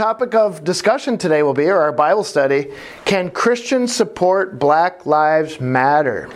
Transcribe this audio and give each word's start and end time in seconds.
topic 0.00 0.34
of 0.34 0.64
discussion 0.64 1.18
today 1.18 1.42
will 1.42 1.52
be, 1.52 1.66
or 1.66 1.78
our 1.78 1.92
Bible 1.92 2.24
study, 2.24 2.72
can 3.04 3.30
Christians 3.30 3.94
support 3.94 4.58
Black 4.58 5.04
Lives 5.04 5.60
Matter? 5.60 6.30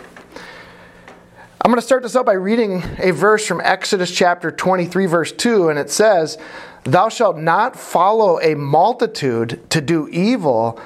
I'm 1.63 1.71
going 1.71 1.77
to 1.77 1.81
start 1.81 2.03
this 2.03 2.15
out 2.15 2.27
by 2.27 2.33
reading 2.33 2.83
a 2.99 3.09
verse 3.09 3.47
from 3.47 3.61
Exodus 3.61 4.11
chapter 4.11 4.51
23, 4.51 5.07
verse 5.07 5.31
2, 5.31 5.69
and 5.69 5.79
it 5.79 5.89
says, 5.89 6.37
Thou 6.83 7.09
shalt 7.09 7.39
not 7.39 7.75
follow 7.75 8.39
a 8.39 8.53
multitude 8.53 9.67
to 9.71 9.81
do 9.81 10.07
evil, 10.09 10.79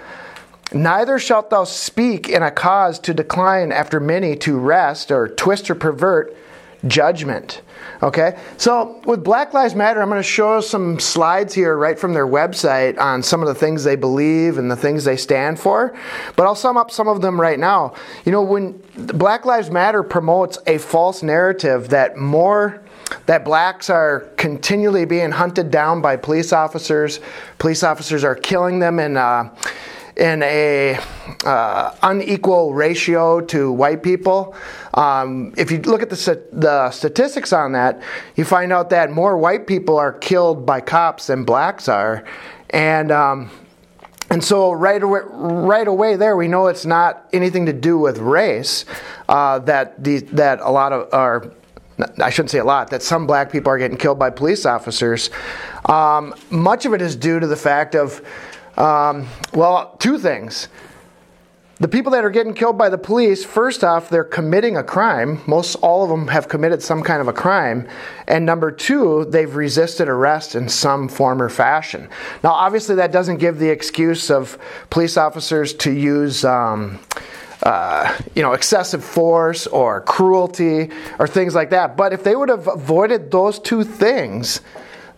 neither 0.72 1.20
shalt 1.20 1.50
thou 1.50 1.66
speak 1.66 2.30
in 2.30 2.44
a 2.44 2.50
cause 2.50 2.98
to 3.00 3.14
decline 3.14 3.74
after 3.74 4.00
many 4.00 4.38
to 4.38 4.58
rest 4.58 5.12
or 5.12 5.28
twist 5.28 5.70
or 5.70 5.76
pervert 5.76 6.34
judgment. 6.88 7.62
Okay, 8.02 8.40
so 8.58 9.02
with 9.06 9.24
Black 9.24 9.54
Lives 9.54 9.76
Matter, 9.76 10.02
I'm 10.02 10.10
going 10.10 10.20
to 10.20 10.24
show 10.24 10.62
some 10.62 11.00
slides 11.00 11.54
here 11.54 11.78
right 11.78 12.00
from 12.00 12.14
their 12.14 12.28
website 12.28 12.98
on 12.98 13.22
some 13.22 13.42
of 13.42 13.48
the 13.48 13.56
things 13.56 13.84
they 13.84 13.96
believe 13.96 14.58
and 14.58 14.72
the 14.72 14.76
things 14.76 15.04
they 15.04 15.18
stand 15.18 15.60
for. 15.60 15.98
But 16.36 16.46
I'll 16.46 16.56
sum 16.56 16.78
up 16.78 16.92
some 16.92 17.08
of 17.08 17.22
them 17.22 17.40
right 17.40 17.60
now. 17.60 17.94
You 18.26 18.32
know, 18.32 18.42
when 18.42 18.82
Black 18.96 19.46
Lives 19.46 19.70
Matter 19.70 20.04
promotes 20.04 20.58
a 20.68 20.78
false 20.78 21.24
narrative 21.24 21.90
that 21.90 22.18
more 22.18 22.82
that 23.26 23.44
blacks 23.44 23.90
are 23.90 24.30
continually 24.38 25.04
being 25.04 25.32
hunted 25.32 25.72
down 25.72 26.02
by 26.02 26.16
police 26.16 26.54
officers, 26.54 27.20
police 27.58 27.84
officers 27.84 28.24
are 28.24 28.36
killing 28.36 28.80
them 28.80 29.00
in. 29.00 29.18
Uh, 29.18 29.54
in 30.20 30.44
a 30.44 31.00
uh, 31.46 31.96
unequal 32.04 32.74
ratio 32.74 33.40
to 33.40 33.72
white 33.72 34.04
people. 34.04 34.54
Um, 34.94 35.54
if 35.58 35.72
you 35.72 35.80
look 35.80 36.02
at 36.02 36.10
the, 36.10 36.44
the 36.52 36.92
statistics 36.92 37.54
on 37.54 37.72
that, 37.72 38.02
you 38.36 38.44
find 38.44 38.74
out 38.74 38.90
that 38.90 39.12
more 39.12 39.38
white 39.38 39.66
people 39.66 39.98
are 39.98 40.12
killed 40.12 40.66
by 40.66 40.82
cops 40.82 41.28
than 41.28 41.46
blacks 41.46 41.88
are, 41.88 42.26
and 42.70 43.12
um, 43.12 43.50
and 44.30 44.44
so 44.44 44.72
right 44.72 45.02
away, 45.02 45.22
right 45.32 45.88
away 45.88 46.16
there, 46.16 46.36
we 46.36 46.48
know 46.48 46.68
it's 46.68 46.86
not 46.86 47.28
anything 47.34 47.66
to 47.66 47.74
do 47.74 47.98
with 47.98 48.20
race. 48.20 48.86
Uh, 49.28 49.60
that 49.60 50.04
the, 50.04 50.20
that 50.20 50.60
a 50.60 50.70
lot 50.70 50.92
of 50.92 51.12
are 51.14 51.52
I 52.22 52.30
shouldn't 52.30 52.52
say 52.52 52.60
a 52.60 52.64
lot, 52.64 52.92
that 52.92 53.04
some 53.04 53.28
black 53.28 53.52
people 53.52 53.72
are 53.72 53.78
getting 53.78 53.98
killed 53.98 54.20
by 54.20 54.30
police 54.30 54.66
officers. 54.66 55.30
Um, 55.86 56.34
much 56.50 56.86
of 56.86 56.94
it 56.94 57.02
is 57.02 57.16
due 57.16 57.40
to 57.40 57.48
the 57.48 57.58
fact 57.58 57.96
of 57.96 58.22
um, 58.80 59.28
well, 59.54 59.96
two 60.00 60.18
things. 60.18 60.70
The 61.80 61.88
people 61.88 62.12
that 62.12 62.26
are 62.26 62.30
getting 62.30 62.54
killed 62.54 62.78
by 62.78 62.90
the 62.90 62.98
police, 62.98 63.46
first 63.46 63.86
off, 63.86 64.10
they're 64.10 64.26
committing 64.26 64.76
a 64.76 64.84
crime. 64.84 65.40
Most 65.48 65.76
all 65.76 66.04
of 66.04 66.10
them 66.10 66.28
have 66.28 66.50
committed 66.50 66.84
some 66.84 67.02
kind 67.04 67.22
of 67.22 67.30
a 67.30 67.34
crime. 67.34 67.88
And 68.28 68.46
number 68.46 68.70
two, 68.70 69.24
they've 69.30 69.56
resisted 69.56 70.10
arrest 70.10 70.56
in 70.56 70.68
some 70.68 71.08
form 71.08 71.42
or 71.42 71.48
fashion. 71.48 72.10
Now, 72.44 72.52
obviously, 72.52 72.96
that 72.96 73.14
doesn't 73.14 73.38
give 73.38 73.60
the 73.60 73.70
excuse 73.70 74.30
of 74.30 74.58
police 74.90 75.16
officers 75.16 75.74
to 75.76 75.92
use. 75.92 76.44
Um, 76.44 77.00
uh, 77.62 78.18
you 78.36 78.42
know, 78.42 78.54
excessive 78.54 79.04
force 79.04 79.68
or 79.68 80.00
cruelty 80.00 80.90
or 81.20 81.28
things 81.28 81.54
like 81.54 81.72
that. 81.72 81.98
But 81.98 82.14
if 82.14 82.24
they 82.24 82.34
would 82.34 82.48
have 82.48 82.70
avoided 82.70 83.32
those 83.32 83.60
two 83.60 83.84
things, 83.84 84.62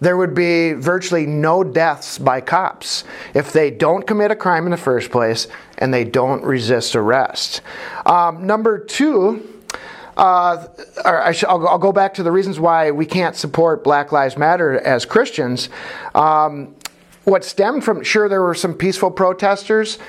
there 0.01 0.17
would 0.17 0.33
be 0.33 0.73
virtually 0.73 1.25
no 1.25 1.63
deaths 1.63 2.17
by 2.17 2.41
cops 2.41 3.05
if 3.33 3.53
they 3.53 3.71
don't 3.71 4.05
commit 4.05 4.31
a 4.31 4.35
crime 4.35 4.65
in 4.65 4.71
the 4.71 4.77
first 4.77 5.11
place 5.11 5.47
and 5.77 5.93
they 5.93 6.03
don't 6.03 6.43
resist 6.43 6.95
arrest. 6.95 7.61
Um, 8.05 8.45
number 8.45 8.79
two, 8.79 9.47
uh, 10.17 10.67
I 11.05 11.33
will 11.47 11.77
go 11.77 11.91
back 11.91 12.15
to 12.15 12.23
the 12.23 12.31
reasons 12.31 12.59
why 12.59 12.91
we 12.91 13.05
can't 13.05 13.35
support 13.35 13.83
Black 13.83 14.11
Lives 14.11 14.37
Matter 14.37 14.79
as 14.79 15.05
Christians. 15.05 15.69
Um, 16.13 16.75
what 17.23 17.45
stemmed 17.45 17.83
from, 17.83 18.03
sure, 18.03 18.27
there 18.27 18.41
were 18.41 18.55
some 18.55 18.73
peaceful 18.73 19.11
protesters, 19.11 19.99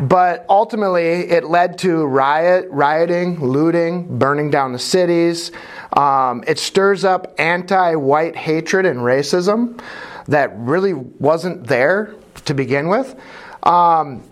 but 0.00 0.44
ultimately 0.48 1.30
it 1.30 1.44
led 1.44 1.78
to 1.78 2.04
riot, 2.04 2.68
rioting, 2.70 3.40
looting, 3.40 4.18
burning 4.18 4.50
down 4.50 4.72
the 4.72 4.78
cities. 4.78 5.52
Um, 5.92 6.42
it 6.46 6.58
stirs 6.58 7.04
up 7.04 7.34
anti 7.38 7.94
white 7.94 8.36
hatred 8.36 8.86
and 8.86 9.00
racism 9.00 9.80
that 10.26 10.52
really 10.56 10.94
wasn't 10.94 11.66
there 11.66 12.14
to 12.46 12.54
begin 12.54 12.88
with. 12.88 13.14
Um, 13.62 14.22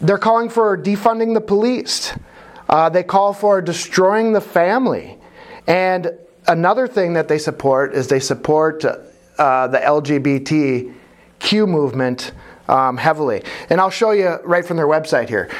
they're 0.00 0.18
calling 0.18 0.48
for 0.48 0.76
defunding 0.76 1.34
the 1.34 1.40
police. 1.40 2.12
Uh, 2.68 2.88
they 2.88 3.02
call 3.02 3.32
for 3.32 3.60
destroying 3.60 4.32
the 4.32 4.40
family. 4.40 5.18
And 5.66 6.18
another 6.46 6.88
thing 6.88 7.12
that 7.14 7.28
they 7.28 7.38
support 7.38 7.94
is 7.94 8.08
they 8.08 8.20
support 8.20 8.84
uh, 8.84 9.66
the 9.68 9.78
LGBTQ 9.78 11.68
movement 11.68 12.32
um, 12.68 12.96
heavily. 12.96 13.42
And 13.70 13.80
I'll 13.80 13.90
show 13.90 14.12
you 14.12 14.38
right 14.44 14.64
from 14.64 14.76
their 14.76 14.86
website 14.86 15.28
here. 15.28 15.50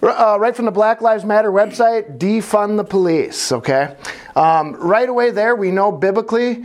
Uh, 0.00 0.36
right 0.38 0.54
from 0.54 0.64
the 0.64 0.70
Black 0.70 1.00
Lives 1.00 1.24
Matter 1.24 1.50
website, 1.50 2.18
defund 2.18 2.76
the 2.76 2.84
police, 2.84 3.50
okay? 3.50 3.96
Um, 4.36 4.74
right 4.74 5.08
away 5.08 5.32
there, 5.32 5.56
we 5.56 5.72
know 5.72 5.90
biblically, 5.90 6.64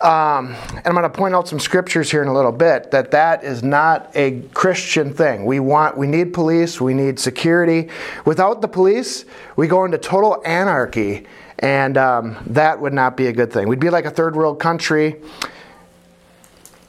um, 0.00 0.54
and 0.74 0.86
I'm 0.86 0.92
going 0.92 1.02
to 1.02 1.08
point 1.08 1.34
out 1.34 1.48
some 1.48 1.58
scriptures 1.58 2.12
here 2.12 2.22
in 2.22 2.28
a 2.28 2.32
little 2.32 2.52
bit 2.52 2.92
that 2.92 3.10
that 3.10 3.42
is 3.42 3.64
not 3.64 4.10
a 4.14 4.42
Christian 4.52 5.12
thing. 5.12 5.46
We 5.46 5.58
want, 5.58 5.96
we 5.96 6.06
need 6.06 6.32
police, 6.32 6.80
we 6.80 6.94
need 6.94 7.18
security. 7.18 7.88
Without 8.24 8.60
the 8.60 8.68
police, 8.68 9.24
we 9.56 9.66
go 9.66 9.84
into 9.84 9.98
total 9.98 10.40
anarchy, 10.44 11.26
and 11.58 11.98
um, 11.98 12.36
that 12.46 12.80
would 12.80 12.92
not 12.92 13.16
be 13.16 13.26
a 13.26 13.32
good 13.32 13.52
thing. 13.52 13.66
We'd 13.66 13.80
be 13.80 13.90
like 13.90 14.04
a 14.04 14.10
third 14.10 14.36
world 14.36 14.60
country 14.60 15.16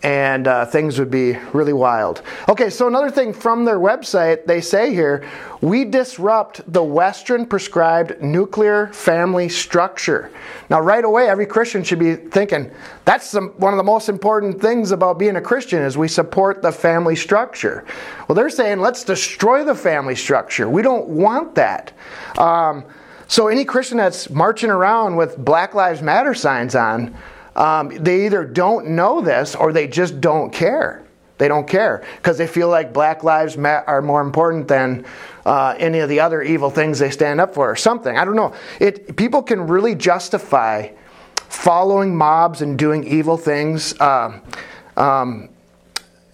and 0.06 0.48
uh, 0.48 0.64
things 0.68 1.00
would 1.00 1.10
be 1.10 1.36
really 1.52 1.74
wild. 1.74 2.22
Okay, 2.48 2.70
so 2.70 2.86
another 2.86 3.10
thing 3.10 3.34
from 3.34 3.66
their 3.66 3.80
website, 3.80 4.46
they 4.46 4.62
say 4.62 4.94
here 4.94 5.28
we 5.62 5.84
disrupt 5.84 6.62
the 6.72 6.84
Western 6.84 7.44
prescribed 7.44 8.22
nuclear 8.22 8.86
family 8.94 9.50
structure. 9.50 10.32
Now, 10.70 10.80
right 10.80 11.04
away, 11.04 11.28
every 11.28 11.48
Christian 11.48 11.84
should 11.84 11.98
be 11.98 12.18
thinking 12.18 12.70
that's 13.06 13.32
the, 13.32 13.42
one 13.58 13.74
of 13.74 13.78
the 13.78 13.84
most 13.84 14.08
important 14.08 14.62
things 14.62 14.92
about 14.92 15.18
being 15.18 15.38
a 15.38 15.42
Christian 15.42 15.82
is 15.82 15.98
we 15.98 16.08
support 16.08 16.62
the 16.62 16.72
family 16.72 17.16
structure. 17.16 17.84
Well, 18.28 18.36
they're 18.36 18.52
saying 18.52 18.82
let's 18.82 19.04
destroy 19.04 19.64
the 19.64 19.74
family 19.74 20.16
structure. 20.16 20.70
We 20.70 20.84
don't 20.84 21.08
want 21.08 21.56
that. 21.56 21.94
Um, 22.38 22.86
so, 23.28 23.48
any 23.48 23.66
Christian 23.66 23.98
that's 23.98 24.30
marching 24.30 24.70
around 24.70 25.16
with 25.16 25.36
Black 25.44 25.74
Lives 25.74 26.04
Matter 26.04 26.36
signs 26.36 26.76
on, 26.76 27.18
um, 27.56 27.90
they 27.90 28.26
either 28.26 28.44
don't 28.44 28.88
know 28.90 29.22
this 29.22 29.56
or 29.56 29.72
they 29.72 29.88
just 29.88 30.20
don't 30.20 30.52
care. 30.52 31.06
They 31.38 31.48
don't 31.48 31.68
care 31.68 32.06
because 32.18 32.38
they 32.38 32.48
feel 32.48 32.70
like 32.70 32.94
black 32.94 33.24
lives 33.24 33.58
are 33.58 34.02
more 34.02 34.22
important 34.22 34.68
than 34.68 35.06
uh, 35.46 35.76
any 35.78 36.00
of 36.00 36.08
the 36.08 36.22
other 36.22 36.42
evil 36.42 36.70
things 36.70 37.00
they 37.00 37.10
stand 37.10 37.42
up 37.42 37.54
for 37.54 37.70
or 37.70 37.76
something. 37.76 38.18
I 38.18 38.24
don't 38.24 38.38
know. 38.38 38.54
It, 38.80 39.18
people 39.18 39.44
can 39.44 39.68
really 39.68 39.96
justify 39.96 40.90
following 41.36 42.16
mobs 42.16 42.62
and 42.62 42.78
doing 42.78 43.04
evil 43.06 43.38
things. 43.38 44.00
Uh, 44.00 44.40
um, 44.96 45.50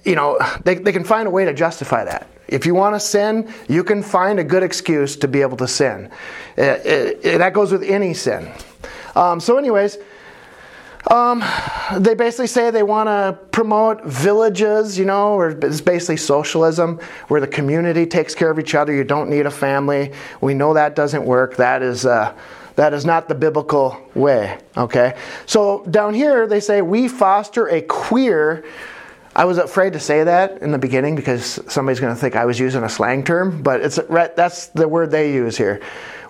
you 0.04 0.16
know, 0.16 0.40
they, 0.64 0.76
they 0.76 0.92
can 0.92 1.04
find 1.04 1.28
a 1.28 1.32
way 1.32 1.46
to 1.46 1.54
justify 1.54 2.04
that. 2.04 2.28
If 2.48 2.66
you 2.66 2.76
want 2.76 2.96
to 2.96 3.00
sin, 3.00 3.52
you 3.70 3.84
can 3.84 4.04
find 4.04 4.40
a 4.40 4.44
good 4.44 4.62
excuse 4.62 5.16
to 5.18 5.28
be 5.28 5.42
able 5.42 5.58
to 5.58 5.68
sin. 5.68 6.12
It, 6.58 6.86
it, 6.86 7.26
it, 7.26 7.38
that 7.38 7.54
goes 7.54 7.72
with 7.72 7.84
any 7.84 8.14
sin. 8.14 8.52
Um, 9.16 9.40
so, 9.40 9.58
anyways, 9.58 9.98
um, 11.10 11.44
they 11.98 12.14
basically 12.14 12.48
say 12.48 12.70
they 12.70 12.84
want 12.84 13.08
to 13.08 13.38
promote 13.52 14.06
villages, 14.06 14.98
you 15.00 15.06
know, 15.06 15.34
or 15.34 15.50
it's 15.50 15.82
basically 15.82 16.18
socialism 16.18 17.00
where 17.28 17.42
the 17.42 17.48
community 17.48 18.06
takes 18.06 18.36
care 18.36 18.52
of 18.52 18.60
each 18.60 18.76
other. 18.76 18.94
You 18.94 19.04
don't 19.04 19.30
need 19.30 19.46
a 19.46 19.52
family. 19.52 20.14
We 20.42 20.54
know 20.54 20.74
that 20.76 20.96
doesn't 20.96 21.26
work. 21.26 21.58
That 21.58 21.82
is. 21.82 22.06
Uh, 22.06 22.36
that 22.78 22.94
is 22.94 23.06
not 23.06 23.28
the 23.28 23.36
biblical 23.36 24.02
way, 24.16 24.58
okay? 24.78 25.18
So 25.46 25.86
down 25.92 26.14
here 26.14 26.48
they 26.48 26.62
say 26.62 26.82
we 26.82 27.10
foster 27.10 27.68
a 27.68 27.82
queer 27.82 28.64
I 29.34 29.46
was 29.46 29.58
afraid 29.58 29.94
to 29.94 30.00
say 30.00 30.26
that 30.26 30.62
in 30.62 30.72
the 30.72 30.78
beginning 30.78 31.16
because 31.16 31.60
somebody's 31.72 32.02
going 32.02 32.14
to 32.14 32.20
think 32.20 32.36
I 32.36 32.44
was 32.44 32.60
using 32.60 32.84
a 32.84 32.90
slang 32.90 33.24
term, 33.24 33.64
but 33.64 33.80
it's 33.80 33.98
that's 34.08 34.68
the 34.68 34.88
word 34.88 35.12
they 35.12 35.32
use 35.32 35.58
here. 35.58 35.82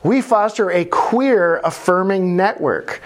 We 0.04 0.22
foster 0.22 0.70
a 0.70 0.86
queer 0.86 1.58
affirming 1.64 2.36
network 2.36 3.02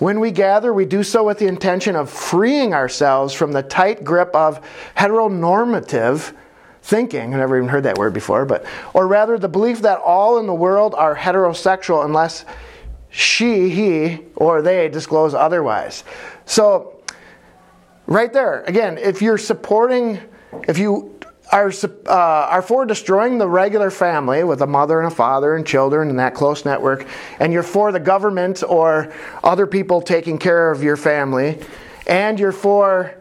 when 0.00 0.18
we 0.18 0.30
gather, 0.30 0.72
we 0.72 0.86
do 0.86 1.02
so 1.02 1.22
with 1.22 1.38
the 1.38 1.46
intention 1.46 1.94
of 1.94 2.08
freeing 2.08 2.72
ourselves 2.72 3.34
from 3.34 3.52
the 3.52 3.62
tight 3.62 4.02
grip 4.02 4.34
of 4.34 4.60
heteronormative 4.96 6.34
thinking. 6.82 7.34
I've 7.34 7.40
never 7.40 7.58
even 7.58 7.68
heard 7.68 7.82
that 7.82 7.98
word 7.98 8.14
before, 8.14 8.46
but 8.46 8.64
or 8.94 9.06
rather 9.06 9.38
the 9.38 9.48
belief 9.48 9.82
that 9.82 9.98
all 9.98 10.38
in 10.38 10.46
the 10.46 10.54
world 10.54 10.94
are 10.94 11.14
heterosexual 11.14 12.06
unless 12.06 12.46
she, 13.10 13.68
he, 13.68 14.20
or 14.36 14.62
they 14.62 14.88
disclose 14.88 15.34
otherwise. 15.34 16.02
So, 16.46 17.02
right 18.06 18.32
there, 18.32 18.62
again, 18.64 18.96
if 18.96 19.20
you're 19.20 19.36
supporting, 19.36 20.18
if 20.66 20.78
you 20.78 21.19
are, 21.52 21.72
uh, 22.06 22.12
are 22.12 22.62
for 22.62 22.86
destroying 22.86 23.38
the 23.38 23.48
regular 23.48 23.90
family 23.90 24.44
with 24.44 24.62
a 24.62 24.66
mother 24.66 25.00
and 25.00 25.12
a 25.12 25.14
father 25.14 25.56
and 25.56 25.66
children 25.66 26.08
and 26.08 26.18
that 26.18 26.34
close 26.34 26.64
network, 26.64 27.06
and 27.38 27.52
you're 27.52 27.62
for 27.62 27.92
the 27.92 28.00
government 28.00 28.62
or 28.68 29.12
other 29.42 29.66
people 29.66 30.00
taking 30.00 30.38
care 30.38 30.70
of 30.70 30.82
your 30.82 30.96
family, 30.96 31.58
and 32.06 32.38
you're 32.38 32.52
for 32.52 33.14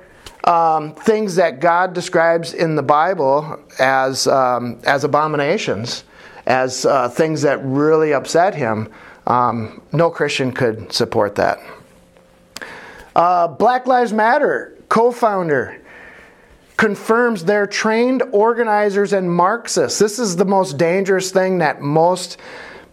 um, 0.44 0.96
things 0.96 1.36
that 1.36 1.60
God 1.60 1.94
describes 1.94 2.54
in 2.54 2.76
the 2.76 2.84
Bible 2.84 3.60
as, 3.80 4.28
um, 4.28 4.80
as 4.84 5.04
abominations, 5.04 6.04
as 6.46 6.86
uh, 6.86 7.10
things 7.10 7.42
that 7.42 7.60
really 7.64 8.14
upset 8.14 8.56
him, 8.56 8.92
um, 9.28 9.82
no 9.92 10.10
Christian 10.10 10.52
could 10.52 10.92
support 10.92 11.36
that. 11.36 11.60
Uh, 13.16 13.48
Black 13.48 13.86
Lives 13.86 14.14
Matter 14.14 14.75
co 14.88 15.12
founder 15.12 15.79
confirms 16.80 17.44
they're 17.44 17.68
trained 17.68 18.24
organizers 18.31 19.12
and 19.12 19.30
Marxists. 19.30 20.00
This 20.00 20.18
is 20.18 20.38
the 20.38 20.46
most 20.46 20.78
dangerous 20.78 21.30
thing 21.30 21.58
that 21.58 21.81
most 21.81 22.38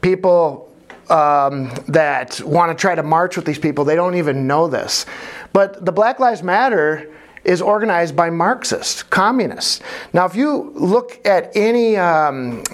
people 0.00 0.74
um, 1.08 1.70
that 1.86 2.40
want 2.40 2.76
to 2.76 2.80
try 2.80 2.96
to 2.96 3.04
march 3.04 3.36
with 3.36 3.44
these 3.44 3.60
people, 3.60 3.84
they 3.84 3.94
don't 3.94 4.16
even 4.16 4.48
know 4.48 4.66
this. 4.66 5.06
But 5.52 5.84
the 5.84 5.92
Black 5.92 6.18
Lives 6.18 6.42
Matter 6.42 7.14
is 7.44 7.62
organized 7.62 8.16
by 8.16 8.28
Marxists, 8.28 9.04
communists. 9.04 9.80
Now, 10.12 10.26
if 10.26 10.34
you 10.34 10.72
look 10.74 11.24
at 11.24 11.54
any 11.54 11.96
um, 11.96 12.64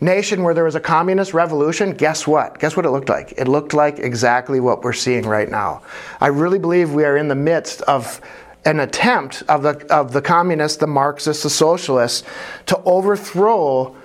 nation 0.00 0.44
where 0.44 0.54
there 0.54 0.62
was 0.62 0.76
a 0.76 0.80
communist 0.80 1.34
revolution, 1.34 1.94
guess 1.94 2.28
what? 2.28 2.60
Guess 2.60 2.76
what 2.76 2.86
it 2.86 2.90
looked 2.90 3.08
like? 3.08 3.34
It 3.36 3.48
looked 3.48 3.74
like 3.74 3.98
exactly 3.98 4.60
what 4.60 4.84
we're 4.84 4.92
seeing 4.92 5.26
right 5.26 5.50
now. 5.50 5.82
I 6.20 6.28
really 6.28 6.60
believe 6.60 6.92
we 6.92 7.04
are 7.04 7.16
in 7.16 7.26
the 7.26 7.34
midst 7.34 7.82
of 7.82 8.20
an 8.64 8.80
attempt 8.80 9.42
of 9.48 9.62
the, 9.62 9.92
of 9.92 10.12
the 10.12 10.22
communists, 10.22 10.78
the 10.78 10.86
Marxists, 10.86 11.42
the 11.42 11.50
socialists 11.50 12.26
to 12.66 12.78
overthrow 12.84 13.96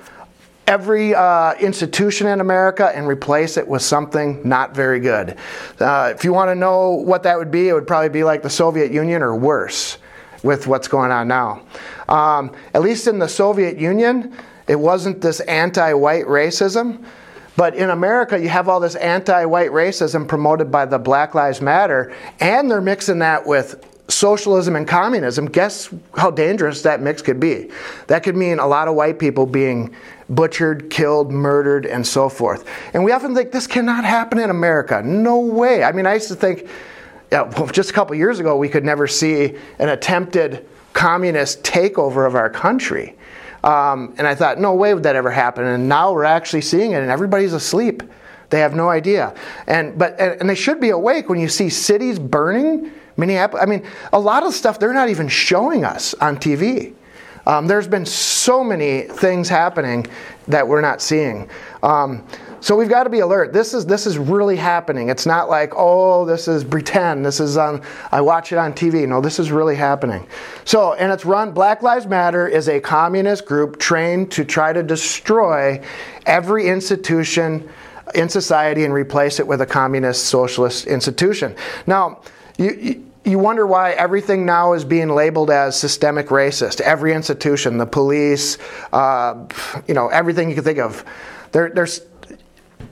every 0.67 1.15
uh, 1.15 1.55
institution 1.55 2.27
in 2.27 2.41
America 2.41 2.91
and 2.93 3.07
replace 3.07 3.57
it 3.57 3.67
with 3.67 3.81
something 3.81 4.47
not 4.47 4.75
very 4.75 4.99
good. 4.99 5.35
Uh, 5.79 6.13
if 6.15 6.23
you 6.23 6.31
want 6.31 6.49
to 6.49 6.55
know 6.55 6.91
what 6.91 7.23
that 7.23 7.37
would 7.37 7.49
be, 7.49 7.69
it 7.69 7.73
would 7.73 7.87
probably 7.87 8.09
be 8.09 8.23
like 8.23 8.43
the 8.43 8.49
Soviet 8.49 8.91
Union 8.91 9.23
or 9.23 9.35
worse 9.35 9.97
with 10.43 10.67
what's 10.67 10.87
going 10.87 11.11
on 11.11 11.27
now. 11.27 11.63
Um, 12.07 12.55
at 12.73 12.81
least 12.81 13.07
in 13.07 13.17
the 13.17 13.27
Soviet 13.27 13.79
Union, 13.79 14.35
it 14.67 14.79
wasn't 14.79 15.21
this 15.21 15.39
anti 15.41 15.93
white 15.93 16.25
racism. 16.25 17.03
But 17.55 17.75
in 17.75 17.89
America, 17.89 18.39
you 18.39 18.47
have 18.47 18.69
all 18.69 18.79
this 18.79 18.95
anti 18.95 19.43
white 19.45 19.71
racism 19.71 20.27
promoted 20.27 20.71
by 20.71 20.85
the 20.85 20.99
Black 20.99 21.33
Lives 21.35 21.61
Matter, 21.61 22.13
and 22.39 22.69
they're 22.69 22.79
mixing 22.79 23.19
that 23.19 23.45
with 23.45 23.83
socialism 24.09 24.75
and 24.75 24.87
communism, 24.87 25.45
guess 25.45 25.89
how 26.15 26.31
dangerous 26.31 26.81
that 26.81 27.01
mix 27.01 27.21
could 27.21 27.39
be? 27.39 27.69
That 28.07 28.23
could 28.23 28.35
mean 28.35 28.59
a 28.59 28.67
lot 28.67 28.87
of 28.87 28.95
white 28.95 29.19
people 29.19 29.45
being 29.45 29.95
butchered, 30.29 30.89
killed, 30.89 31.31
murdered, 31.31 31.85
and 31.85 32.05
so 32.05 32.29
forth. 32.29 32.67
And 32.93 33.03
we 33.03 33.11
often 33.11 33.33
think 33.35 33.51
this 33.51 33.67
cannot 33.67 34.03
happen 34.03 34.39
in 34.39 34.49
America. 34.49 35.01
No 35.03 35.39
way. 35.39 35.83
I 35.83 35.91
mean, 35.91 36.05
I 36.05 36.15
used 36.15 36.27
to 36.27 36.35
think 36.35 36.67
yeah, 37.31 37.51
just 37.71 37.89
a 37.89 37.93
couple 37.93 38.15
years 38.15 38.39
ago 38.39 38.57
we 38.57 38.69
could 38.69 38.83
never 38.83 39.07
see 39.07 39.55
an 39.79 39.89
attempted 39.89 40.67
communist 40.93 41.63
takeover 41.63 42.25
of 42.25 42.35
our 42.35 42.49
country. 42.49 43.15
Um, 43.63 44.15
and 44.17 44.25
I 44.25 44.35
thought, 44.35 44.59
no 44.59 44.73
way 44.73 44.93
would 44.93 45.03
that 45.03 45.15
ever 45.15 45.29
happen. 45.29 45.65
And 45.65 45.89
now 45.89 46.13
we're 46.13 46.23
actually 46.23 46.61
seeing 46.61 46.93
it, 46.93 47.01
and 47.01 47.11
everybody's 47.11 47.53
asleep. 47.53 48.03
They 48.49 48.59
have 48.61 48.73
no 48.73 48.89
idea. 48.89 49.35
And 49.67 49.97
but 49.97 50.19
and 50.19 50.49
they 50.49 50.55
should 50.55 50.79
be 50.79 50.89
awake 50.89 51.29
when 51.29 51.39
you 51.39 51.49
see 51.49 51.69
cities 51.69 52.17
burning 52.17 52.91
Minneapolis. 53.19 53.61
I 53.61 53.65
mean, 53.65 53.85
a 54.13 54.19
lot 54.19 54.43
of 54.43 54.53
stuff 54.53 54.79
they're 54.79 54.93
not 54.93 55.09
even 55.09 55.27
showing 55.27 55.83
us 55.83 56.13
on 56.15 56.37
TV. 56.37 56.93
Um, 57.45 57.67
there's 57.67 57.87
been 57.87 58.05
so 58.05 58.63
many 58.63 59.03
things 59.03 59.49
happening 59.49 60.05
that 60.47 60.67
we're 60.67 60.81
not 60.81 61.01
seeing. 61.01 61.49
Um, 61.81 62.25
so 62.61 62.75
we've 62.75 62.89
got 62.89 63.05
to 63.05 63.09
be 63.09 63.19
alert. 63.19 63.53
This 63.53 63.73
is 63.73 63.85
this 63.85 64.05
is 64.05 64.17
really 64.17 64.57
happening. 64.57 65.09
It's 65.09 65.25
not 65.25 65.49
like 65.49 65.71
oh 65.75 66.25
this 66.25 66.47
is 66.47 66.63
pretend. 66.63 67.25
This 67.25 67.39
is 67.39 67.57
on 67.57 67.81
I 68.11 68.21
watch 68.21 68.51
it 68.51 68.57
on 68.57 68.73
TV. 68.73 69.07
No, 69.07 69.21
this 69.21 69.39
is 69.39 69.51
really 69.51 69.75
happening. 69.75 70.27
So 70.65 70.93
and 70.93 71.11
it's 71.11 71.25
run. 71.25 71.51
Black 71.51 71.81
Lives 71.81 72.05
Matter 72.05 72.47
is 72.47 72.67
a 72.67 72.79
communist 72.79 73.45
group 73.45 73.79
trained 73.79 74.31
to 74.33 74.43
try 74.43 74.73
to 74.73 74.83
destroy 74.83 75.81
every 76.25 76.67
institution 76.67 77.69
in 78.13 78.27
society 78.27 78.83
and 78.83 78.93
replace 78.93 79.39
it 79.39 79.47
with 79.47 79.61
a 79.61 79.65
communist 79.65 80.25
socialist 80.25 80.87
institution. 80.87 81.55
Now 81.87 82.21
you, 82.57 82.71
you 82.73 83.08
you 83.25 83.37
wonder 83.37 83.67
why 83.67 83.91
everything 83.91 84.45
now 84.45 84.73
is 84.73 84.85
being 84.85 85.09
labeled 85.09 85.51
as 85.51 85.79
systemic 85.79 86.27
racist. 86.27 86.81
Every 86.81 87.13
institution, 87.13 87.77
the 87.77 87.85
police, 87.85 88.57
uh, 88.93 89.45
you 89.87 89.93
know, 89.93 90.07
everything 90.07 90.49
you 90.49 90.55
can 90.55 90.63
think 90.63 90.79
of. 90.79 91.03
There, 91.51 91.69
there's 91.69 92.01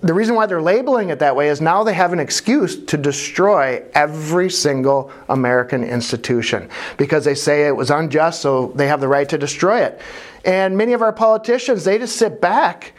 the 0.01 0.13
reason 0.13 0.35
why 0.35 0.45
they're 0.45 0.62
labeling 0.62 1.09
it 1.09 1.19
that 1.19 1.35
way 1.35 1.50
is 1.50 1.59
now 1.59 1.83
they 1.83 1.94
have 1.94 2.13
an 2.13 2.19
excuse 2.19 2.75
to 2.85 2.97
destroy 2.97 3.83
every 3.94 4.50
single 4.50 5.12
American 5.29 5.83
institution 5.83 6.69
because 6.97 7.25
they 7.25 7.33
say 7.33 7.68
it 7.68 7.75
was 7.75 7.89
unjust, 7.89 8.41
so 8.41 8.68
they 8.75 8.88
have 8.88 9.01
the 9.01 9.07
right 9.07 9.27
to 9.29 9.38
destroy 9.38 9.81
it. 9.81 10.00
And 10.45 10.77
many 10.77 10.94
of 10.94 11.01
our 11.01 11.13
politicians, 11.13 11.83
they 11.83 11.97
just 11.97 12.15
sit 12.15 12.41
back 12.41 12.94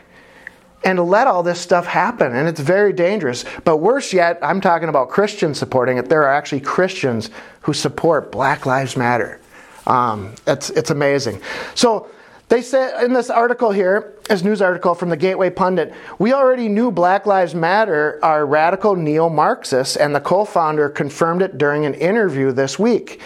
and 0.84 0.98
let 1.00 1.26
all 1.26 1.42
this 1.42 1.60
stuff 1.60 1.86
happen. 1.86 2.34
And 2.34 2.48
it's 2.48 2.60
very 2.60 2.92
dangerous. 2.92 3.44
But 3.64 3.78
worse 3.78 4.12
yet, 4.12 4.38
I'm 4.42 4.60
talking 4.60 4.88
about 4.88 5.10
Christians 5.10 5.58
supporting 5.58 5.98
it. 5.98 6.08
There 6.08 6.22
are 6.22 6.32
actually 6.32 6.60
Christians 6.60 7.30
who 7.62 7.72
support 7.72 8.30
Black 8.30 8.66
Lives 8.66 8.96
Matter. 8.96 9.40
Um, 9.86 10.34
it's, 10.46 10.70
it's 10.70 10.90
amazing. 10.90 11.40
So 11.75 12.08
they 12.48 12.62
said 12.62 13.04
in 13.04 13.12
this 13.12 13.28
article 13.28 13.70
here, 13.70 14.14
this 14.28 14.42
news 14.42 14.62
article 14.62 14.94
from 14.94 15.10
the 15.10 15.16
Gateway 15.16 15.50
Pundit, 15.50 15.92
we 16.19 16.32
already 16.32 16.69
knew 16.69 16.90
Black 16.90 17.26
Lives 17.26 17.54
Matter 17.54 18.19
are 18.22 18.46
radical 18.46 18.96
neo 18.96 19.28
Marxists, 19.28 19.96
and 19.96 20.14
the 20.14 20.20
co 20.20 20.44
founder 20.44 20.88
confirmed 20.88 21.42
it 21.42 21.58
during 21.58 21.84
an 21.84 21.94
interview 21.94 22.52
this 22.52 22.78
week. 22.78 23.20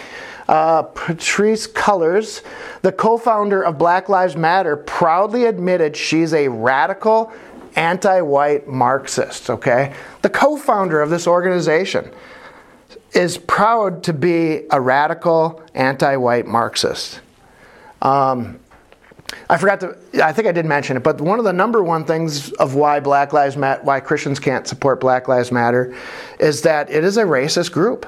Uh, 0.47 0.83
Patrisse 0.83 1.67
Cullors, 1.67 2.43
the 2.81 2.91
co 2.91 3.17
founder 3.17 3.63
of 3.63 3.77
Black 3.77 4.09
Lives 4.09 4.35
Matter, 4.35 4.75
proudly 4.75 5.45
admitted 5.45 5.95
she's 5.95 6.33
a 6.33 6.47
radical 6.49 7.31
anti 7.75 8.21
white 8.21 8.67
Marxist, 8.67 9.49
okay? 9.49 9.93
The 10.21 10.29
co 10.29 10.57
founder 10.57 11.01
of 11.01 11.09
this 11.09 11.27
organization 11.27 12.11
is 13.13 13.37
proud 13.37 14.03
to 14.03 14.13
be 14.13 14.63
a 14.71 14.81
radical 14.81 15.61
anti 15.73 16.15
white 16.15 16.45
Marxist. 16.45 17.21
Um, 18.01 18.59
I 19.49 19.57
forgot 19.57 19.79
to, 19.81 19.97
I 20.23 20.31
think 20.31 20.47
I 20.47 20.51
did 20.51 20.65
mention 20.65 20.97
it, 20.97 21.03
but 21.03 21.19
one 21.19 21.39
of 21.39 21.45
the 21.45 21.53
number 21.53 21.83
one 21.83 22.05
things 22.05 22.51
of 22.53 22.75
why 22.75 22.99
Black 22.99 23.33
Lives 23.33 23.57
Matter, 23.57 23.81
why 23.83 23.99
Christians 23.99 24.39
can't 24.39 24.67
support 24.67 24.99
Black 24.99 25.27
Lives 25.27 25.51
Matter 25.51 25.95
is 26.39 26.61
that 26.63 26.89
it 26.89 27.03
is 27.03 27.17
a 27.17 27.23
racist 27.23 27.71
group. 27.71 28.05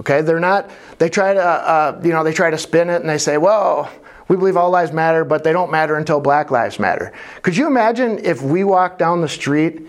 Okay, 0.00 0.22
they're 0.22 0.40
not. 0.40 0.70
They 0.98 1.10
try 1.10 1.34
to, 1.34 1.42
uh, 1.42 2.00
you 2.02 2.10
know, 2.10 2.24
they 2.24 2.32
try 2.32 2.50
to 2.50 2.56
spin 2.56 2.88
it 2.88 3.02
and 3.02 3.08
they 3.08 3.18
say, 3.18 3.36
"Well, 3.36 3.90
we 4.28 4.36
believe 4.36 4.56
all 4.56 4.70
lives 4.70 4.92
matter, 4.92 5.24
but 5.26 5.44
they 5.44 5.52
don't 5.52 5.70
matter 5.70 5.96
until 5.96 6.20
Black 6.20 6.50
lives 6.50 6.78
matter." 6.78 7.12
Could 7.42 7.54
you 7.54 7.66
imagine 7.66 8.18
if 8.24 8.40
we 8.40 8.64
walked 8.64 8.98
down 8.98 9.20
the 9.20 9.28
street 9.28 9.86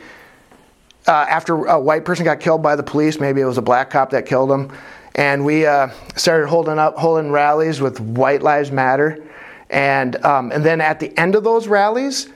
uh, 1.07 1.25
after 1.29 1.65
a 1.65 1.79
white 1.79 2.03
person 2.03 2.25
got 2.25 2.41
killed 2.41 2.61
by 2.61 2.75
the 2.75 2.83
police? 2.83 3.21
Maybe 3.21 3.39
it 3.39 3.45
was 3.45 3.57
a 3.57 3.61
black 3.61 3.89
cop 3.89 4.09
that 4.09 4.25
killed 4.25 4.51
him, 4.51 4.69
and 5.15 5.45
we 5.45 5.65
uh, 5.65 5.87
started 6.17 6.47
holding 6.47 6.77
up, 6.77 6.97
holding 6.97 7.31
rallies 7.31 7.79
with 7.79 8.01
"White 8.01 8.41
Lives 8.41 8.69
Matter," 8.69 9.23
and 9.69 10.17
um, 10.25 10.51
and 10.51 10.65
then 10.65 10.81
at 10.81 10.99
the 10.99 11.17
end 11.17 11.35
of 11.35 11.45
those 11.45 11.69
rallies, 11.69 12.27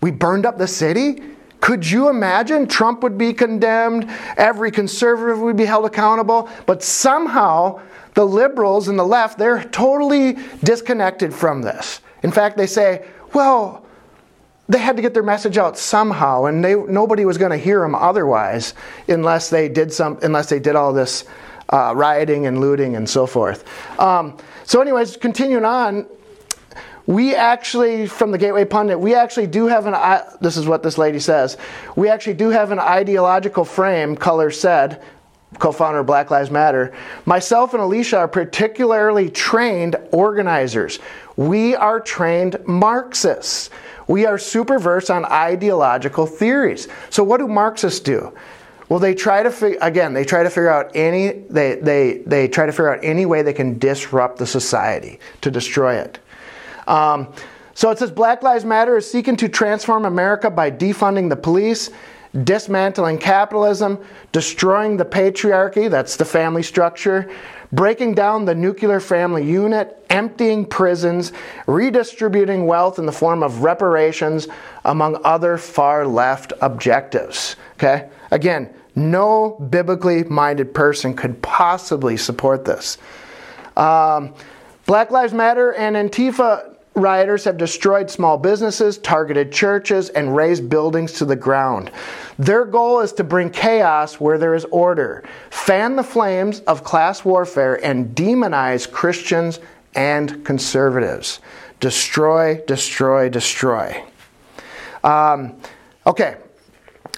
we 0.00 0.12
burned 0.12 0.46
up 0.46 0.56
the 0.56 0.68
city 0.68 1.20
could 1.64 1.90
you 1.90 2.10
imagine 2.10 2.66
Trump 2.66 3.02
would 3.02 3.16
be 3.16 3.32
condemned, 3.32 4.06
every 4.36 4.70
conservative 4.70 5.40
would 5.40 5.56
be 5.56 5.64
held 5.64 5.86
accountable, 5.86 6.46
but 6.66 6.82
somehow 6.82 7.80
the 8.12 8.22
liberals 8.26 8.88
and 8.88 8.98
the 8.98 9.04
left, 9.04 9.38
they're 9.38 9.64
totally 9.64 10.36
disconnected 10.62 11.32
from 11.32 11.62
this. 11.62 12.02
In 12.22 12.30
fact, 12.30 12.58
they 12.58 12.66
say, 12.66 13.06
well, 13.32 13.86
they 14.68 14.76
had 14.76 14.94
to 14.96 15.00
get 15.00 15.14
their 15.14 15.22
message 15.22 15.56
out 15.56 15.78
somehow, 15.78 16.44
and 16.44 16.62
they, 16.62 16.74
nobody 16.74 17.24
was 17.24 17.38
going 17.38 17.50
to 17.50 17.56
hear 17.56 17.80
them 17.80 17.94
otherwise 17.94 18.74
unless 19.08 19.48
they 19.48 19.66
did 19.66 19.90
some, 19.90 20.18
unless 20.20 20.50
they 20.50 20.58
did 20.58 20.76
all 20.76 20.92
this 20.92 21.24
uh, 21.70 21.94
rioting 21.96 22.44
and 22.44 22.60
looting 22.60 22.94
and 22.94 23.08
so 23.08 23.24
forth. 23.24 23.64
Um, 23.98 24.36
so, 24.64 24.82
anyways, 24.82 25.16
continuing 25.16 25.64
on, 25.64 26.04
we 27.06 27.34
actually, 27.34 28.06
from 28.06 28.30
the 28.30 28.38
Gateway 28.38 28.64
Pundit, 28.64 28.98
we 28.98 29.14
actually 29.14 29.46
do 29.46 29.66
have 29.66 29.86
an, 29.86 29.94
this 30.40 30.56
is 30.56 30.66
what 30.66 30.82
this 30.82 30.96
lady 30.96 31.18
says, 31.18 31.56
we 31.96 32.08
actually 32.08 32.34
do 32.34 32.48
have 32.48 32.70
an 32.70 32.78
ideological 32.78 33.64
frame, 33.64 34.16
Cullors 34.16 34.54
said, 34.54 35.02
co 35.58 35.70
founder 35.70 36.00
of 36.00 36.06
Black 36.06 36.30
Lives 36.30 36.50
Matter. 36.50 36.94
Myself 37.26 37.74
and 37.74 37.82
Alicia 37.82 38.18
are 38.18 38.28
particularly 38.28 39.30
trained 39.30 39.96
organizers. 40.12 40.98
We 41.36 41.74
are 41.74 42.00
trained 42.00 42.56
Marxists. 42.66 43.70
We 44.06 44.26
are 44.26 44.38
super 44.38 44.78
versed 44.78 45.10
on 45.10 45.24
ideological 45.24 46.26
theories. 46.26 46.88
So, 47.10 47.24
what 47.24 47.38
do 47.38 47.48
Marxists 47.48 48.00
do? 48.00 48.32
Well, 48.88 48.98
they 48.98 49.14
try 49.14 49.42
to 49.42 49.50
figure 49.50 49.78
again. 49.80 50.12
They 50.12 50.24
try 50.24 50.42
to 50.42 50.50
figure 50.50 50.68
out 50.68 50.90
any 50.94 51.32
they, 51.48 51.76
they 51.76 52.18
they 52.26 52.48
try 52.48 52.66
to 52.66 52.72
figure 52.72 52.92
out 52.92 53.00
any 53.02 53.24
way 53.24 53.42
they 53.42 53.54
can 53.54 53.78
disrupt 53.78 54.38
the 54.38 54.46
society 54.46 55.20
to 55.40 55.50
destroy 55.50 55.96
it. 55.96 56.18
Um, 56.86 57.32
so 57.74 57.90
it 57.90 57.98
says 57.98 58.10
Black 58.10 58.42
Lives 58.42 58.64
Matter 58.64 58.96
is 58.96 59.10
seeking 59.10 59.36
to 59.36 59.48
transform 59.48 60.04
America 60.04 60.50
by 60.50 60.70
defunding 60.70 61.28
the 61.28 61.36
police, 61.36 61.90
dismantling 62.44 63.18
capitalism, 63.18 63.98
destroying 64.32 64.96
the 64.96 65.04
patriarchy, 65.04 65.90
that's 65.90 66.16
the 66.16 66.24
family 66.24 66.62
structure, 66.62 67.30
breaking 67.72 68.14
down 68.14 68.44
the 68.44 68.54
nuclear 68.54 69.00
family 69.00 69.44
unit, 69.44 70.04
emptying 70.10 70.64
prisons, 70.64 71.32
redistributing 71.66 72.66
wealth 72.66 72.98
in 72.98 73.06
the 73.06 73.12
form 73.12 73.42
of 73.42 73.62
reparations, 73.62 74.46
among 74.84 75.20
other 75.24 75.58
far 75.58 76.06
left 76.06 76.52
objectives. 76.60 77.56
Okay? 77.74 78.08
Again, 78.30 78.72
no 78.94 79.58
biblically 79.70 80.22
minded 80.24 80.72
person 80.72 81.14
could 81.14 81.40
possibly 81.42 82.16
support 82.16 82.64
this. 82.64 82.98
Um, 83.76 84.34
Black 84.86 85.10
Lives 85.10 85.32
Matter 85.32 85.72
and 85.72 85.96
Antifa 85.96 86.73
rioters 86.94 87.44
have 87.44 87.56
destroyed 87.56 88.10
small 88.10 88.38
businesses, 88.38 88.98
targeted 88.98 89.52
churches, 89.52 90.08
and 90.10 90.34
razed 90.34 90.68
buildings 90.68 91.12
to 91.14 91.24
the 91.24 91.36
ground. 91.36 91.90
Their 92.38 92.64
goal 92.64 93.00
is 93.00 93.12
to 93.14 93.24
bring 93.24 93.50
chaos 93.50 94.20
where 94.20 94.38
there 94.38 94.54
is 94.54 94.64
order, 94.66 95.24
fan 95.50 95.96
the 95.96 96.02
flames 96.02 96.60
of 96.60 96.84
class 96.84 97.24
warfare, 97.24 97.84
and 97.84 98.14
demonize 98.14 98.90
Christians 98.90 99.60
and 99.94 100.44
conservatives. 100.44 101.40
Destroy, 101.80 102.62
destroy, 102.66 103.28
destroy. 103.28 104.02
Um, 105.02 105.58
okay, 106.06 106.36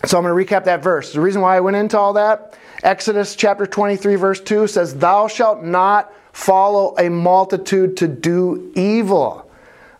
so 0.05 0.19
I'm 0.19 0.25
going 0.25 0.47
to 0.47 0.55
recap 0.55 0.65
that 0.65 0.83
verse. 0.83 1.13
The 1.13 1.21
reason 1.21 1.41
why 1.41 1.57
I 1.57 1.61
went 1.61 1.77
into 1.77 1.99
all 1.99 2.15
that 2.15 2.57
Exodus 2.83 3.35
chapter 3.37 3.67
23, 3.67 4.17
verse 4.17 4.41
2 4.41 4.67
says, 4.67 4.95
Thou 4.95 5.29
shalt 5.29 5.63
not 5.63 6.13
follow 6.33 6.95
a 6.99 7.09
multitude 7.09 7.97
to 7.99 8.09
do 8.09 8.71
evil. 8.75 9.46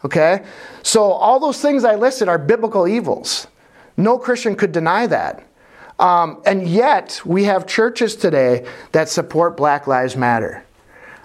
Okay? 0.07 0.45
So 0.85 1.03
all 1.03 1.41
those 1.41 1.61
things 1.61 1.85
I 1.85 1.97
listed 1.97 2.29
are 2.29 2.39
biblical 2.39 2.87
evils. 2.87 3.49
No 3.97 4.19
Christian 4.19 4.55
could 4.55 4.71
deny 4.71 5.09
that. 5.09 5.45
Um, 5.99 6.43
and 6.47 6.69
yet, 6.69 7.21
we 7.25 7.45
have 7.45 7.67
churches 7.67 8.15
today 8.15 8.67
that 8.93 9.09
support 9.09 9.57
Black 9.57 9.87
Lives 9.89 10.17
Matter. 10.17 10.65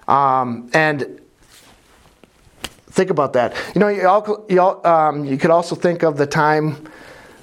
Um, 0.08 0.72
and 0.74 1.22
think 2.88 3.12
about 3.12 3.34
that. 3.34 3.56
You 3.76 3.82
know, 3.82 3.88
you, 3.90 4.08
all, 4.08 4.46
you, 4.50 4.60
all, 4.60 4.88
um, 4.88 5.26
you 5.26 5.38
could 5.38 5.52
also 5.52 5.76
think 5.76 6.04
of 6.04 6.18
the 6.18 6.26
time 6.26 6.90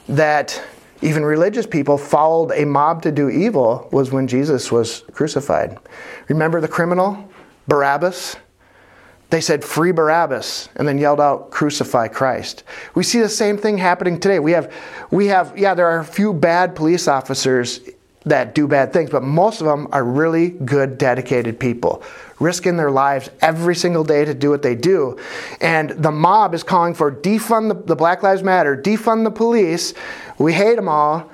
that 0.08 0.60
even 1.02 1.24
religious 1.24 1.66
people 1.66 1.98
followed 1.98 2.50
a 2.50 2.64
mob 2.64 3.02
to 3.02 3.12
do 3.12 3.28
evil 3.28 3.88
was 3.92 4.10
when 4.10 4.26
Jesus 4.26 4.72
was 4.72 5.04
crucified. 5.12 5.78
Remember 6.28 6.60
the 6.60 6.68
criminal, 6.68 7.28
Barabbas? 7.68 8.36
They 9.30 9.42
said, 9.42 9.62
Free 9.62 9.92
Barabbas, 9.92 10.70
and 10.76 10.88
then 10.88 10.96
yelled 10.96 11.20
out, 11.20 11.50
Crucify 11.50 12.08
Christ. 12.08 12.64
We 12.94 13.02
see 13.02 13.20
the 13.20 13.28
same 13.28 13.58
thing 13.58 13.76
happening 13.76 14.18
today. 14.18 14.38
We 14.38 14.52
have, 14.52 14.72
we 15.10 15.26
have, 15.26 15.56
yeah, 15.56 15.74
there 15.74 15.86
are 15.86 15.98
a 15.98 16.04
few 16.04 16.32
bad 16.32 16.74
police 16.74 17.06
officers 17.06 17.80
that 18.24 18.54
do 18.54 18.66
bad 18.66 18.92
things, 18.92 19.10
but 19.10 19.22
most 19.22 19.60
of 19.60 19.66
them 19.66 19.88
are 19.92 20.04
really 20.04 20.50
good, 20.50 20.98
dedicated 20.98 21.60
people, 21.60 22.02
risking 22.40 22.76
their 22.76 22.90
lives 22.90 23.30
every 23.40 23.74
single 23.74 24.04
day 24.04 24.24
to 24.24 24.34
do 24.34 24.50
what 24.50 24.62
they 24.62 24.74
do. 24.74 25.18
And 25.60 25.90
the 25.90 26.10
mob 26.10 26.54
is 26.54 26.62
calling 26.62 26.94
for 26.94 27.12
defund 27.12 27.68
the, 27.68 27.74
the 27.74 27.96
Black 27.96 28.22
Lives 28.22 28.42
Matter, 28.42 28.76
defund 28.76 29.24
the 29.24 29.30
police. 29.30 29.94
We 30.38 30.52
hate 30.52 30.76
them 30.76 30.88
all 30.88 31.30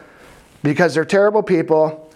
because 0.62 0.94
they're 0.94 1.04
terrible 1.04 1.42
people, 1.42 2.12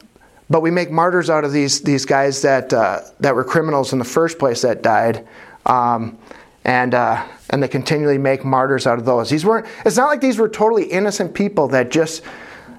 but 0.51 0.61
we 0.61 0.71
make 0.71 0.91
martyrs 0.91 1.31
out 1.31 1.45
of 1.45 1.53
these, 1.53 1.83
these 1.83 2.05
guys 2.05 2.43
that, 2.43 2.73
uh, 2.73 3.01
that 3.21 3.35
were 3.35 3.45
criminals 3.45 3.93
in 3.93 3.99
the 3.99 4.05
first 4.05 4.39
place 4.39 4.63
that 4.63 4.83
died. 4.83 5.27
Um, 5.69 6.19
and 6.65 6.95
uh, 6.95 7.25
and 7.51 7.63
they 7.63 7.69
continually 7.69 8.19
make 8.19 8.45
martyrs 8.45 8.87
out 8.87 8.99
of 8.99 9.05
those. 9.05 9.31
These 9.31 9.45
weren't. 9.45 9.67
It's 9.87 9.97
not 9.97 10.07
like 10.07 10.21
these 10.21 10.39
were 10.39 10.49
totally 10.49 10.85
innocent 10.85 11.35
people 11.35 11.69
that 11.69 11.91
just 11.91 12.23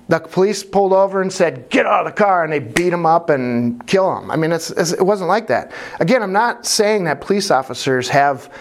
the 0.10 0.20
police 0.20 0.64
pulled 0.64 0.94
over 0.94 1.22
and 1.22 1.32
said, 1.32 1.70
"Get 1.70 1.86
out 1.86 2.06
of 2.06 2.14
the 2.14 2.18
car," 2.18 2.44
and 2.44 2.52
they 2.52 2.60
beat 2.60 2.90
them 2.90 3.06
up 3.06 3.30
and 3.30 3.86
kill 3.88 4.14
them. 4.14 4.30
I 4.32 4.36
mean, 4.36 4.52
it's, 4.52 4.72
it's, 4.72 4.92
it 4.92 5.02
wasn't 5.02 5.30
like 5.30 5.48
that. 5.48 5.72
Again, 6.00 6.22
I'm 6.22 6.34
not 6.34 6.66
saying 6.66 7.06
that 7.06 7.22
police 7.22 7.52
officers 7.52 8.10
have 8.10 8.54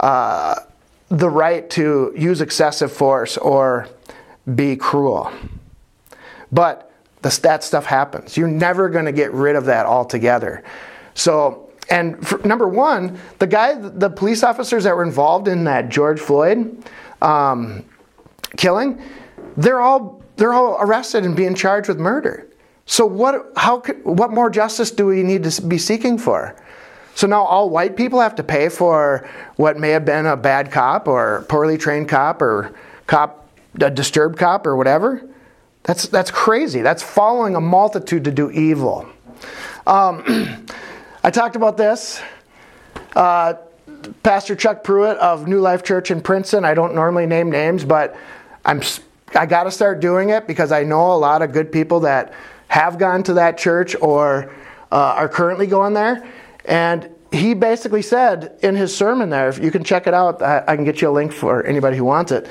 uh, 0.00 0.56
the 1.08 1.30
right 1.30 1.68
to 1.70 2.12
use 2.16 2.40
excessive 2.40 2.92
force 2.92 3.36
or 3.36 3.88
be 4.54 4.76
cruel, 4.76 5.32
but 6.52 6.92
the, 7.22 7.38
that 7.42 7.64
stuff 7.64 7.86
happens. 7.86 8.36
You're 8.36 8.48
never 8.48 8.88
going 8.88 9.06
to 9.06 9.12
get 9.12 9.32
rid 9.32 9.56
of 9.56 9.64
that 9.66 9.86
altogether. 9.86 10.62
So 11.14 11.65
and 11.88 12.26
for, 12.26 12.38
number 12.46 12.68
one, 12.68 13.18
the 13.38 13.46
guy, 13.46 13.74
the 13.74 14.10
police 14.10 14.42
officers 14.42 14.84
that 14.84 14.96
were 14.96 15.04
involved 15.04 15.48
in 15.48 15.64
that 15.64 15.88
George 15.88 16.20
Floyd 16.20 16.82
um, 17.22 17.84
killing, 18.56 19.00
they're 19.56 19.80
all 19.80 20.22
they're 20.36 20.52
all 20.52 20.76
arrested 20.80 21.24
and 21.24 21.36
being 21.36 21.54
charged 21.54 21.88
with 21.88 21.98
murder. 21.98 22.46
So 22.86 23.06
what? 23.06 23.52
How? 23.56 23.80
Could, 23.80 24.04
what 24.04 24.32
more 24.32 24.50
justice 24.50 24.90
do 24.90 25.06
we 25.06 25.22
need 25.22 25.44
to 25.44 25.62
be 25.62 25.78
seeking 25.78 26.18
for? 26.18 26.56
So 27.14 27.26
now 27.26 27.44
all 27.44 27.70
white 27.70 27.96
people 27.96 28.20
have 28.20 28.34
to 28.36 28.42
pay 28.42 28.68
for 28.68 29.28
what 29.56 29.78
may 29.78 29.90
have 29.90 30.04
been 30.04 30.26
a 30.26 30.36
bad 30.36 30.70
cop 30.70 31.08
or 31.08 31.46
poorly 31.48 31.78
trained 31.78 32.08
cop 32.08 32.42
or 32.42 32.74
cop 33.06 33.48
a 33.80 33.90
disturbed 33.90 34.38
cop 34.38 34.66
or 34.66 34.76
whatever. 34.76 35.26
That's 35.84 36.08
that's 36.08 36.30
crazy. 36.30 36.82
That's 36.82 37.02
following 37.02 37.54
a 37.54 37.60
multitude 37.60 38.24
to 38.24 38.30
do 38.30 38.50
evil. 38.50 39.08
Um, 39.86 40.66
I 41.26 41.30
talked 41.30 41.56
about 41.56 41.76
this. 41.76 42.22
Uh, 43.16 43.54
Pastor 44.22 44.54
Chuck 44.54 44.84
Pruitt 44.84 45.18
of 45.18 45.48
New 45.48 45.58
Life 45.58 45.82
Church 45.82 46.12
in 46.12 46.20
Princeton. 46.20 46.64
I 46.64 46.72
don't 46.72 46.94
normally 46.94 47.26
name 47.26 47.50
names, 47.50 47.84
but 47.84 48.16
I'm 48.64 48.80
I 49.34 49.44
got 49.44 49.64
to 49.64 49.72
start 49.72 49.98
doing 49.98 50.28
it 50.28 50.46
because 50.46 50.70
I 50.70 50.84
know 50.84 51.12
a 51.12 51.18
lot 51.18 51.42
of 51.42 51.50
good 51.50 51.72
people 51.72 51.98
that 52.00 52.32
have 52.68 52.96
gone 52.96 53.24
to 53.24 53.34
that 53.34 53.58
church 53.58 53.96
or 54.00 54.54
uh, 54.92 55.14
are 55.16 55.28
currently 55.28 55.66
going 55.66 55.94
there. 55.94 56.24
And 56.64 57.10
he 57.32 57.54
basically 57.54 58.02
said 58.02 58.56
in 58.62 58.76
his 58.76 58.96
sermon 58.96 59.28
there, 59.28 59.48
if 59.48 59.58
you 59.58 59.72
can 59.72 59.82
check 59.82 60.06
it 60.06 60.14
out, 60.14 60.40
I, 60.40 60.62
I 60.68 60.76
can 60.76 60.84
get 60.84 61.02
you 61.02 61.08
a 61.08 61.10
link 61.10 61.32
for 61.32 61.66
anybody 61.66 61.96
who 61.96 62.04
wants 62.04 62.30
it, 62.30 62.46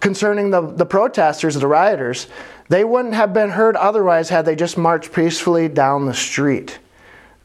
concerning 0.00 0.48
the, 0.48 0.62
the 0.62 0.86
protesters, 0.86 1.56
the 1.56 1.66
rioters, 1.66 2.26
they 2.70 2.84
wouldn't 2.84 3.12
have 3.12 3.34
been 3.34 3.50
hurt 3.50 3.76
otherwise 3.76 4.30
had 4.30 4.46
they 4.46 4.56
just 4.56 4.78
marched 4.78 5.12
peacefully 5.12 5.68
down 5.68 6.06
the 6.06 6.14
street. 6.14 6.78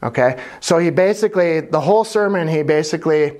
Okay? 0.02 0.42
So 0.60 0.78
he 0.78 0.90
basically, 0.90 1.60
the 1.60 1.80
whole 1.80 2.04
sermon, 2.04 2.48
he 2.48 2.62
basically 2.62 3.38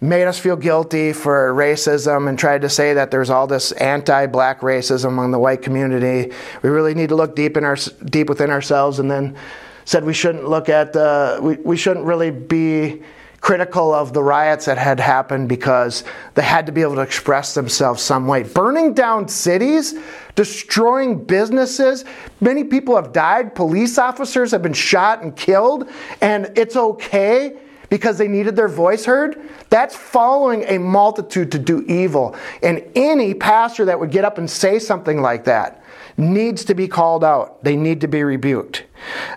made 0.00 0.24
us 0.24 0.38
feel 0.38 0.56
guilty 0.56 1.12
for 1.12 1.52
racism 1.52 2.28
and 2.28 2.38
tried 2.38 2.62
to 2.62 2.68
say 2.68 2.94
that 2.94 3.10
there's 3.10 3.28
all 3.28 3.46
this 3.46 3.72
anti-black 3.72 4.60
racism 4.60 5.08
among 5.08 5.30
the 5.30 5.38
white 5.38 5.60
community. 5.60 6.32
We 6.62 6.70
really 6.70 6.94
need 6.94 7.10
to 7.10 7.16
look 7.16 7.36
deep 7.36 7.56
in 7.56 7.64
our 7.64 7.76
deep 8.04 8.28
within 8.28 8.50
ourselves, 8.50 8.98
and 8.98 9.10
then 9.10 9.36
said 9.84 10.04
we 10.04 10.14
shouldn't 10.14 10.48
look 10.48 10.68
at 10.68 10.92
the 10.92 11.38
we, 11.42 11.56
we 11.56 11.76
shouldn't 11.76 12.06
really 12.06 12.30
be 12.30 13.02
critical 13.40 13.94
of 13.94 14.12
the 14.12 14.22
riots 14.22 14.66
that 14.66 14.76
had 14.76 15.00
happened 15.00 15.48
because 15.48 16.04
they 16.34 16.42
had 16.42 16.66
to 16.66 16.72
be 16.72 16.82
able 16.82 16.96
to 16.96 17.00
express 17.00 17.54
themselves 17.54 18.02
some 18.02 18.26
way. 18.26 18.42
Burning 18.42 18.92
down 18.92 19.28
cities, 19.28 19.94
destroying 20.34 21.24
businesses. 21.24 22.04
Many 22.40 22.64
people 22.64 22.96
have 22.96 23.12
died. 23.12 23.54
Police 23.54 23.98
officers 23.98 24.50
have 24.50 24.62
been 24.62 24.74
shot 24.74 25.22
and 25.22 25.34
killed, 25.34 25.88
and 26.20 26.52
it's 26.56 26.76
okay 26.76 27.56
because 27.88 28.18
they 28.18 28.28
needed 28.28 28.56
their 28.56 28.68
voice 28.68 29.04
heard. 29.04 29.40
That's 29.68 29.96
following 29.96 30.64
a 30.64 30.78
multitude 30.78 31.50
to 31.52 31.58
do 31.58 31.82
evil. 31.88 32.36
And 32.62 32.84
any 32.94 33.34
pastor 33.34 33.86
that 33.86 33.98
would 33.98 34.10
get 34.10 34.24
up 34.24 34.38
and 34.38 34.48
say 34.48 34.78
something 34.78 35.20
like 35.20 35.44
that 35.44 35.82
needs 36.16 36.64
to 36.66 36.74
be 36.74 36.86
called 36.86 37.24
out. 37.24 37.62
They 37.64 37.76
need 37.76 38.02
to 38.02 38.08
be 38.08 38.22
rebuked. 38.22 38.84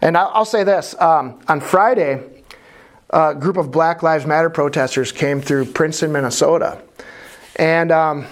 And 0.01 0.17
I'll, 0.17 0.45
say 0.45 0.63
this 0.63 0.99
um, 1.01 1.39
on 1.47 1.61
Friday, 1.61 2.21
a 3.13 3.35
group 3.35 3.57
of 3.57 3.71
Black 3.71 4.01
Lives 4.01 4.25
Matter 4.25 4.49
protesters 4.49 5.11
came 5.11 5.39
through 5.39 5.65
Princeton, 5.65 6.11
Minnesota, 6.11 6.81
and 7.57 7.91
um, 7.91 8.25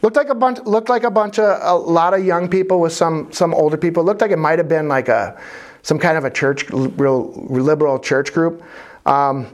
looked 0.00 0.16
like 0.16 0.28
a 0.28 0.34
bunch 0.34 0.60
looked 0.60 0.88
like 0.88 1.02
a 1.02 1.10
bunch 1.10 1.40
of 1.40 1.58
a 1.60 1.74
lot 1.74 2.14
of 2.14 2.24
young 2.24 2.48
people 2.48 2.80
with 2.80 2.92
some 2.92 3.32
some 3.32 3.52
older 3.52 3.76
people. 3.76 4.02
It 4.02 4.06
looked 4.06 4.20
like 4.20 4.30
it 4.30 4.38
might 4.38 4.58
have 4.58 4.68
been 4.68 4.88
like 4.88 5.08
a 5.08 5.40
some 5.82 5.98
kind 5.98 6.16
of 6.16 6.24
a 6.24 6.30
church 6.30 6.70
real 6.70 7.32
liberal 7.48 7.98
church 7.98 8.32
group. 8.32 8.62
Um, 9.06 9.48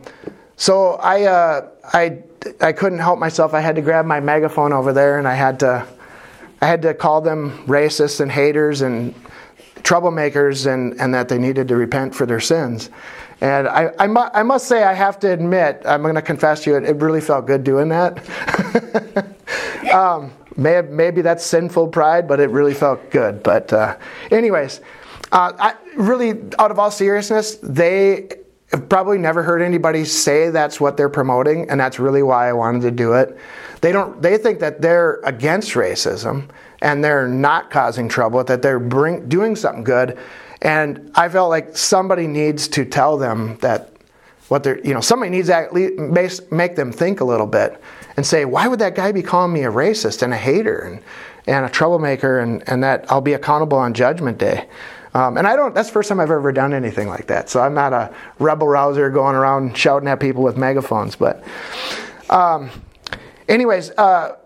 so 0.56 0.94
I 0.94 1.22
uh, 1.22 1.68
I 1.94 2.22
I 2.60 2.72
couldn't 2.72 2.98
help 2.98 3.18
myself. 3.18 3.54
I 3.54 3.60
had 3.60 3.76
to 3.76 3.82
grab 3.82 4.04
my 4.04 4.20
megaphone 4.20 4.74
over 4.74 4.92
there, 4.92 5.18
and 5.18 5.26
I 5.26 5.34
had 5.34 5.60
to 5.60 5.86
I 6.60 6.66
had 6.66 6.82
to 6.82 6.92
call 6.92 7.22
them 7.22 7.66
racists 7.66 8.20
and 8.20 8.30
haters 8.30 8.82
and 8.82 9.14
troublemakers, 9.76 10.70
and 10.70 11.00
and 11.00 11.14
that 11.14 11.30
they 11.30 11.38
needed 11.38 11.68
to 11.68 11.76
repent 11.76 12.14
for 12.14 12.26
their 12.26 12.40
sins. 12.40 12.90
And 13.44 13.68
I, 13.68 13.92
I, 13.98 14.06
mu- 14.06 14.30
I, 14.32 14.42
must 14.42 14.66
say, 14.66 14.84
I 14.84 14.94
have 14.94 15.18
to 15.18 15.30
admit, 15.30 15.82
I'm 15.84 16.00
going 16.00 16.14
to 16.14 16.22
confess 16.22 16.64
to 16.64 16.70
you, 16.70 16.76
it, 16.78 16.84
it 16.84 16.96
really 16.96 17.20
felt 17.20 17.46
good 17.46 17.62
doing 17.62 17.90
that. 17.90 18.16
um, 19.92 20.32
may 20.56 20.80
maybe 20.80 21.20
that's 21.20 21.44
sinful 21.44 21.88
pride, 21.88 22.26
but 22.26 22.40
it 22.40 22.48
really 22.48 22.72
felt 22.72 23.10
good. 23.10 23.42
But, 23.42 23.70
uh, 23.70 23.98
anyways, 24.30 24.80
uh, 25.30 25.52
I, 25.58 25.74
really, 25.94 26.42
out 26.58 26.70
of 26.70 26.78
all 26.78 26.90
seriousness, 26.90 27.56
they 27.56 28.30
have 28.70 28.88
probably 28.88 29.18
never 29.18 29.42
heard 29.42 29.60
anybody 29.60 30.06
say 30.06 30.48
that's 30.48 30.80
what 30.80 30.96
they're 30.96 31.10
promoting, 31.10 31.68
and 31.68 31.78
that's 31.78 31.98
really 31.98 32.22
why 32.22 32.48
I 32.48 32.54
wanted 32.54 32.80
to 32.80 32.90
do 32.90 33.12
it. 33.12 33.36
They 33.82 33.92
don't. 33.92 34.22
They 34.22 34.38
think 34.38 34.60
that 34.60 34.80
they're 34.80 35.20
against 35.24 35.72
racism 35.72 36.48
and 36.80 37.04
they're 37.04 37.28
not 37.28 37.70
causing 37.70 38.08
trouble, 38.08 38.42
that 38.44 38.62
they're 38.62 38.80
bring, 38.80 39.28
doing 39.28 39.54
something 39.54 39.84
good 39.84 40.18
And 40.64 41.12
I 41.14 41.28
felt 41.28 41.50
like 41.50 41.76
somebody 41.76 42.26
needs 42.26 42.66
to 42.68 42.86
tell 42.86 43.18
them 43.18 43.58
that 43.58 43.90
what 44.48 44.62
they're, 44.62 44.80
you 44.80 44.94
know, 44.94 45.00
somebody 45.00 45.30
needs 45.30 45.48
to 45.48 45.56
at 45.56 45.74
least 45.74 46.50
make 46.50 46.74
them 46.74 46.90
think 46.90 47.20
a 47.20 47.24
little 47.24 47.46
bit 47.46 47.80
and 48.16 48.26
say, 48.26 48.44
why 48.44 48.66
would 48.66 48.78
that 48.78 48.94
guy 48.94 49.12
be 49.12 49.22
calling 49.22 49.52
me 49.52 49.64
a 49.64 49.70
racist 49.70 50.22
and 50.22 50.32
a 50.32 50.36
hater 50.36 50.78
and, 50.80 51.00
and 51.46 51.66
a 51.66 51.68
troublemaker 51.68 52.40
and, 52.40 52.66
and 52.68 52.82
that 52.82 53.10
I'll 53.10 53.20
be 53.20 53.34
accountable 53.34 53.78
on 53.78 53.92
Judgment 53.94 54.38
Day? 54.38 54.66
Um, 55.12 55.36
and 55.36 55.46
I 55.46 55.54
don't, 55.54 55.74
that's 55.74 55.88
the 55.88 55.92
first 55.92 56.08
time 56.08 56.18
I've 56.18 56.30
ever 56.30 56.50
done 56.50 56.72
anything 56.74 57.08
like 57.08 57.26
that. 57.28 57.48
So 57.48 57.60
I'm 57.60 57.74
not 57.74 57.92
a 57.92 58.12
rebel 58.38 58.66
rouser 58.66 59.10
going 59.10 59.36
around 59.36 59.76
shouting 59.76 60.08
at 60.08 60.18
people 60.18 60.42
with 60.42 60.56
megaphones. 60.56 61.14
But, 61.14 61.44
um, 62.30 62.70
anyways, 63.48 63.90
uh, 63.92 64.36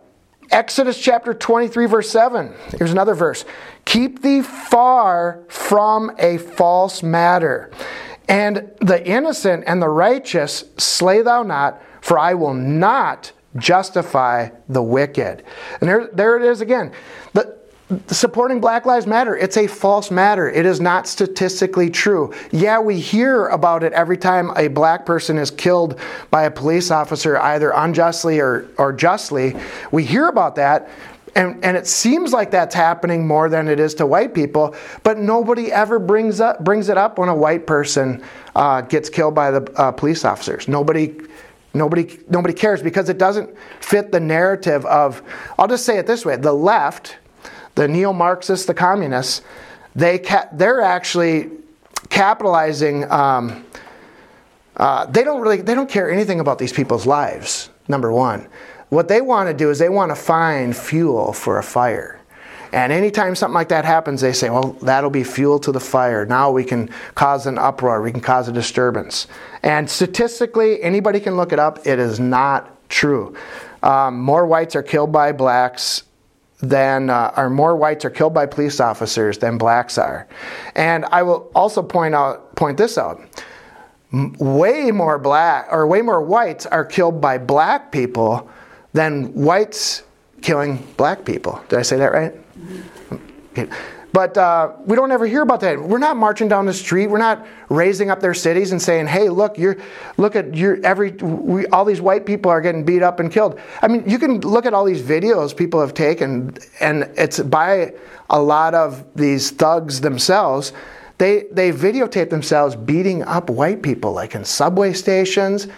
Exodus 0.50 0.98
chapter 0.98 1.34
23, 1.34 1.86
verse 1.86 2.10
7. 2.10 2.54
Here's 2.78 2.92
another 2.92 3.14
verse. 3.14 3.44
Keep 3.84 4.22
thee 4.22 4.42
far 4.42 5.44
from 5.48 6.12
a 6.18 6.38
false 6.38 7.02
matter. 7.02 7.70
And 8.28 8.70
the 8.80 9.04
innocent 9.06 9.64
and 9.66 9.80
the 9.80 9.88
righteous 9.88 10.64
slay 10.76 11.22
thou 11.22 11.42
not, 11.42 11.82
for 12.00 12.18
I 12.18 12.34
will 12.34 12.54
not 12.54 13.32
justify 13.56 14.50
the 14.68 14.82
wicked. 14.82 15.44
And 15.80 15.88
there, 15.88 16.08
there 16.12 16.36
it 16.36 16.42
is 16.42 16.60
again. 16.60 16.92
The, 17.32 17.57
supporting 18.08 18.60
Black 18.60 18.84
Lives 18.86 19.06
Matter, 19.06 19.36
it's 19.36 19.56
a 19.56 19.66
false 19.66 20.10
matter. 20.10 20.48
It 20.48 20.66
is 20.66 20.80
not 20.80 21.06
statistically 21.06 21.88
true. 21.90 22.34
Yeah, 22.50 22.78
we 22.80 23.00
hear 23.00 23.46
about 23.46 23.82
it 23.82 23.92
every 23.92 24.18
time 24.18 24.50
a 24.56 24.68
black 24.68 25.06
person 25.06 25.38
is 25.38 25.50
killed 25.50 25.98
by 26.30 26.44
a 26.44 26.50
police 26.50 26.90
officer, 26.90 27.38
either 27.38 27.70
unjustly 27.70 28.40
or, 28.40 28.68
or 28.76 28.92
justly. 28.92 29.56
We 29.90 30.04
hear 30.04 30.28
about 30.28 30.56
that. 30.56 30.90
And, 31.34 31.62
and 31.64 31.76
it 31.76 31.86
seems 31.86 32.32
like 32.32 32.50
that's 32.50 32.74
happening 32.74 33.26
more 33.26 33.48
than 33.48 33.68
it 33.68 33.78
is 33.78 33.94
to 33.96 34.06
white 34.06 34.34
people, 34.34 34.74
but 35.02 35.18
nobody 35.18 35.70
ever 35.70 35.98
brings 35.98 36.40
up 36.40 36.64
brings 36.64 36.88
it 36.88 36.96
up 36.96 37.18
when 37.18 37.28
a 37.28 37.34
white 37.34 37.66
person 37.66 38.24
uh, 38.56 38.80
gets 38.80 39.08
killed 39.08 39.34
by 39.34 39.50
the 39.50 39.72
uh, 39.80 39.92
police 39.92 40.24
officers. 40.24 40.68
Nobody 40.68 41.14
Nobody, 41.74 42.18
nobody 42.28 42.54
cares 42.54 42.82
because 42.82 43.10
it 43.10 43.18
doesn't 43.18 43.56
fit 43.80 44.10
the 44.10 44.18
narrative 44.18 44.86
of, 44.86 45.22
I'll 45.58 45.68
just 45.68 45.84
say 45.84 45.98
it 45.98 46.06
this 46.06 46.24
way 46.24 46.34
the 46.36 46.52
left, 46.52 47.18
the 47.78 47.86
neo 47.86 48.12
Marxists, 48.12 48.66
the 48.66 48.74
communists, 48.74 49.40
they 49.94 50.18
ca- 50.18 50.48
they're 50.52 50.80
actually 50.80 51.50
capitalizing. 52.10 53.08
Um, 53.10 53.64
uh, 54.76 55.06
they 55.06 55.22
don't 55.22 55.40
really 55.40 55.60
they 55.62 55.76
don't 55.76 55.88
care 55.88 56.10
anything 56.10 56.40
about 56.40 56.58
these 56.58 56.72
people's 56.72 57.06
lives. 57.06 57.70
Number 57.86 58.12
one, 58.12 58.48
what 58.88 59.06
they 59.06 59.20
want 59.20 59.48
to 59.48 59.54
do 59.54 59.70
is 59.70 59.78
they 59.78 59.88
want 59.88 60.10
to 60.10 60.16
find 60.16 60.76
fuel 60.76 61.32
for 61.32 61.58
a 61.58 61.62
fire. 61.62 62.20
And 62.72 62.92
anytime 62.92 63.34
something 63.36 63.54
like 63.54 63.68
that 63.68 63.84
happens, 63.84 64.20
they 64.20 64.32
say, 64.32 64.50
well, 64.50 64.72
that'll 64.82 65.08
be 65.08 65.24
fuel 65.24 65.58
to 65.60 65.72
the 65.72 65.80
fire. 65.80 66.26
Now 66.26 66.50
we 66.50 66.64
can 66.64 66.90
cause 67.14 67.46
an 67.46 67.58
uproar, 67.58 68.02
we 68.02 68.10
can 68.10 68.20
cause 68.20 68.48
a 68.48 68.52
disturbance. 68.52 69.28
And 69.62 69.88
statistically, 69.88 70.82
anybody 70.82 71.20
can 71.20 71.36
look 71.36 71.52
it 71.52 71.58
up, 71.60 71.86
it 71.86 71.98
is 71.98 72.18
not 72.18 72.76
true. 72.90 73.36
Um, 73.82 74.20
more 74.20 74.44
whites 74.46 74.74
are 74.76 74.82
killed 74.82 75.12
by 75.12 75.32
blacks 75.32 76.02
than, 76.60 77.10
uh, 77.10 77.32
or 77.36 77.50
more 77.50 77.76
whites 77.76 78.04
are 78.04 78.10
killed 78.10 78.34
by 78.34 78.46
police 78.46 78.80
officers 78.80 79.38
than 79.38 79.58
blacks 79.58 79.96
are. 79.98 80.26
And 80.74 81.04
I 81.06 81.22
will 81.22 81.50
also 81.54 81.82
point 81.82 82.14
out, 82.14 82.54
point 82.56 82.78
this 82.78 82.98
out. 82.98 83.20
Way 84.12 84.90
more 84.90 85.18
black, 85.18 85.68
or 85.70 85.86
way 85.86 86.02
more 86.02 86.22
whites 86.22 86.66
are 86.66 86.84
killed 86.84 87.20
by 87.20 87.38
black 87.38 87.92
people 87.92 88.48
than 88.92 89.34
whites 89.34 90.02
killing 90.42 90.86
black 90.96 91.24
people. 91.24 91.62
Did 91.68 91.78
I 91.78 91.82
say 91.82 91.96
that 91.98 92.12
right? 92.12 92.34
Okay. 93.52 93.68
But 94.12 94.38
uh, 94.38 94.72
we 94.86 94.96
don't 94.96 95.12
ever 95.12 95.26
hear 95.26 95.42
about 95.42 95.60
that. 95.60 95.80
We're 95.80 95.98
not 95.98 96.16
marching 96.16 96.48
down 96.48 96.64
the 96.64 96.72
street. 96.72 97.08
We're 97.08 97.18
not 97.18 97.46
raising 97.68 98.10
up 98.10 98.20
their 98.20 98.34
cities 98.34 98.72
and 98.72 98.80
saying, 98.80 99.06
"Hey, 99.06 99.28
look, 99.28 99.58
you're 99.58 99.76
look 100.16 100.34
at 100.34 100.54
your 100.54 100.78
every 100.82 101.12
we, 101.12 101.66
all 101.66 101.84
these 101.84 102.00
white 102.00 102.24
people 102.24 102.50
are 102.50 102.60
getting 102.60 102.84
beat 102.84 103.02
up 103.02 103.20
and 103.20 103.30
killed." 103.30 103.60
I 103.82 103.88
mean, 103.88 104.08
you 104.08 104.18
can 104.18 104.40
look 104.40 104.64
at 104.64 104.72
all 104.72 104.84
these 104.84 105.02
videos 105.02 105.54
people 105.54 105.80
have 105.80 105.92
taken, 105.92 106.56
and 106.80 107.10
it's 107.16 107.38
by 107.38 107.92
a 108.30 108.40
lot 108.40 108.74
of 108.74 109.04
these 109.14 109.50
thugs 109.50 110.00
themselves. 110.00 110.72
They 111.18 111.44
they 111.52 111.70
videotape 111.70 112.30
themselves 112.30 112.76
beating 112.76 113.22
up 113.24 113.50
white 113.50 113.82
people, 113.82 114.12
like 114.12 114.34
in 114.34 114.44
subway 114.44 114.94
stations. 114.94 115.68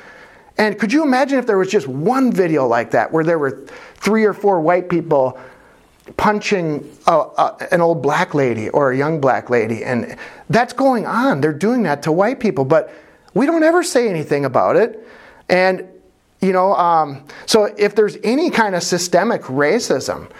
And 0.57 0.79
could 0.79 0.93
you 0.93 1.03
imagine 1.03 1.39
if 1.39 1.47
there 1.47 1.57
was 1.59 1.71
just 1.71 1.89
one 1.89 2.31
video 2.31 2.67
like 2.67 2.91
that, 2.91 3.11
where 3.11 3.25
there 3.25 3.39
were 3.39 3.67
three 3.95 4.25
or 4.25 4.35
four 4.35 4.61
white 4.61 4.89
people 4.89 5.41
punching 6.17 6.91
a, 7.07 7.13
a, 7.13 7.69
an 7.73 7.81
old 7.81 8.03
black 8.03 8.35
lady 8.35 8.69
or 8.71 8.93
a 8.93 8.97
young 8.97 9.21
black 9.21 9.51
lady. 9.51 9.85
And 9.85 10.17
that's 10.49 10.73
going 10.73 11.07
on. 11.07 11.41
They're 11.41 11.53
doing 11.53 11.83
that 11.85 12.03
to 12.05 12.13
white 12.13 12.41
people, 12.41 12.65
but 12.65 12.93
we 13.35 13.47
don't 13.47 13.63
ever 13.63 13.83
say 13.83 14.09
anything 14.09 14.45
about 14.45 14.77
it. 14.77 15.07
And, 15.49 15.87
you 16.41 16.53
know, 16.53 16.75
um, 16.75 17.25
so 17.47 17.65
if 17.77 17.95
there's 17.95 18.17
any 18.25 18.51
kind 18.51 18.75
of 18.75 18.83
systemic 18.83 19.43
racism, 19.43 20.31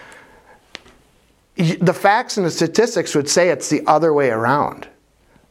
the 1.55 1.93
facts 1.93 2.37
and 2.37 2.45
the 2.45 2.51
statistics 2.51 3.13
would 3.15 3.29
say 3.29 3.49
it's 3.49 3.69
the 3.69 3.85
other 3.87 4.13
way 4.13 4.29
around. 4.29 4.87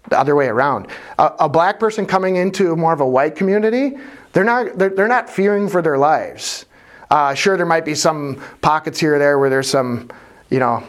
The 0.08 0.18
other 0.18 0.34
way 0.34 0.46
around. 0.46 0.88
A, 1.18 1.32
a 1.40 1.48
black 1.48 1.78
person 1.78 2.06
coming 2.06 2.36
into 2.36 2.74
more 2.74 2.92
of 2.92 3.00
a 3.00 3.06
white 3.06 3.36
community, 3.36 3.96
they're 4.32 4.44
not, 4.44 4.78
they're, 4.78 4.88
they're 4.88 5.08
not 5.08 5.28
fearing 5.28 5.68
for 5.68 5.82
their 5.82 5.98
lives 5.98 6.66
uh, 7.10 7.34
sure, 7.34 7.56
there 7.56 7.66
might 7.66 7.84
be 7.84 7.94
some 7.94 8.40
pockets 8.60 9.00
here 9.00 9.16
or 9.16 9.18
there 9.18 9.38
where 9.38 9.50
there's 9.50 9.68
some, 9.68 10.10
you 10.48 10.58
know, 10.58 10.84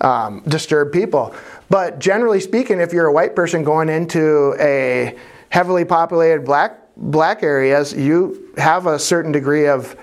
um, 0.00 0.42
disturbed 0.48 0.92
people. 0.92 1.34
But 1.70 1.98
generally 1.98 2.40
speaking, 2.40 2.80
if 2.80 2.92
you're 2.92 3.06
a 3.06 3.12
white 3.12 3.34
person 3.34 3.64
going 3.64 3.88
into 3.88 4.54
a 4.60 5.16
heavily 5.48 5.84
populated 5.84 6.44
black 6.44 6.80
black 6.96 7.42
areas, 7.42 7.92
you 7.92 8.52
have 8.56 8.86
a 8.86 8.98
certain 8.98 9.32
degree 9.32 9.66
of 9.66 9.96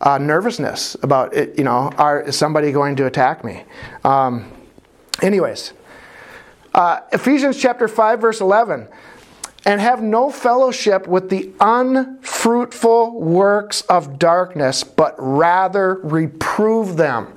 uh, 0.00 0.16
nervousness 0.18 0.96
about 1.02 1.34
it. 1.34 1.58
You 1.58 1.64
know, 1.64 1.92
are, 1.98 2.22
is 2.22 2.36
somebody 2.36 2.72
going 2.72 2.96
to 2.96 3.06
attack 3.06 3.44
me? 3.44 3.64
Um, 4.04 4.50
anyways, 5.22 5.72
uh, 6.74 7.00
Ephesians 7.12 7.60
chapter 7.60 7.88
five 7.88 8.20
verse 8.20 8.40
eleven 8.40 8.88
and 9.64 9.80
have 9.80 10.02
no 10.02 10.30
fellowship 10.30 11.06
with 11.06 11.30
the 11.30 11.50
unfruitful 11.60 13.20
works 13.20 13.82
of 13.82 14.18
darkness, 14.18 14.84
but 14.84 15.14
rather 15.18 15.94
reprove 16.02 16.96
them. 16.96 17.36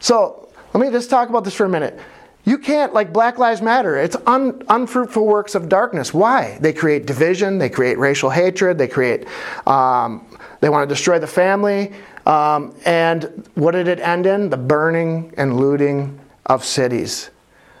So 0.00 0.48
let 0.74 0.80
me 0.80 0.90
just 0.90 1.10
talk 1.10 1.28
about 1.28 1.44
this 1.44 1.54
for 1.54 1.64
a 1.64 1.68
minute. 1.68 1.98
You 2.44 2.56
can't, 2.56 2.94
like 2.94 3.12
Black 3.12 3.38
Lives 3.38 3.60
Matter, 3.60 3.98
it's 3.98 4.16
un, 4.26 4.62
unfruitful 4.68 5.26
works 5.26 5.54
of 5.54 5.68
darkness. 5.68 6.14
Why? 6.14 6.56
They 6.60 6.72
create 6.72 7.04
division, 7.04 7.58
they 7.58 7.68
create 7.68 7.98
racial 7.98 8.30
hatred, 8.30 8.78
they 8.78 8.88
create, 8.88 9.26
um, 9.66 10.26
they 10.60 10.70
want 10.70 10.88
to 10.88 10.94
destroy 10.94 11.18
the 11.18 11.26
family. 11.26 11.92
Um, 12.24 12.74
and 12.86 13.46
what 13.54 13.72
did 13.72 13.86
it 13.86 14.00
end 14.00 14.24
in? 14.24 14.48
The 14.48 14.56
burning 14.56 15.34
and 15.36 15.60
looting 15.60 16.18
of 16.46 16.64
cities. 16.64 17.30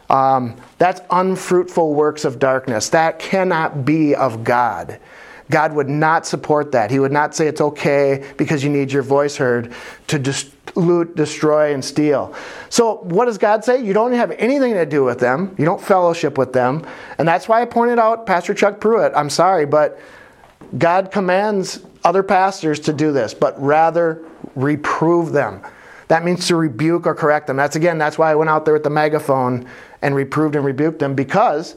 Um, 0.08 0.56
that's 0.78 1.00
unfruitful 1.10 1.94
works 1.94 2.24
of 2.24 2.38
darkness. 2.38 2.88
That 2.90 3.18
cannot 3.18 3.84
be 3.84 4.14
of 4.14 4.44
God. 4.44 4.98
God 5.50 5.72
would 5.74 5.88
not 5.88 6.26
support 6.26 6.72
that. 6.72 6.90
He 6.90 6.98
would 6.98 7.12
not 7.12 7.34
say 7.34 7.46
it's 7.46 7.60
okay 7.60 8.24
because 8.36 8.62
you 8.62 8.70
need 8.70 8.92
your 8.92 9.02
voice 9.02 9.36
heard 9.36 9.72
to 10.08 10.18
just 10.18 10.50
loot, 10.76 11.16
destroy, 11.16 11.72
and 11.72 11.82
steal. 11.82 12.34
So, 12.68 12.96
what 12.96 13.24
does 13.24 13.38
God 13.38 13.64
say? 13.64 13.82
You 13.82 13.94
don't 13.94 14.12
have 14.12 14.30
anything 14.32 14.74
to 14.74 14.84
do 14.84 15.04
with 15.04 15.18
them, 15.18 15.54
you 15.58 15.64
don't 15.64 15.80
fellowship 15.80 16.36
with 16.36 16.52
them. 16.52 16.86
And 17.18 17.26
that's 17.26 17.48
why 17.48 17.62
I 17.62 17.64
pointed 17.64 17.98
out 17.98 18.26
Pastor 18.26 18.54
Chuck 18.54 18.80
Pruitt. 18.80 19.12
I'm 19.14 19.30
sorry, 19.30 19.64
but 19.64 19.98
God 20.76 21.10
commands 21.10 21.80
other 22.04 22.22
pastors 22.22 22.80
to 22.80 22.92
do 22.92 23.12
this, 23.12 23.32
but 23.32 23.60
rather 23.62 24.24
reprove 24.54 25.32
them. 25.32 25.62
That 26.08 26.24
means 26.24 26.46
to 26.48 26.56
rebuke 26.56 27.06
or 27.06 27.14
correct 27.14 27.46
them. 27.46 27.56
That's 27.56 27.76
again, 27.76 27.98
that's 27.98 28.18
why 28.18 28.30
I 28.30 28.34
went 28.34 28.50
out 28.50 28.64
there 28.64 28.74
with 28.74 28.82
the 28.82 28.90
megaphone 28.90 29.68
and 30.02 30.14
reproved 30.14 30.56
and 30.56 30.64
rebuked 30.64 30.98
them 30.98 31.14
because 31.14 31.76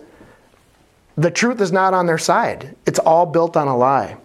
the 1.17 1.31
truth 1.31 1.59
is 1.59 1.71
not 1.71 1.93
on 1.93 2.05
their 2.05 2.17
side. 2.17 2.75
It's 2.85 2.99
all 2.99 3.25
built 3.25 3.57
on 3.57 3.67
a 3.67 3.75
lie. 3.75 4.17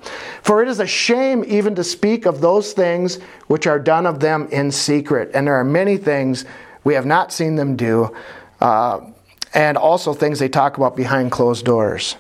For 0.43 0.63
it 0.63 0.69
is 0.69 0.79
a 0.79 0.87
shame 0.87 1.45
even 1.47 1.75
to 1.75 1.85
speak 1.85 2.25
of 2.25 2.41
those 2.41 2.73
things 2.73 3.17
which 3.49 3.67
are 3.67 3.79
done 3.79 4.07
of 4.07 4.21
them 4.21 4.49
in 4.53 4.71
secret. 4.71 5.31
And 5.35 5.47
there 5.47 5.57
are 5.57 5.65
many 5.65 5.97
things 5.97 6.45
we 6.85 6.95
have 6.95 7.05
not 7.05 7.33
seen 7.33 7.57
them 7.57 7.75
do, 7.75 8.15
uh, 8.61 9.01
and 9.53 9.77
also 9.77 10.15
things 10.15 10.39
they 10.39 10.49
talk 10.49 10.77
about 10.77 10.95
behind 10.95 11.33
closed 11.33 11.65
doors. 11.65 12.17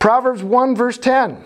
Proverbs 0.00 0.42
1, 0.42 0.74
verse 0.74 0.98
10 0.98 1.44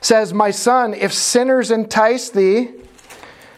says, 0.00 0.32
My 0.32 0.50
son, 0.50 0.94
if 0.94 1.12
sinners 1.12 1.70
entice 1.70 2.30
thee, 2.30 2.70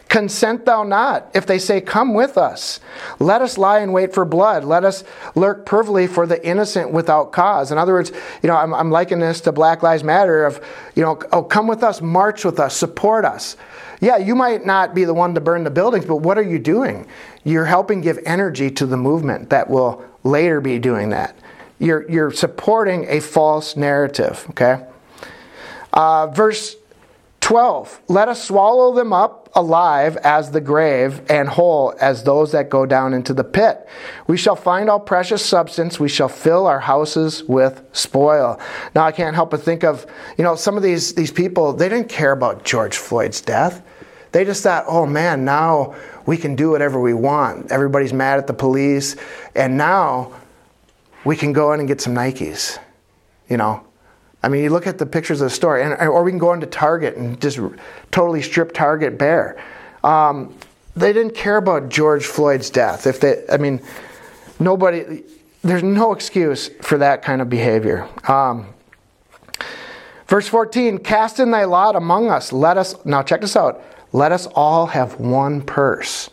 Consent 0.09 0.65
thou 0.65 0.85
not, 0.85 1.31
if 1.35 1.45
they 1.45 1.59
say, 1.59 1.83
Come 1.83 2.15
with 2.15 2.39
us. 2.39 2.81
Let 3.19 3.43
us 3.43 3.59
lie 3.59 3.81
in 3.81 3.93
wait 3.93 4.15
for 4.15 4.25
blood. 4.25 4.65
Let 4.65 4.85
us 4.85 5.05
lurk 5.35 5.67
privily 5.67 6.07
for 6.07 6.27
the 6.27 6.45
innocent 6.47 6.93
without 6.93 7.31
cause. 7.31 7.71
In 7.71 7.77
other 7.77 7.93
words, 7.93 8.11
you 8.43 8.49
know, 8.49 8.57
I'm, 8.57 8.73
I'm 8.73 8.91
likening 8.91 9.21
this 9.21 9.43
to 9.43 9.53
Black 9.53 9.83
Lives 9.83 10.03
Matter 10.03 10.47
of, 10.47 10.65
you 10.95 11.03
know, 11.03 11.21
oh, 11.33 11.43
come 11.43 11.67
with 11.67 11.83
us, 11.83 12.01
march 12.01 12.45
with 12.45 12.59
us, 12.59 12.75
support 12.75 13.27
us. 13.27 13.57
Yeah, 14.01 14.17
you 14.17 14.35
might 14.35 14.65
not 14.65 14.95
be 14.95 15.05
the 15.05 15.13
one 15.13 15.35
to 15.35 15.41
burn 15.41 15.65
the 15.65 15.71
buildings, 15.71 16.07
but 16.07 16.17
what 16.17 16.39
are 16.39 16.43
you 16.43 16.59
doing? 16.59 17.07
You're 17.45 17.67
helping 17.67 18.01
give 18.01 18.19
energy 18.25 18.71
to 18.73 18.87
the 18.87 18.97
movement 18.97 19.51
that 19.51 19.69
will 19.69 20.05
later 20.25 20.61
be 20.61 20.79
doing 20.79 21.11
that. 21.11 21.37
You're, 21.79 22.09
you're 22.11 22.31
supporting 22.31 23.07
a 23.09 23.21
false 23.21 23.77
narrative, 23.77 24.47
okay? 24.51 24.87
Uh, 25.93 26.29
verse 26.29 26.77
12 27.41 28.01
Let 28.09 28.29
us 28.29 28.45
swallow 28.45 28.95
them 28.95 29.13
up 29.13 29.48
alive 29.55 30.17
as 30.19 30.51
the 30.51 30.61
grave, 30.61 31.23
and 31.31 31.49
whole 31.49 31.95
as 32.01 32.25
those 32.25 32.53
that 32.53 32.69
go 32.69 32.87
down 32.87 33.15
into 33.15 33.35
the 33.35 33.45
pit. 33.45 33.89
We 34.27 34.37
shall 34.37 34.57
find 34.57 34.89
all 34.89 35.01
precious 35.01 35.45
substance. 35.45 35.99
We 35.99 36.09
shall 36.09 36.29
fill 36.29 36.67
our 36.67 36.81
houses 36.81 37.43
with 37.45 37.83
spoil. 37.93 38.61
Now, 38.95 39.05
I 39.05 39.13
can't 39.13 39.35
help 39.35 39.51
but 39.51 39.63
think 39.63 39.85
of, 39.85 40.07
you 40.37 40.45
know, 40.45 40.55
some 40.55 40.77
of 40.77 40.83
these, 40.83 41.15
these 41.15 41.33
people, 41.33 41.73
they 41.73 41.89
didn't 41.89 42.09
care 42.09 42.33
about 42.33 42.65
George 42.65 42.97
Floyd's 42.97 43.41
death. 43.41 43.83
They 44.33 44.45
just 44.45 44.63
thought, 44.63 44.85
oh 44.87 45.07
man, 45.07 45.45
now 45.45 45.97
we 46.27 46.37
can 46.37 46.55
do 46.55 46.71
whatever 46.71 47.01
we 47.01 47.15
want. 47.15 47.73
Everybody's 47.73 48.13
mad 48.13 48.39
at 48.39 48.47
the 48.47 48.53
police, 48.53 49.17
and 49.55 49.79
now 49.79 50.35
we 51.25 51.37
can 51.37 51.53
go 51.53 51.73
in 51.73 51.81
and 51.81 51.89
get 51.89 52.01
some 52.01 52.15
Nikes, 52.15 52.79
you 53.49 53.57
know, 53.57 53.85
I 54.43 54.49
mean, 54.49 54.63
you 54.63 54.71
look 54.71 54.87
at 54.87 54.99
the 54.99 55.07
pictures 55.07 55.41
of 55.41 55.47
the 55.47 55.55
store, 55.55 55.79
and, 55.79 56.01
or 56.01 56.23
we 56.23 56.31
can 56.31 56.39
go 56.39 56.53
into 56.53 56.67
Target 56.67 57.17
and 57.17 57.41
just 57.41 57.59
totally 58.11 58.43
strip 58.43 58.73
Target 58.73 59.19
bare. 59.19 59.63
Um, 60.05 60.55
they 60.95 61.13
didn't 61.13 61.35
care 61.35 61.57
about 61.57 61.89
George 61.89 62.27
Floyd's 62.27 62.71
death. 62.71 63.07
If 63.07 63.21
they, 63.21 63.45
I 63.51 63.57
mean, 63.57 63.81
nobody, 64.61 65.25
there's 65.63 65.83
no 65.83 66.13
excuse 66.13 66.69
for 66.83 66.99
that 66.99 67.23
kind 67.23 67.43
of 67.43 67.51
behavior. 67.51 68.09
Um, 68.29 68.69
verse 70.27 70.47
14, 70.47 70.99
cast 70.99 71.41
in 71.41 71.51
thy 71.51 71.65
lot 71.65 71.97
among 71.97 72.31
us. 72.31 72.53
Let 72.53 72.77
us, 72.77 72.95
now 73.05 73.23
check 73.23 73.41
this 73.41 73.57
out. 73.57 73.83
Let 74.13 74.33
us 74.33 74.47
all 74.47 74.87
have 74.87 75.19
one 75.19 75.63
purse. 75.63 76.31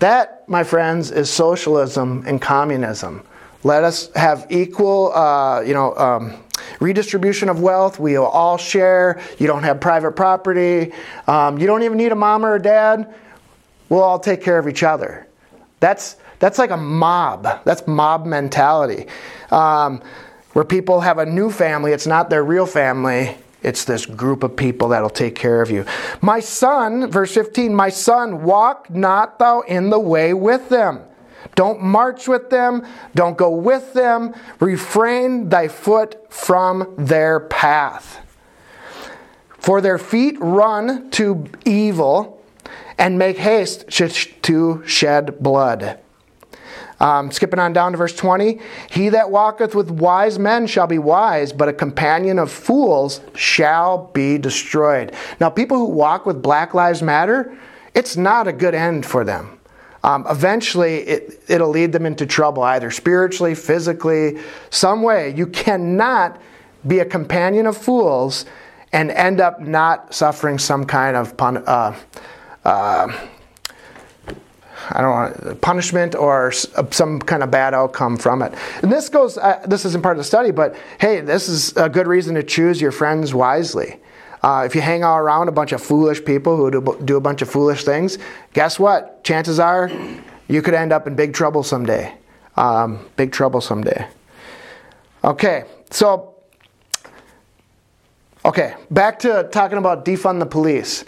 That, 0.00 0.48
my 0.48 0.64
friends, 0.64 1.12
is 1.12 1.30
socialism 1.30 2.24
and 2.26 2.42
communism. 2.42 3.24
Let 3.62 3.84
us 3.84 4.12
have 4.16 4.46
equal, 4.50 5.12
uh, 5.14 5.60
you 5.60 5.74
know, 5.74 5.94
um, 5.96 6.42
redistribution 6.80 7.48
of 7.48 7.60
wealth. 7.60 7.98
We 7.98 8.16
all 8.16 8.56
share. 8.56 9.20
You 9.38 9.46
don't 9.46 9.62
have 9.62 9.80
private 9.80 10.12
property. 10.12 10.92
Um, 11.26 11.58
you 11.58 11.66
don't 11.66 11.82
even 11.82 11.98
need 11.98 12.12
a 12.12 12.16
mom 12.16 12.44
or 12.44 12.54
a 12.54 12.62
dad. 12.62 13.14
We'll 13.88 14.02
all 14.02 14.18
take 14.18 14.42
care 14.42 14.58
of 14.58 14.68
each 14.68 14.82
other. 14.82 15.26
That's 15.80 16.16
that's 16.38 16.58
like 16.58 16.70
a 16.70 16.76
mob. 16.76 17.46
That's 17.64 17.86
mob 17.86 18.26
mentality, 18.26 19.06
um, 19.50 20.02
where 20.54 20.64
people 20.64 21.00
have 21.00 21.18
a 21.18 21.26
new 21.26 21.50
family. 21.50 21.92
It's 21.92 22.06
not 22.06 22.30
their 22.30 22.42
real 22.42 22.66
family. 22.66 23.36
It's 23.62 23.84
this 23.84 24.06
group 24.06 24.42
of 24.42 24.56
people 24.56 24.88
that'll 24.88 25.08
take 25.08 25.36
care 25.36 25.62
of 25.62 25.70
you. 25.70 25.84
My 26.20 26.40
son, 26.40 27.08
verse 27.10 27.32
15, 27.32 27.72
my 27.74 27.90
son, 27.90 28.42
walk 28.42 28.90
not 28.90 29.38
thou 29.38 29.60
in 29.60 29.90
the 29.90 30.00
way 30.00 30.34
with 30.34 30.68
them 30.68 31.04
don't 31.54 31.82
march 31.82 32.28
with 32.28 32.50
them. 32.50 32.86
Don't 33.14 33.36
go 33.36 33.50
with 33.50 33.92
them. 33.92 34.34
Refrain 34.60 35.48
thy 35.48 35.68
foot 35.68 36.32
from 36.32 36.94
their 36.96 37.40
path. 37.40 38.20
For 39.58 39.80
their 39.80 39.98
feet 39.98 40.36
run 40.40 41.10
to 41.12 41.44
evil 41.64 42.42
and 42.98 43.18
make 43.18 43.38
haste 43.38 43.88
to 44.42 44.82
shed 44.86 45.38
blood. 45.40 45.98
Um, 47.00 47.32
skipping 47.32 47.58
on 47.58 47.72
down 47.72 47.92
to 47.92 47.98
verse 47.98 48.14
20. 48.14 48.60
He 48.90 49.08
that 49.08 49.30
walketh 49.30 49.74
with 49.74 49.90
wise 49.90 50.38
men 50.38 50.68
shall 50.68 50.86
be 50.86 50.98
wise, 50.98 51.52
but 51.52 51.68
a 51.68 51.72
companion 51.72 52.38
of 52.38 52.50
fools 52.50 53.20
shall 53.34 54.06
be 54.12 54.38
destroyed. 54.38 55.12
Now, 55.40 55.50
people 55.50 55.78
who 55.78 55.86
walk 55.86 56.26
with 56.26 56.40
Black 56.40 56.74
Lives 56.74 57.02
Matter, 57.02 57.56
it's 57.92 58.16
not 58.16 58.46
a 58.46 58.52
good 58.52 58.74
end 58.74 59.04
for 59.04 59.24
them 59.24 59.58
um, 60.04 60.26
eventually 60.28 60.98
it, 60.98 61.42
it'll 61.48 61.68
lead 61.68 61.92
them 61.92 62.06
into 62.06 62.26
trouble, 62.26 62.62
either 62.62 62.90
spiritually, 62.90 63.54
physically, 63.54 64.40
some 64.70 65.02
way. 65.02 65.34
You 65.34 65.46
cannot 65.46 66.40
be 66.86 66.98
a 66.98 67.04
companion 67.04 67.66
of 67.66 67.76
fools 67.76 68.44
and 68.92 69.10
end 69.10 69.40
up 69.40 69.60
not 69.60 70.12
suffering 70.14 70.58
some 70.58 70.84
kind 70.84 71.16
of 71.16 71.36
pun- 71.36 71.64
uh, 71.66 71.96
uh, 72.64 73.26
I 74.90 75.00
don't 75.00 75.10
want 75.10 75.60
punishment 75.60 76.14
or 76.14 76.50
some 76.52 77.20
kind 77.20 77.42
of 77.42 77.50
bad 77.50 77.72
outcome 77.72 78.16
from 78.16 78.42
it. 78.42 78.52
And 78.82 78.90
this 78.90 79.08
goes. 79.08 79.38
Uh, 79.38 79.62
this 79.66 79.84
isn't 79.84 80.02
part 80.02 80.16
of 80.16 80.18
the 80.18 80.24
study, 80.24 80.50
but 80.50 80.76
hey, 81.00 81.20
this 81.20 81.48
is 81.48 81.76
a 81.76 81.88
good 81.88 82.06
reason 82.08 82.34
to 82.34 82.42
choose 82.42 82.80
your 82.80 82.92
friends 82.92 83.32
wisely. 83.32 84.00
Uh, 84.42 84.64
if 84.66 84.74
you 84.74 84.80
hang 84.80 85.02
out 85.02 85.18
around 85.18 85.48
a 85.48 85.52
bunch 85.52 85.72
of 85.72 85.80
foolish 85.80 86.24
people 86.24 86.56
who 86.56 86.70
do, 86.70 86.98
do 87.04 87.16
a 87.16 87.20
bunch 87.20 87.42
of 87.42 87.48
foolish 87.48 87.84
things, 87.84 88.18
guess 88.52 88.78
what? 88.78 89.22
Chances 89.22 89.60
are 89.60 89.90
you 90.48 90.60
could 90.62 90.74
end 90.74 90.92
up 90.92 91.06
in 91.06 91.14
big 91.14 91.32
trouble 91.32 91.62
someday. 91.62 92.12
Um, 92.56 93.08
big 93.16 93.32
trouble 93.32 93.60
someday. 93.60 94.06
Okay, 95.24 95.64
so, 95.90 96.34
okay, 98.44 98.74
back 98.90 99.20
to 99.20 99.48
talking 99.52 99.78
about 99.78 100.04
defund 100.04 100.40
the 100.40 100.46
police. 100.46 101.04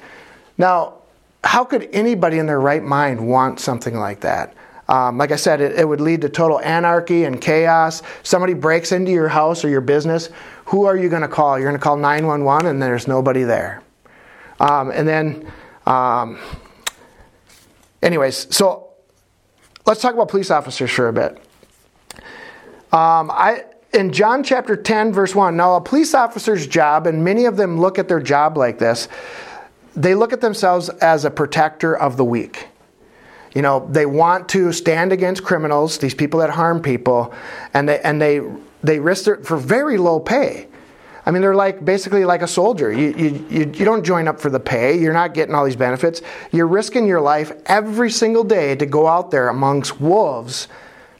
Now, 0.57 0.95
how 1.43 1.65
could 1.65 1.89
anybody 1.93 2.39
in 2.39 2.47
their 2.47 2.61
right 2.61 2.83
mind 2.83 3.27
want 3.27 3.59
something 3.61 3.97
like 3.97 4.21
that? 4.21 4.55
Um, 4.89 5.17
like 5.17 5.33
I 5.33 5.37
said, 5.37 5.61
it, 5.61 5.79
it, 5.79 5.89
would 5.89 6.01
lead 6.01 6.21
to 6.23 6.29
total 6.29 6.61
anarchy 6.61 7.25
and 7.25 7.41
chaos. 7.41 8.03
Somebody 8.23 8.53
breaks 8.53 8.93
into 8.93 9.11
your 9.11 9.29
house 9.29 9.65
or 9.65 9.69
your 9.69 9.81
business. 9.81 10.29
Who 10.67 10.85
are 10.85 10.97
you 10.97 11.09
going 11.09 11.23
to 11.23 11.29
call? 11.29 11.59
You're 11.59 11.69
going 11.69 11.79
to 11.79 11.83
call 11.83 11.97
911 11.97 12.71
and 12.71 12.83
there's 12.83 13.09
nobody 13.09 13.45
there. 13.45 13.83
Um, 14.61 14.91
and 14.91 15.09
then, 15.09 15.51
um, 15.87 16.39
anyways, 18.03 18.55
so 18.55 18.91
let's 19.87 20.03
talk 20.03 20.13
about 20.15 20.29
police 20.29 20.51
officers 20.51 20.91
for 20.91 21.09
a 21.09 21.13
bit. 21.13 21.39
Um, 22.93 23.31
I, 23.31 23.65
in 23.93 24.13
John 24.13 24.43
chapter 24.43 24.77
10, 24.77 25.13
verse 25.13 25.35
1, 25.35 25.57
now 25.57 25.77
a 25.77 25.81
police 25.81 26.15
officer's 26.15 26.67
job, 26.67 27.07
and 27.07 27.25
many 27.25 27.47
of 27.47 27.57
them 27.57 27.81
look 27.81 27.99
at 27.99 28.07
their 28.07 28.21
job 28.21 28.57
like 28.57 28.79
this, 28.79 29.09
they 29.97 30.15
look 30.15 30.33
at 30.33 30.41
themselves 30.41 30.89
as 30.89 31.25
a 31.25 31.31
protector 31.31 31.97
of 31.97 32.17
the 32.17 32.25
weak. 32.25 32.69
You 33.55 33.63
know, 33.63 33.87
they 33.91 34.07
want 34.07 34.49
to 34.51 34.73
stand 34.73 35.13
against 35.13 35.45
criminals, 35.45 35.99
these 35.99 36.15
people 36.15 36.41
that 36.41 36.51
harm 36.51 36.83
people, 36.83 37.33
and 37.73 37.89
they 37.89 38.01
and 38.01 38.21
they 38.21 38.41
they 38.83 38.99
risk 38.99 39.29
it 39.29 39.47
for 39.47 39.57
very 39.57 39.97
low 39.97 40.21
pay. 40.21 40.69
I 41.27 41.31
mean, 41.31 41.41
they're 41.41 41.55
like 41.55 41.85
basically 41.85 42.25
like 42.25 42.43
a 42.43 42.47
soldier. 42.47 42.93
You, 42.93 43.15
you, 43.17 43.49
you, 43.49 43.85
don't 43.85 44.05
join 44.05 44.29
up 44.29 44.39
for 44.39 44.51
the 44.51 44.61
pay. 44.61 44.99
You're 44.99 45.15
not 45.15 45.33
getting 45.33 45.55
all 45.55 45.65
these 45.65 45.77
benefits. 45.77 46.21
You're 46.53 46.67
risking 46.67 47.07
your 47.07 47.21
life 47.21 47.51
every 47.65 48.11
single 48.11 48.45
day 48.45 48.77
to 48.77 48.85
go 48.85 49.07
out 49.07 49.31
there 49.31 49.49
amongst 49.49 50.01
wolves 50.03 50.69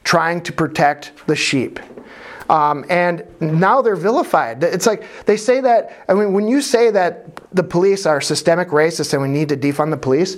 trying 0.03 0.41
to 0.43 0.53
protect 0.53 1.11
the 1.25 1.35
sheep. 1.35 1.79
Um, 2.49 2.85
and 2.89 3.25
now 3.41 3.81
they're 3.81 3.95
vilified. 3.95 4.63
It's 4.63 4.85
like 4.85 5.03
they 5.25 5.37
say 5.37 5.61
that, 5.61 6.05
I 6.07 6.13
mean, 6.13 6.33
when 6.33 6.47
you 6.47 6.61
say 6.61 6.91
that 6.91 7.35
the 7.51 7.63
police 7.63 8.05
are 8.05 8.21
systemic 8.21 8.67
racists 8.67 9.13
and 9.13 9.21
we 9.23 9.27
need 9.27 9.49
to 9.49 9.57
defund 9.57 9.89
the 9.89 9.97
police, 9.97 10.37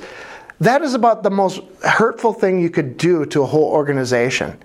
that 0.59 0.81
is 0.81 0.93
about 0.93 1.23
the 1.23 1.29
most 1.29 1.61
hurtful 1.83 2.33
thing 2.33 2.59
you 2.59 2.69
could 2.69 2.97
do 2.97 3.25
to 3.27 3.43
a 3.43 3.45
whole 3.45 3.69
organization. 3.69 4.57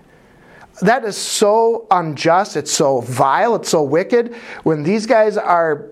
That 0.80 1.04
is 1.04 1.16
so 1.16 1.86
unjust, 1.90 2.56
it's 2.56 2.72
so 2.72 3.02
vile, 3.02 3.54
it's 3.56 3.68
so 3.68 3.82
wicked. 3.82 4.34
When 4.62 4.82
these 4.82 5.06
guys 5.06 5.36
are, 5.36 5.90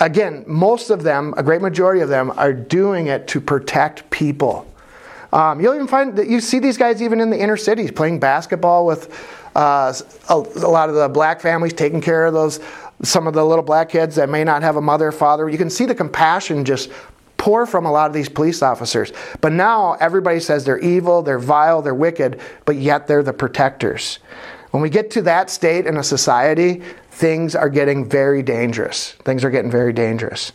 again, 0.00 0.44
most 0.46 0.90
of 0.90 1.02
them, 1.02 1.34
a 1.36 1.42
great 1.42 1.60
majority 1.60 2.00
of 2.00 2.08
them, 2.08 2.32
are 2.36 2.52
doing 2.52 3.08
it 3.08 3.28
to 3.28 3.40
protect 3.40 4.08
people. 4.10 4.66
Um, 5.32 5.60
you'll 5.60 5.74
even 5.74 5.88
find 5.88 6.16
that 6.16 6.28
you 6.28 6.40
see 6.40 6.58
these 6.58 6.78
guys 6.78 7.02
even 7.02 7.20
in 7.20 7.28
the 7.28 7.38
inner 7.38 7.56
cities 7.56 7.90
playing 7.90 8.20
basketball 8.20 8.86
with 8.86 9.12
uh, 9.56 9.92
a, 10.30 10.34
a 10.34 10.70
lot 10.70 10.88
of 10.88 10.94
the 10.94 11.08
black 11.08 11.40
families 11.40 11.72
taking 11.72 12.00
care 12.00 12.24
of 12.24 12.32
those 12.32 12.60
some 13.02 13.26
of 13.26 13.34
the 13.34 13.44
little 13.44 13.64
black 13.64 13.88
kids 13.88 14.14
that 14.16 14.28
may 14.28 14.44
not 14.44 14.62
have 14.62 14.76
a 14.76 14.80
mother 14.80 15.08
or 15.08 15.12
father. 15.12 15.48
You 15.48 15.58
can 15.58 15.70
see 15.70 15.84
the 15.84 15.94
compassion 15.94 16.64
just 16.64 16.90
pour 17.36 17.66
from 17.66 17.86
a 17.86 17.92
lot 17.92 18.06
of 18.06 18.14
these 18.14 18.28
police 18.28 18.62
officers. 18.62 19.12
But 19.40 19.52
now 19.52 19.94
everybody 19.94 20.40
says 20.40 20.64
they're 20.64 20.78
evil, 20.78 21.22
they're 21.22 21.38
vile, 21.38 21.82
they're 21.82 21.94
wicked, 21.94 22.40
but 22.64 22.76
yet 22.76 23.06
they're 23.06 23.22
the 23.22 23.32
protectors. 23.32 24.18
When 24.70 24.82
we 24.82 24.90
get 24.90 25.10
to 25.12 25.22
that 25.22 25.50
state 25.50 25.86
in 25.86 25.96
a 25.96 26.02
society, 26.02 26.82
things 27.10 27.54
are 27.54 27.68
getting 27.68 28.08
very 28.08 28.42
dangerous. 28.42 29.12
Things 29.24 29.44
are 29.44 29.50
getting 29.50 29.70
very 29.70 29.92
dangerous. 29.92 30.52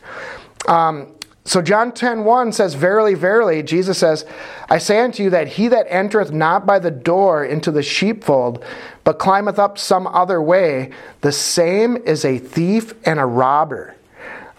Um, 0.68 1.13
so 1.46 1.62
John 1.62 1.94
10 1.94 2.26
1 2.26 2.52
says, 2.52 2.76
Verily, 2.76 3.15
verily, 3.15 3.63
Jesus 3.63 3.98
says, 3.98 4.26
I 4.70 4.78
say 4.78 5.00
unto 5.00 5.24
you 5.24 5.30
that 5.32 5.48
he 5.48 5.68
that 5.70 5.88
entereth 5.89 6.32
not 6.32 6.65
by 6.65 6.80
the 6.80 6.92
door 6.92 7.44
into 7.44 7.72
the 7.72 7.82
sheepfold, 7.82 8.63
but 9.04 9.20
climbeth 9.20 9.58
up 9.58 9.78
some 9.78 10.06
other 10.06 10.42
way, 10.42 10.92
the 11.22 11.32
same 11.32 11.98
is 11.98 12.24
a 12.24 12.38
thief 12.38 12.94
and 13.06 13.20
a 13.20 13.26
robber. 13.26 13.96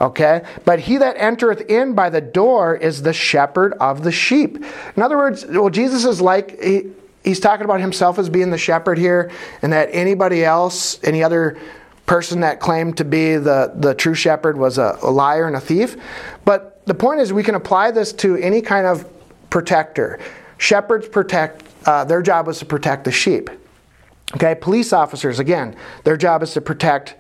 Okay? 0.01 0.43
But 0.65 0.81
he 0.81 0.97
that 0.97 1.17
entereth 1.17 1.63
in 1.69 1.95
by 1.95 2.09
the 2.09 2.21
door 2.21 2.75
is 2.75 3.03
the 3.03 3.13
shepherd 3.13 3.75
of 3.75 4.03
the 4.03 4.13
sheep. 4.13 4.57
In 4.97 5.03
other 5.03 5.19
words, 5.19 5.45
well, 5.45 5.69
Jesus 5.69 6.05
is 6.05 6.21
like, 6.21 6.61
he, 6.63 6.91
he's 7.23 7.41
talking 7.41 7.65
about 7.65 7.81
himself 7.81 8.19
as 8.19 8.31
being 8.31 8.51
the 8.51 8.59
shepherd 8.59 8.97
here, 8.97 9.31
and 9.63 9.73
that 9.73 9.91
anybody 9.93 10.45
else, 10.45 11.03
any 11.05 11.23
other 11.23 11.59
person 12.07 12.41
that 12.41 12.61
claimed 12.61 12.97
to 12.97 13.05
be 13.05 13.37
the, 13.37 13.73
the 13.77 13.95
true 13.95 14.15
shepherd 14.15 14.57
was 14.57 14.79
a, 14.79 14.99
a 15.03 15.11
liar 15.11 15.47
and 15.47 15.55
a 15.55 15.61
thief. 15.61 15.97
But 16.45 16.85
the 16.87 16.95
point 16.95 17.21
is, 17.21 17.33
we 17.33 17.43
can 17.43 17.55
apply 17.55 17.91
this 17.91 18.13
to 18.15 18.37
any 18.37 18.63
kind 18.63 18.87
of 18.87 19.07
protector. 19.51 20.19
Shepherds 20.59 21.09
protect, 21.09 21.63
uh, 21.87 22.05
their 22.05 22.23
job 22.23 22.47
was 22.47 22.59
to 22.61 22.65
protect 22.65 23.05
the 23.05 23.13
sheep. 23.13 23.51
Okay, 24.35 24.55
police 24.55 24.93
officers, 24.93 25.39
again, 25.39 25.77
their 26.05 26.17
job 26.17 26.43
is 26.43 26.53
to 26.55 26.61
protect 26.61 27.17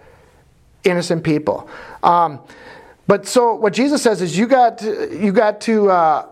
innocent 0.84 1.24
people. 1.24 1.68
Um, 2.02 2.40
but 3.06 3.26
so 3.26 3.54
what 3.54 3.72
Jesus 3.72 4.02
says 4.02 4.22
is 4.22 4.38
you 4.38 4.46
got 4.46 4.78
to, 4.78 5.18
you 5.20 5.32
got 5.32 5.60
to 5.62 5.90
uh, 5.90 6.26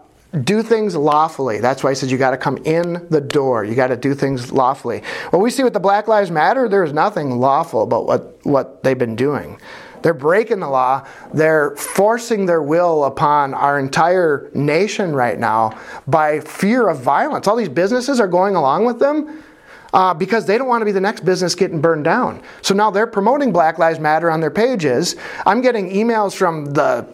do 0.45 0.63
things 0.63 0.95
lawfully. 0.95 1.59
That's 1.59 1.83
why 1.83 1.91
he 1.91 1.95
says 1.97 2.13
you 2.13 2.19
got 2.19 2.31
to 2.31 2.37
come 2.37 2.59
in 2.59 3.07
the 3.11 3.21
door. 3.21 3.65
You 3.65 3.75
got 3.75 3.89
to 3.89 3.97
do 3.97 4.15
things 4.15 4.53
lawfully. 4.53 5.03
Well, 5.33 5.43
we 5.43 5.51
see 5.51 5.65
with 5.65 5.73
the 5.73 5.81
Black 5.81 6.07
Lives 6.07 6.31
Matter, 6.31 6.69
there's 6.69 6.93
nothing 6.93 7.39
lawful 7.41 7.83
about 7.83 8.07
what, 8.07 8.47
what 8.47 8.83
they've 8.83 8.99
been 8.99 9.17
doing. 9.17 9.59
They're 10.03 10.15
breaking 10.15 10.61
the 10.61 10.69
law. 10.69 11.07
They're 11.35 11.75
forcing 11.77 12.47
their 12.47 12.63
will 12.63 13.05
upon 13.05 13.55
our 13.55 13.79
entire 13.79 14.51
nation 14.55 15.15
right 15.15 15.39
now 15.39 15.79
by 16.07 16.41
fear 16.41 16.89
of 16.89 17.01
violence. 17.01 17.49
All 17.49 17.57
these 17.57 17.69
businesses 17.69 18.21
are 18.21 18.29
going 18.29 18.55
along 18.55 18.85
with 18.85 19.01
them 19.01 19.43
uh, 19.93 20.15
because 20.15 20.47
they 20.47 20.59
don't 20.59 20.69
want 20.69 20.81
to 20.81 20.87
be 20.87 20.93
the 20.93 21.01
next 21.01 21.25
business 21.25 21.55
getting 21.55 21.81
burned 21.81 22.05
down. 22.05 22.43
So 22.63 22.75
now 22.75 22.91
they're 22.91 23.07
promoting 23.07 23.53
Black 23.53 23.79
Lives 23.79 23.99
Matter 23.99 24.31
on 24.31 24.41
their 24.41 24.51
pages. 24.51 25.17
I'm 25.47 25.61
getting 25.61 25.91
emails 25.91 26.35
from 26.35 26.67
the 26.67 27.07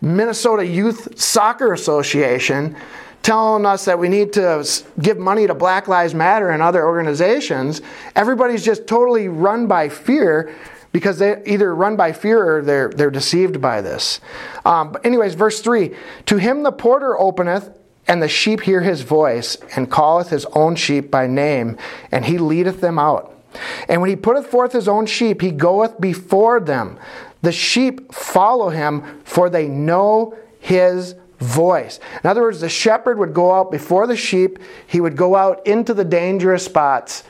Minnesota 0.00 0.66
Youth 0.66 1.18
Soccer 1.18 1.72
Association 1.72 2.76
telling 3.22 3.66
us 3.66 3.84
that 3.84 3.98
we 3.98 4.08
need 4.08 4.32
to 4.32 4.66
give 5.00 5.18
money 5.18 5.46
to 5.46 5.54
Black 5.54 5.88
Lives 5.88 6.14
Matter 6.14 6.50
and 6.50 6.62
other 6.62 6.86
organizations. 6.86 7.82
Everybody's 8.16 8.64
just 8.64 8.86
totally 8.86 9.28
run 9.28 9.66
by 9.66 9.88
fear 9.88 10.54
because 10.92 11.18
they 11.18 11.42
either 11.46 11.74
run 11.74 11.96
by 11.96 12.12
fear 12.12 12.56
or 12.56 12.62
they're, 12.62 12.88
they're 12.88 13.10
deceived 13.10 13.60
by 13.60 13.80
this. 13.80 14.20
Um, 14.64 14.92
but 14.92 15.04
anyways, 15.04 15.34
verse 15.34 15.60
3 15.60 15.94
To 16.26 16.36
him 16.36 16.62
the 16.62 16.72
porter 16.72 17.18
openeth, 17.18 17.70
and 18.10 18.20
the 18.20 18.28
sheep 18.28 18.62
hear 18.62 18.80
his 18.80 19.02
voice, 19.02 19.56
and 19.76 19.88
calleth 19.88 20.30
his 20.30 20.44
own 20.46 20.74
sheep 20.74 21.12
by 21.12 21.28
name, 21.28 21.78
and 22.10 22.24
he 22.24 22.38
leadeth 22.38 22.80
them 22.80 22.98
out. 22.98 23.32
And 23.88 24.00
when 24.00 24.10
he 24.10 24.16
putteth 24.16 24.48
forth 24.48 24.72
his 24.72 24.88
own 24.88 25.06
sheep, 25.06 25.40
he 25.40 25.52
goeth 25.52 26.00
before 26.00 26.58
them. 26.58 26.98
The 27.42 27.52
sheep 27.52 28.12
follow 28.12 28.70
him, 28.70 29.22
for 29.22 29.48
they 29.48 29.68
know 29.68 30.36
his 30.58 31.14
voice. 31.38 32.00
In 32.24 32.28
other 32.28 32.42
words, 32.42 32.60
the 32.60 32.68
shepherd 32.68 33.16
would 33.16 33.32
go 33.32 33.54
out 33.54 33.70
before 33.70 34.08
the 34.08 34.16
sheep, 34.16 34.58
he 34.88 35.00
would 35.00 35.16
go 35.16 35.36
out 35.36 35.64
into 35.64 35.94
the 35.94 36.04
dangerous 36.04 36.64
spots 36.64 37.22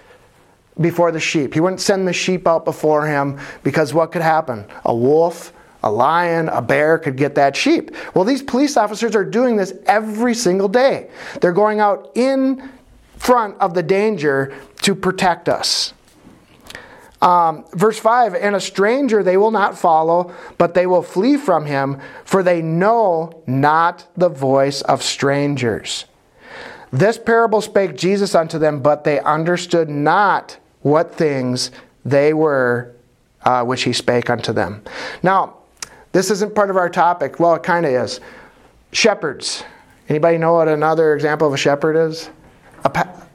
before 0.80 1.12
the 1.12 1.20
sheep. 1.20 1.52
He 1.52 1.60
wouldn't 1.60 1.82
send 1.82 2.08
the 2.08 2.14
sheep 2.14 2.48
out 2.48 2.64
before 2.64 3.06
him 3.06 3.38
because 3.62 3.92
what 3.92 4.12
could 4.12 4.22
happen? 4.22 4.64
A 4.86 4.94
wolf, 4.94 5.52
a 5.82 5.90
lion, 5.90 6.48
a 6.48 6.60
bear 6.62 6.98
could 6.98 7.16
get 7.16 7.34
that 7.36 7.56
sheep. 7.56 7.94
Well, 8.14 8.24
these 8.24 8.42
police 8.42 8.76
officers 8.76 9.14
are 9.16 9.24
doing 9.24 9.56
this 9.56 9.72
every 9.86 10.34
single 10.34 10.68
day. 10.68 11.10
They're 11.40 11.52
going 11.52 11.80
out 11.80 12.12
in 12.14 12.70
front 13.16 13.58
of 13.60 13.74
the 13.74 13.82
danger 13.82 14.54
to 14.82 14.94
protect 14.94 15.48
us. 15.48 15.94
Um, 17.22 17.66
verse 17.74 17.98
5 17.98 18.34
And 18.34 18.56
a 18.56 18.60
stranger 18.60 19.22
they 19.22 19.36
will 19.36 19.50
not 19.50 19.78
follow, 19.78 20.34
but 20.58 20.74
they 20.74 20.86
will 20.86 21.02
flee 21.02 21.36
from 21.36 21.66
him, 21.66 22.00
for 22.24 22.42
they 22.42 22.62
know 22.62 23.42
not 23.46 24.06
the 24.16 24.28
voice 24.28 24.82
of 24.82 25.02
strangers. 25.02 26.06
This 26.92 27.18
parable 27.18 27.60
spake 27.60 27.96
Jesus 27.96 28.34
unto 28.34 28.58
them, 28.58 28.80
but 28.80 29.04
they 29.04 29.20
understood 29.20 29.88
not 29.88 30.58
what 30.80 31.14
things 31.14 31.70
they 32.04 32.32
were 32.32 32.94
uh, 33.42 33.64
which 33.64 33.82
he 33.82 33.92
spake 33.92 34.28
unto 34.28 34.52
them. 34.52 34.82
Now, 35.22 35.56
this 36.12 36.30
isn't 36.30 36.54
part 36.54 36.70
of 36.70 36.76
our 36.76 36.88
topic. 36.88 37.38
Well, 37.38 37.54
it 37.54 37.62
kind 37.62 37.86
of 37.86 37.92
is. 37.92 38.20
Shepherds. 38.92 39.64
Anybody 40.08 40.38
know 40.38 40.54
what 40.54 40.68
another 40.68 41.14
example 41.14 41.46
of 41.46 41.54
a 41.54 41.56
shepherd 41.56 41.96
is? 41.96 42.30
A 42.84 42.90
pa- 42.90 43.26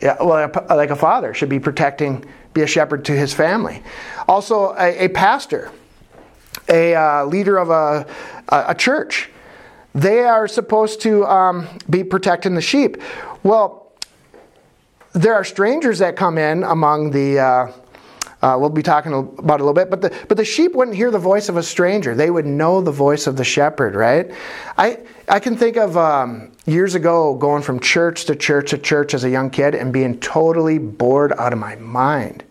yeah, 0.00 0.16
well, 0.20 0.50
a, 0.68 0.74
like 0.74 0.90
a 0.90 0.96
father 0.96 1.32
should 1.32 1.48
be 1.48 1.60
protecting, 1.60 2.24
be 2.52 2.62
a 2.62 2.66
shepherd 2.66 3.04
to 3.04 3.12
his 3.12 3.32
family. 3.32 3.82
Also, 4.26 4.74
a, 4.76 5.04
a 5.04 5.08
pastor, 5.08 5.70
a 6.68 6.94
uh, 6.94 7.24
leader 7.26 7.56
of 7.56 7.70
a, 7.70 8.06
a, 8.48 8.74
church. 8.74 9.30
They 9.94 10.24
are 10.24 10.48
supposed 10.48 11.00
to 11.02 11.24
um, 11.26 11.68
be 11.88 12.02
protecting 12.02 12.54
the 12.54 12.60
sheep. 12.60 12.96
Well, 13.44 13.92
there 15.12 15.34
are 15.34 15.44
strangers 15.44 16.00
that 16.00 16.16
come 16.16 16.36
in 16.36 16.64
among 16.64 17.12
the. 17.12 17.38
Uh, 17.38 17.72
uh, 18.42 18.56
we'll 18.58 18.70
be 18.70 18.82
talking 18.82 19.12
about 19.12 19.60
a 19.60 19.64
little 19.64 19.74
bit, 19.74 19.90
but 19.90 20.00
the 20.00 20.14
but 20.28 20.36
the 20.36 20.44
sheep 20.44 20.74
wouldn't 20.74 20.96
hear 20.96 21.10
the 21.10 21.18
voice 21.18 21.48
of 21.48 21.56
a 21.56 21.62
stranger. 21.62 22.14
They 22.14 22.30
would 22.30 22.46
know 22.46 22.80
the 22.80 22.92
voice 22.92 23.26
of 23.26 23.36
the 23.36 23.44
shepherd, 23.44 23.94
right? 23.94 24.30
I 24.76 24.98
I 25.28 25.40
can 25.40 25.56
think 25.56 25.76
of 25.76 25.96
um, 25.96 26.52
years 26.66 26.94
ago 26.94 27.34
going 27.34 27.62
from 27.62 27.80
church 27.80 28.26
to 28.26 28.36
church 28.36 28.70
to 28.70 28.78
church 28.78 29.14
as 29.14 29.24
a 29.24 29.30
young 29.30 29.50
kid 29.50 29.74
and 29.74 29.92
being 29.92 30.18
totally 30.20 30.78
bored 30.78 31.32
out 31.38 31.52
of 31.52 31.58
my 31.58 31.76
mind. 31.76 32.44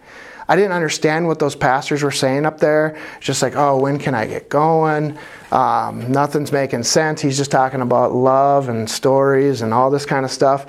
I 0.47 0.55
didn't 0.55 0.73
understand 0.73 1.27
what 1.27 1.39
those 1.39 1.55
pastors 1.55 2.03
were 2.03 2.11
saying 2.11 2.45
up 2.45 2.59
there. 2.59 2.97
Just 3.21 3.41
like, 3.41 3.55
oh, 3.55 3.77
when 3.77 3.97
can 3.97 4.13
I 4.13 4.25
get 4.25 4.49
going? 4.49 5.17
Um, 5.51 6.11
nothing's 6.11 6.51
making 6.51 6.83
sense. 6.83 7.21
He's 7.21 7.37
just 7.37 7.51
talking 7.51 7.81
about 7.81 8.13
love 8.13 8.69
and 8.69 8.89
stories 8.89 9.61
and 9.61 9.73
all 9.73 9.89
this 9.89 10.05
kind 10.05 10.25
of 10.25 10.31
stuff. 10.31 10.65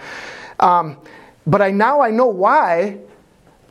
Um, 0.61 0.97
but 1.47 1.61
I 1.61 1.71
now 1.71 2.01
I 2.01 2.11
know 2.11 2.27
why 2.27 2.99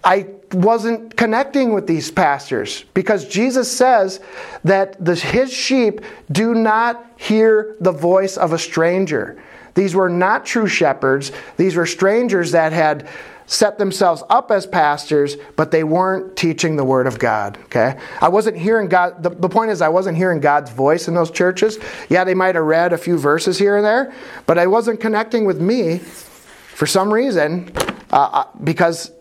I 0.04 0.28
wasn't 0.54 1.16
connecting 1.18 1.74
with 1.74 1.88
these 1.88 2.12
pastors 2.12 2.86
because 2.94 3.28
Jesus 3.28 3.72
says 3.72 4.20
that 4.64 5.04
the, 5.04 5.16
his 5.16 5.52
sheep 5.52 6.02
do 6.32 6.54
not 6.54 7.06
hear 7.18 7.76
the 7.80 7.92
voice 7.92 8.38
of 8.38 8.54
a 8.54 8.60
stranger. 8.60 9.42
These 9.76 9.96
were 9.96 10.10
not 10.10 10.46
true 10.46 10.68
shepherds. 10.68 11.32
These 11.58 11.76
were 11.76 11.86
strangers 11.86 12.52
that 12.52 12.74
had 12.74 13.08
set 13.46 13.78
themselves 13.78 14.24
up 14.30 14.52
as 14.52 14.66
pastors, 14.66 15.36
but 15.56 15.72
they 15.72 15.84
weren't 15.84 16.36
teaching 16.36 16.76
the 16.76 16.84
Word 16.84 17.08
of 17.08 17.20
God. 17.20 17.58
Okay? 17.66 17.98
I 18.22 18.30
wasn't 18.30 18.58
hearing 18.58 18.88
God. 18.88 19.22
The, 19.22 19.30
the 19.30 19.50
point 19.50 19.72
is, 19.72 19.82
I 19.82 19.90
wasn't 19.90 20.18
hearing 20.18 20.40
God's 20.40 20.72
voice 20.72 21.08
in 21.08 21.14
those 21.14 21.32
churches. 21.32 21.78
Yeah, 22.10 22.24
they 22.24 22.34
might 22.34 22.56
have 22.56 22.64
read 22.64 22.94
a 22.94 22.98
few 22.98 23.18
verses 23.18 23.58
here 23.58 23.78
and 23.78 23.86
there, 23.86 24.14
but 24.46 24.58
I 24.58 24.68
wasn't 24.68 25.00
connecting 25.00 25.46
with 25.46 25.60
me 25.60 25.98
for 25.98 26.88
some 26.88 27.14
reason 27.14 27.72
uh, 28.12 28.16
uh 28.16 28.46
because 28.64 29.12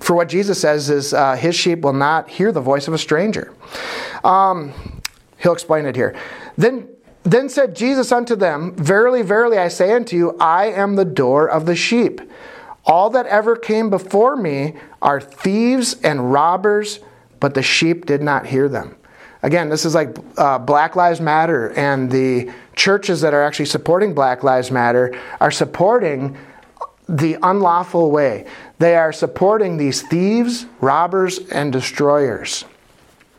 for 0.00 0.16
what 0.16 0.28
Jesus 0.28 0.60
says 0.60 0.90
is 0.90 1.14
uh, 1.14 1.36
his 1.36 1.54
sheep 1.54 1.80
will 1.82 1.92
not 1.92 2.28
hear 2.28 2.52
the 2.52 2.60
voice 2.60 2.88
of 2.88 2.94
a 2.94 2.98
stranger. 2.98 3.54
Um, 4.24 4.72
he'll 5.38 5.52
explain 5.52 5.86
it 5.86 5.94
here. 5.94 6.16
Then, 6.56 6.88
then 7.22 7.48
said 7.48 7.76
Jesus 7.76 8.10
unto 8.10 8.34
them, 8.34 8.74
Verily, 8.76 9.22
verily, 9.22 9.58
I 9.58 9.68
say 9.68 9.92
unto 9.92 10.16
you, 10.16 10.36
I 10.40 10.66
am 10.66 10.96
the 10.96 11.04
door 11.04 11.48
of 11.48 11.66
the 11.66 11.76
sheep. 11.76 12.20
All 12.86 13.10
that 13.10 13.26
ever 13.26 13.56
came 13.56 13.90
before 13.90 14.36
me 14.36 14.74
are 15.02 15.20
thieves 15.20 16.00
and 16.02 16.32
robbers, 16.32 17.00
but 17.38 17.54
the 17.54 17.62
sheep 17.62 18.06
did 18.06 18.22
not 18.22 18.46
hear 18.46 18.68
them. 18.68 18.96
Again, 19.42 19.68
this 19.68 19.84
is 19.84 19.94
like 19.94 20.16
uh, 20.36 20.58
Black 20.58 20.96
Lives 20.96 21.20
Matter, 21.20 21.72
and 21.72 22.10
the 22.10 22.50
churches 22.74 23.20
that 23.22 23.32
are 23.32 23.42
actually 23.42 23.66
supporting 23.66 24.14
Black 24.14 24.42
Lives 24.42 24.70
Matter 24.70 25.18
are 25.40 25.50
supporting 25.50 26.36
the 27.08 27.38
unlawful 27.42 28.10
way. 28.10 28.46
They 28.80 28.96
are 28.96 29.12
supporting 29.12 29.76
these 29.76 30.00
thieves, 30.00 30.64
robbers, 30.80 31.38
and 31.38 31.70
destroyers. 31.70 32.64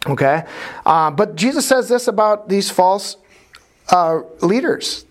Okay? 0.06 0.44
Uh, 0.86 1.10
but 1.10 1.36
Jesus 1.36 1.68
says 1.68 1.90
this 1.90 2.08
about 2.08 2.48
these 2.48 2.70
false 2.70 3.18
uh, 3.90 4.22
leaders. 4.44 5.06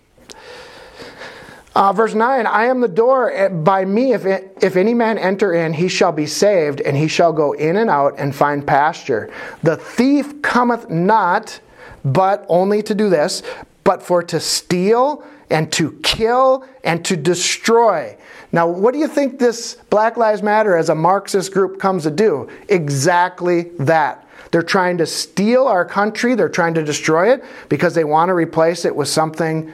Uh, 1.75 1.93
verse 1.93 2.15
9 2.15 2.47
I 2.47 2.67
am 2.67 2.81
the 2.81 2.87
door. 2.87 3.33
Eh, 3.33 3.49
by 3.49 3.85
me, 3.85 4.13
if, 4.13 4.25
it, 4.25 4.57
if 4.63 4.77
any 4.77 4.95
man 4.95 5.19
enter 5.19 5.53
in, 5.53 5.73
he 5.73 5.89
shall 5.89 6.13
be 6.13 6.27
saved, 6.27 6.81
and 6.81 6.97
he 6.97 7.09
shall 7.09 7.33
go 7.33 7.51
in 7.51 7.77
and 7.77 7.91
out 7.91 8.15
and 8.17 8.33
find 8.33 8.65
pasture. 8.65 9.33
The 9.65 9.77
thief 9.77 10.43
cometh 10.43 10.89
not, 10.89 11.59
but 12.05 12.47
only 12.49 12.85
to 12.85 12.95
do 12.95 13.11
this, 13.11 13.43
but 13.83 14.01
for 14.01 14.23
to 14.23 14.39
steal 14.39 15.25
and 15.51 15.73
to 15.73 15.99
kill 16.05 16.65
and 16.85 17.05
to 17.07 17.17
destroy. 17.17 18.17
Now, 18.53 18.67
what 18.67 18.93
do 18.93 18.99
you 18.99 19.09
think 19.09 19.39
this 19.39 19.77
Black 19.91 20.17
Lives 20.17 20.43
Matter 20.43 20.77
as 20.77 20.89
a 20.89 20.95
Marxist 20.95 21.53
group 21.53 21.79
comes 21.79 22.03
to 22.03 22.11
do? 22.11 22.49
Exactly 22.69 23.71
that. 23.79 24.27
They're 24.51 24.63
trying 24.63 24.99
to 24.99 25.07
steal 25.07 25.67
our 25.67 25.85
country, 25.85 26.35
they're 26.35 26.49
trying 26.49 26.75
to 26.75 26.83
destroy 26.83 27.33
it 27.33 27.45
because 27.69 27.95
they 27.95 28.05
want 28.05 28.31
to 28.31 28.35
replace 28.35 28.85
it 28.85 28.95
with 28.95 29.09
something 29.09 29.73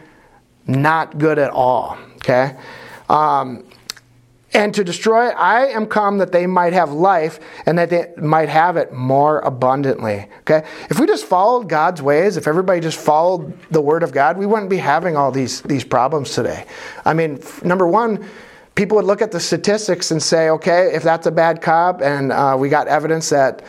not 0.67 1.19
good 1.19 1.39
at 1.39 1.51
all. 1.51 1.97
Okay? 2.17 2.57
Um, 3.09 3.65
and 4.53 4.73
to 4.75 4.85
destroy, 4.85 5.29
I 5.29 5.67
am 5.67 5.87
come 5.87 6.19
that 6.19 6.33
they 6.33 6.47
might 6.47 6.73
have 6.73 6.91
life 6.91 7.41
and 7.67 7.79
that 7.79 7.91
they 7.91 8.13
might 8.17 8.49
have 8.49 8.77
it 8.77 8.93
more 8.93 9.41
abundantly. 9.41 10.29
Okay? 10.41 10.67
If 10.89 10.99
we 10.99 11.07
just 11.07 11.27
followed 11.27 11.69
God's 11.69 12.01
ways, 12.01 12.37
if 12.37 12.47
everybody 12.47 12.81
just 12.81 12.99
followed 12.99 13.59
the 13.71 13.81
Word 13.81 14.03
of 14.03 14.13
God, 14.13 14.39
we 14.39 14.47
wouldn't 14.47 14.71
be 14.71 14.79
having 14.79 15.17
all 15.17 15.31
these, 15.31 15.61
these 15.63 15.85
problems 15.85 16.35
today. 16.35 16.67
I 17.05 17.13
mean, 17.13 17.41
number 17.63 17.87
one, 17.87 18.27
people 18.77 18.97
would 18.97 19.07
look 19.07 19.23
at 19.23 19.33
the 19.33 19.41
statistics 19.41 20.13
and 20.13 20.23
say, 20.23 20.51
okay, 20.51 20.95
if 20.95 21.03
that's 21.03 21.27
a 21.27 21.33
bad 21.33 21.61
cop 21.61 22.01
and 22.03 22.31
uh, 22.31 22.57
we 22.57 22.69
got 22.69 22.87
evidence 22.87 23.31
that 23.31 23.65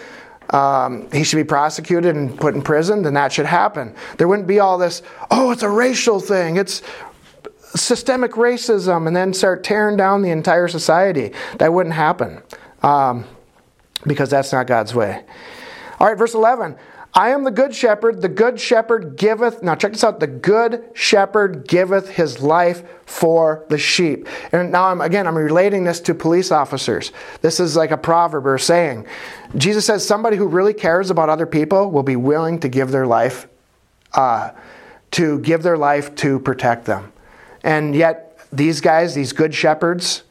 um, 0.51 1.09
he 1.11 1.23
should 1.23 1.37
be 1.37 1.43
prosecuted 1.43 2.15
and 2.15 2.37
put 2.37 2.53
in 2.53 2.61
prison, 2.61 3.01
then 3.01 3.15
that 3.15 3.31
should 3.31 3.45
happen. 3.45 3.95
There 4.17 4.27
wouldn't 4.27 4.47
be 4.47 4.59
all 4.59 4.77
this, 4.77 5.01
oh, 5.31 5.51
it's 5.51 5.63
a 5.63 5.69
racial 5.69 6.19
thing, 6.19 6.57
it's 6.57 6.81
systemic 7.75 8.31
racism 8.33 9.07
and 9.07 9.15
then 9.15 9.33
start 9.33 9.63
tearing 9.63 9.97
down 9.97 10.21
the 10.21 10.29
entire 10.29 10.67
society. 10.67 11.33
That 11.59 11.73
wouldn't 11.73 11.95
happen 11.95 12.41
um, 12.83 13.25
because 14.05 14.29
that's 14.29 14.51
not 14.51 14.67
God's 14.67 14.93
way. 14.93 15.23
All 15.99 16.07
right, 16.07 16.17
verse 16.17 16.33
11. 16.33 16.77
I 17.13 17.29
am 17.29 17.43
the 17.43 17.51
good 17.51 17.73
shepherd. 17.73 18.21
The 18.21 18.29
good 18.29 18.59
shepherd 18.59 19.17
giveth, 19.17 19.63
now 19.63 19.75
check 19.75 19.93
this 19.93 20.03
out, 20.03 20.19
the 20.19 20.27
good 20.27 20.83
shepherd 20.93 21.67
giveth 21.67 22.09
his 22.09 22.41
life 22.41 22.83
for 23.05 23.65
the 23.69 23.77
sheep. 23.77 24.27
And 24.51 24.71
now 24.71 24.85
I'm, 24.89 25.01
again, 25.01 25.25
I'm 25.25 25.35
relating 25.35 25.83
this 25.83 25.99
to 26.01 26.13
police 26.13 26.51
officers. 26.51 27.11
This 27.41 27.59
is 27.59 27.75
like 27.75 27.91
a 27.91 27.97
proverb 27.97 28.45
or 28.45 28.57
saying. 28.57 29.07
Jesus 29.55 29.85
says 29.85 30.05
somebody 30.05 30.37
who 30.37 30.47
really 30.47 30.73
cares 30.73 31.09
about 31.09 31.29
other 31.29 31.47
people 31.47 31.89
will 31.89 32.03
be 32.03 32.15
willing 32.15 32.59
to 32.59 32.69
give 32.69 32.91
their 32.91 33.07
life, 33.07 33.47
uh, 34.13 34.51
to 35.11 35.39
give 35.39 35.63
their 35.63 35.77
life 35.77 36.13
to 36.15 36.39
protect 36.39 36.85
them. 36.85 37.11
And 37.63 37.95
yet, 37.95 38.37
these 38.51 38.79
guys, 38.79 39.15
these 39.15 39.33
good 39.33 39.53
shepherds, 39.53 40.23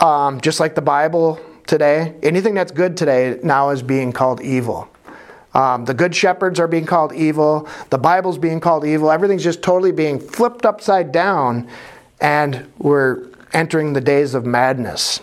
um, 0.00 0.40
just 0.40 0.58
like 0.58 0.74
the 0.74 0.82
Bible 0.82 1.38
today, 1.66 2.14
anything 2.22 2.54
that's 2.54 2.72
good 2.72 2.96
today 2.96 3.38
now 3.42 3.70
is 3.70 3.82
being 3.82 4.12
called 4.12 4.40
evil. 4.40 4.88
Um, 5.54 5.84
the 5.84 5.94
good 5.94 6.14
shepherds 6.14 6.58
are 6.58 6.68
being 6.68 6.86
called 6.86 7.12
evil. 7.12 7.68
The 7.90 7.98
Bible's 7.98 8.38
being 8.38 8.60
called 8.60 8.84
evil. 8.84 9.10
Everything's 9.10 9.44
just 9.44 9.62
totally 9.62 9.92
being 9.92 10.18
flipped 10.18 10.64
upside 10.64 11.12
down, 11.12 11.68
and 12.20 12.70
we're 12.78 13.26
entering 13.52 13.92
the 13.92 14.00
days 14.00 14.34
of 14.34 14.46
madness. 14.46 15.20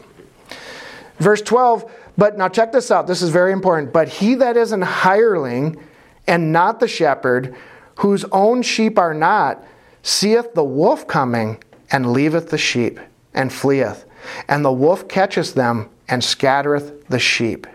Verse 1.17 1.41
12, 1.41 1.91
but 2.17 2.37
now 2.37 2.47
check 2.47 2.71
this 2.71 2.91
out. 2.91 3.07
This 3.07 3.21
is 3.21 3.29
very 3.29 3.51
important. 3.51 3.91
But 3.91 4.07
he 4.09 4.35
that 4.35 4.55
is 4.55 4.71
an 4.71 4.81
hireling 4.81 5.81
and 6.27 6.51
not 6.51 6.79
the 6.79 6.87
shepherd, 6.87 7.55
whose 7.95 8.23
own 8.25 8.61
sheep 8.61 8.99
are 8.99 9.13
not, 9.13 9.63
seeth 10.03 10.53
the 10.53 10.63
wolf 10.63 11.07
coming, 11.07 11.61
and 11.91 12.13
leaveth 12.13 12.49
the 12.49 12.57
sheep, 12.57 12.99
and 13.33 13.51
fleeth. 13.51 14.05
And 14.47 14.63
the 14.63 14.71
wolf 14.71 15.07
catcheth 15.07 15.55
them, 15.55 15.89
and 16.07 16.23
scattereth 16.23 17.07
the 17.07 17.19
sheep. 17.19 17.65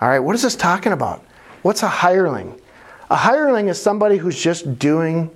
All 0.00 0.08
right, 0.08 0.18
what 0.18 0.34
is 0.34 0.42
this 0.42 0.56
talking 0.56 0.92
about? 0.92 1.24
What's 1.62 1.82
a 1.82 1.88
hireling? 1.88 2.60
A 3.10 3.16
hireling 3.16 3.68
is 3.68 3.80
somebody 3.80 4.16
who's 4.16 4.40
just 4.40 4.78
doing 4.78 5.30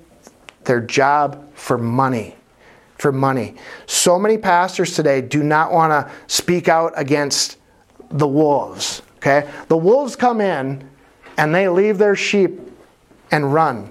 their 0.65 0.81
job 0.81 1.55
for 1.55 1.77
money. 1.77 2.37
For 2.99 3.13
money. 3.13 3.57
So 3.87 4.19
many 4.19 4.39
pastors 4.39 4.95
today 4.95 5.21
do 5.21 5.43
not 5.43 5.73
want 5.73 5.91
to 5.91 6.13
speak 6.27 6.69
out 6.69 6.93
against 6.97 7.59
the 8.11 8.27
wolves. 8.27 9.03
Okay? 9.17 9.51
The 9.69 9.77
wolves 9.77 10.17
come 10.17 10.41
in 10.41 10.89
and 11.37 11.55
they 11.55 11.69
leave 11.69 11.99
their 11.99 12.17
sheep 12.17 12.61
and 13.31 13.53
run. 13.53 13.91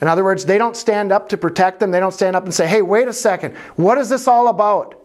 In 0.00 0.08
other 0.08 0.24
words, 0.24 0.46
they 0.46 0.56
don't 0.56 0.76
stand 0.76 1.12
up 1.12 1.28
to 1.28 1.36
protect 1.36 1.78
them. 1.78 1.90
They 1.90 2.00
don't 2.00 2.14
stand 2.14 2.34
up 2.34 2.44
and 2.44 2.54
say, 2.54 2.66
hey, 2.66 2.80
wait 2.80 3.06
a 3.06 3.12
second. 3.12 3.54
What 3.76 3.98
is 3.98 4.08
this 4.08 4.26
all 4.26 4.48
about? 4.48 4.96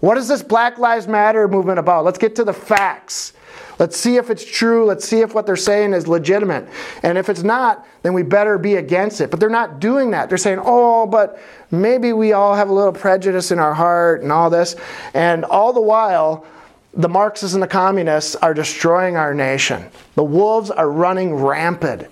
What 0.00 0.18
is 0.18 0.28
this 0.28 0.42
Black 0.42 0.78
Lives 0.78 1.08
Matter 1.08 1.48
movement 1.48 1.78
about? 1.78 2.04
Let's 2.04 2.18
get 2.18 2.36
to 2.36 2.44
the 2.44 2.52
facts. 2.52 3.32
Let's 3.78 3.96
see 3.96 4.16
if 4.16 4.30
it's 4.30 4.44
true. 4.44 4.84
Let's 4.84 5.06
see 5.06 5.20
if 5.20 5.34
what 5.34 5.46
they're 5.46 5.56
saying 5.56 5.92
is 5.92 6.06
legitimate. 6.06 6.68
And 7.02 7.18
if 7.18 7.28
it's 7.28 7.42
not, 7.42 7.86
then 8.02 8.12
we 8.12 8.22
better 8.22 8.58
be 8.58 8.76
against 8.76 9.20
it. 9.20 9.30
But 9.30 9.40
they're 9.40 9.50
not 9.50 9.80
doing 9.80 10.10
that. 10.12 10.28
They're 10.28 10.38
saying, 10.38 10.60
oh, 10.62 11.06
but 11.06 11.40
maybe 11.70 12.12
we 12.12 12.32
all 12.32 12.54
have 12.54 12.68
a 12.68 12.72
little 12.72 12.92
prejudice 12.92 13.50
in 13.50 13.58
our 13.58 13.74
heart 13.74 14.22
and 14.22 14.30
all 14.30 14.50
this. 14.50 14.76
And 15.14 15.44
all 15.44 15.72
the 15.72 15.80
while, 15.80 16.46
the 16.94 17.08
Marxists 17.08 17.54
and 17.54 17.62
the 17.62 17.68
communists 17.68 18.36
are 18.36 18.54
destroying 18.54 19.16
our 19.16 19.34
nation. 19.34 19.86
The 20.14 20.24
wolves 20.24 20.70
are 20.70 20.90
running 20.90 21.34
rampant. 21.34 22.08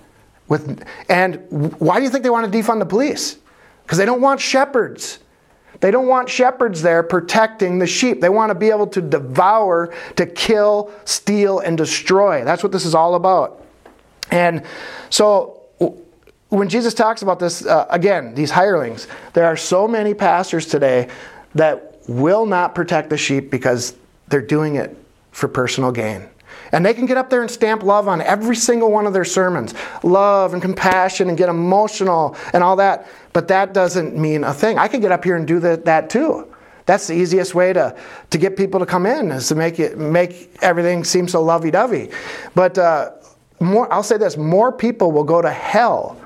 With, 0.47 0.83
and 1.07 1.35
why 1.79 1.99
do 1.99 2.03
you 2.03 2.09
think 2.09 2.23
they 2.23 2.29
want 2.29 2.51
to 2.51 2.57
defund 2.57 2.79
the 2.79 2.85
police? 2.85 3.37
Because 3.83 3.97
they 3.97 4.05
don't 4.05 4.21
want 4.21 4.41
shepherds. 4.41 5.19
They 5.81 5.91
don't 5.91 6.07
want 6.07 6.29
shepherds 6.29 6.81
there 6.81 7.03
protecting 7.03 7.79
the 7.79 7.87
sheep. 7.87 8.21
They 8.21 8.29
want 8.29 8.51
to 8.51 8.55
be 8.55 8.69
able 8.69 8.87
to 8.87 9.01
devour, 9.01 9.93
to 10.15 10.25
kill, 10.25 10.91
steal, 11.05 11.59
and 11.59 11.77
destroy. 11.77 12.45
That's 12.45 12.63
what 12.63 12.71
this 12.71 12.85
is 12.85 12.95
all 12.95 13.15
about. 13.15 13.65
And 14.31 14.63
so 15.09 15.61
when 16.49 16.69
Jesus 16.69 16.93
talks 16.93 17.21
about 17.21 17.39
this, 17.39 17.65
uh, 17.65 17.87
again, 17.89 18.35
these 18.35 18.51
hirelings, 18.51 19.07
there 19.33 19.45
are 19.45 19.57
so 19.57 19.87
many 19.87 20.13
pastors 20.13 20.65
today 20.65 21.09
that 21.55 21.97
will 22.07 22.45
not 22.45 22.75
protect 22.75 23.09
the 23.09 23.17
sheep 23.17 23.49
because 23.49 23.95
they're 24.27 24.41
doing 24.41 24.75
it 24.75 24.97
for 25.31 25.47
personal 25.47 25.91
gain. 25.91 26.27
And 26.71 26.85
they 26.85 26.93
can 26.93 27.05
get 27.05 27.17
up 27.17 27.29
there 27.29 27.41
and 27.41 27.51
stamp 27.51 27.83
love 27.83 28.07
on 28.07 28.21
every 28.21 28.55
single 28.55 28.91
one 28.91 29.05
of 29.05 29.13
their 29.13 29.25
sermons 29.25 29.73
love 30.03 30.53
and 30.53 30.61
compassion 30.61 31.29
and 31.29 31.37
get 31.37 31.49
emotional 31.49 32.35
and 32.53 32.63
all 32.63 32.77
that. 32.77 33.07
But 33.33 33.47
that 33.49 33.73
doesn't 33.73 34.17
mean 34.17 34.43
a 34.43 34.53
thing. 34.53 34.77
I 34.77 34.87
can 34.87 35.01
get 35.01 35.11
up 35.11 35.23
here 35.23 35.35
and 35.35 35.47
do 35.47 35.59
that, 35.59 35.85
that 35.85 36.09
too. 36.09 36.47
That's 36.85 37.07
the 37.07 37.13
easiest 37.13 37.53
way 37.55 37.73
to, 37.73 37.95
to 38.31 38.37
get 38.37 38.57
people 38.57 38.79
to 38.79 38.85
come 38.85 39.05
in 39.05 39.31
is 39.31 39.47
to 39.49 39.55
make 39.55 39.79
it 39.79 39.97
make 39.97 40.51
everything 40.61 41.03
seem 41.03 41.27
so 41.27 41.43
lovey 41.43 41.71
dovey. 41.71 42.09
But 42.55 42.77
uh, 42.77 43.11
more, 43.59 43.91
I'll 43.93 44.03
say 44.03 44.17
this: 44.17 44.35
more 44.35 44.71
people 44.71 45.11
will 45.11 45.23
go 45.23 45.41
to 45.41 45.51
hell 45.51 46.19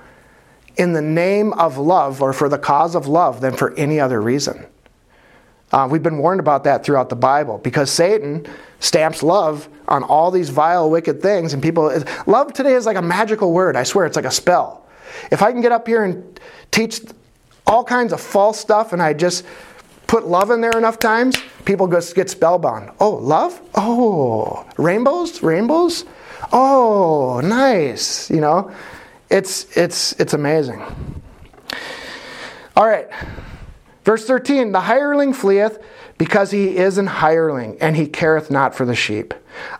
in 0.77 0.93
the 0.93 1.01
name 1.01 1.53
of 1.53 1.77
love 1.77 2.21
or 2.21 2.33
for 2.33 2.49
the 2.49 2.57
cause 2.57 2.95
of 2.95 3.07
love 3.07 3.41
than 3.41 3.55
for 3.55 3.73
any 3.75 3.99
other 3.99 4.21
reason. 4.21 4.65
Uh, 5.75 5.85
we've 5.85 6.01
been 6.03 6.19
warned 6.19 6.39
about 6.39 6.63
that 6.63 6.85
throughout 6.85 7.09
the 7.09 7.17
Bible 7.17 7.57
because 7.57 7.91
Satan 7.91 8.47
stamps 8.79 9.21
love 9.21 9.67
on 9.89 10.03
all 10.03 10.31
these 10.31 10.49
vile, 10.49 10.89
wicked 10.89 11.21
things, 11.21 11.53
and 11.53 11.61
people. 11.61 11.91
Love 12.27 12.53
today 12.53 12.75
is 12.75 12.85
like 12.85 12.95
a 12.95 13.01
magical 13.01 13.51
word. 13.51 13.75
I 13.75 13.83
swear, 13.83 14.05
it's 14.05 14.15
like 14.15 14.23
a 14.23 14.31
spell. 14.31 14.87
If 15.31 15.41
I 15.41 15.51
can 15.51 15.59
get 15.59 15.73
up 15.73 15.85
here 15.85 16.05
and 16.05 16.39
teach 16.71 17.01
all 17.67 17.83
kinds 17.83 18.13
of 18.13 18.21
false 18.21 18.57
stuff, 18.57 18.93
and 18.93 19.01
I 19.01 19.11
just 19.11 19.43
put 20.07 20.25
love 20.25 20.49
in 20.49 20.61
there 20.61 20.77
enough 20.77 20.97
times, 20.97 21.35
people 21.65 21.89
just 21.89 22.15
get 22.15 22.29
spellbound. 22.29 22.91
Oh, 23.01 23.09
love? 23.09 23.59
Oh, 23.75 24.65
rainbows? 24.77 25.43
Rainbows? 25.43 26.05
Oh, 26.53 27.41
nice. 27.43 28.29
You 28.29 28.39
know, 28.39 28.71
it's 29.29 29.75
it's 29.75 30.13
it's 30.21 30.33
amazing. 30.33 30.81
All 32.77 32.87
right. 32.87 33.09
Verse 34.05 34.25
13 34.25 34.71
The 34.71 34.81
hireling 34.81 35.33
fleeth 35.33 35.79
because 36.17 36.51
he 36.51 36.77
is 36.77 36.97
an 36.97 37.07
hireling, 37.07 37.77
and 37.81 37.97
he 37.97 38.07
careth 38.07 38.49
not 38.49 38.73
for 38.73 38.85
the 38.85 38.95
sheep. 38.95 39.33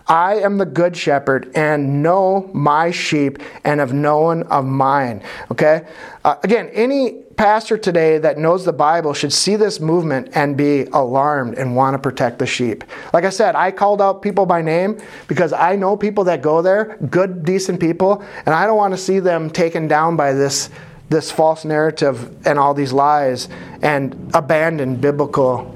I 0.08 0.36
am 0.36 0.58
the 0.58 0.66
good 0.66 0.98
shepherd, 0.98 1.52
and 1.56 2.02
know 2.04 2.50
my 2.54 2.92
sheep, 2.92 3.40
and 3.64 3.80
have 3.80 3.94
known 3.94 4.44
of 4.44 4.66
mine. 4.66 5.22
Okay? 5.52 5.88
Uh, 6.24 6.36
again, 6.44 6.70
any 6.74 7.22
pastor 7.38 7.78
today 7.78 8.18
that 8.18 8.38
knows 8.38 8.64
the 8.64 8.74
Bible 8.74 9.14
should 9.14 9.34
see 9.34 9.56
this 9.58 9.80
movement 9.80 10.30
and 10.34 10.56
be 10.56 10.84
alarmed 10.94 11.58
and 11.58 11.76
want 11.76 11.94
to 11.94 12.00
protect 12.00 12.40
the 12.40 12.46
sheep. 12.46 12.84
Like 13.14 13.26
I 13.26 13.30
said, 13.30 13.56
I 13.56 13.72
called 13.72 14.02
out 14.02 14.22
people 14.22 14.46
by 14.46 14.62
name 14.62 14.98
because 15.28 15.52
I 15.52 15.76
know 15.76 15.98
people 15.98 16.24
that 16.26 16.42
go 16.42 16.62
there, 16.62 16.98
good, 17.10 17.44
decent 17.44 17.80
people, 17.80 18.24
and 18.46 18.56
I 18.56 18.66
don't 18.66 18.78
want 18.78 18.94
to 18.94 18.98
see 18.98 19.20
them 19.20 19.50
taken 19.50 19.88
down 19.88 20.16
by 20.16 20.34
this 20.34 20.70
this 21.10 21.32
false 21.32 21.66
narrative 21.66 22.46
and 22.48 22.58
all 22.58 22.74
these 22.74 22.92
lies 22.92 23.48
and 23.82 24.32
abandon 24.34 24.96
biblical 24.96 25.72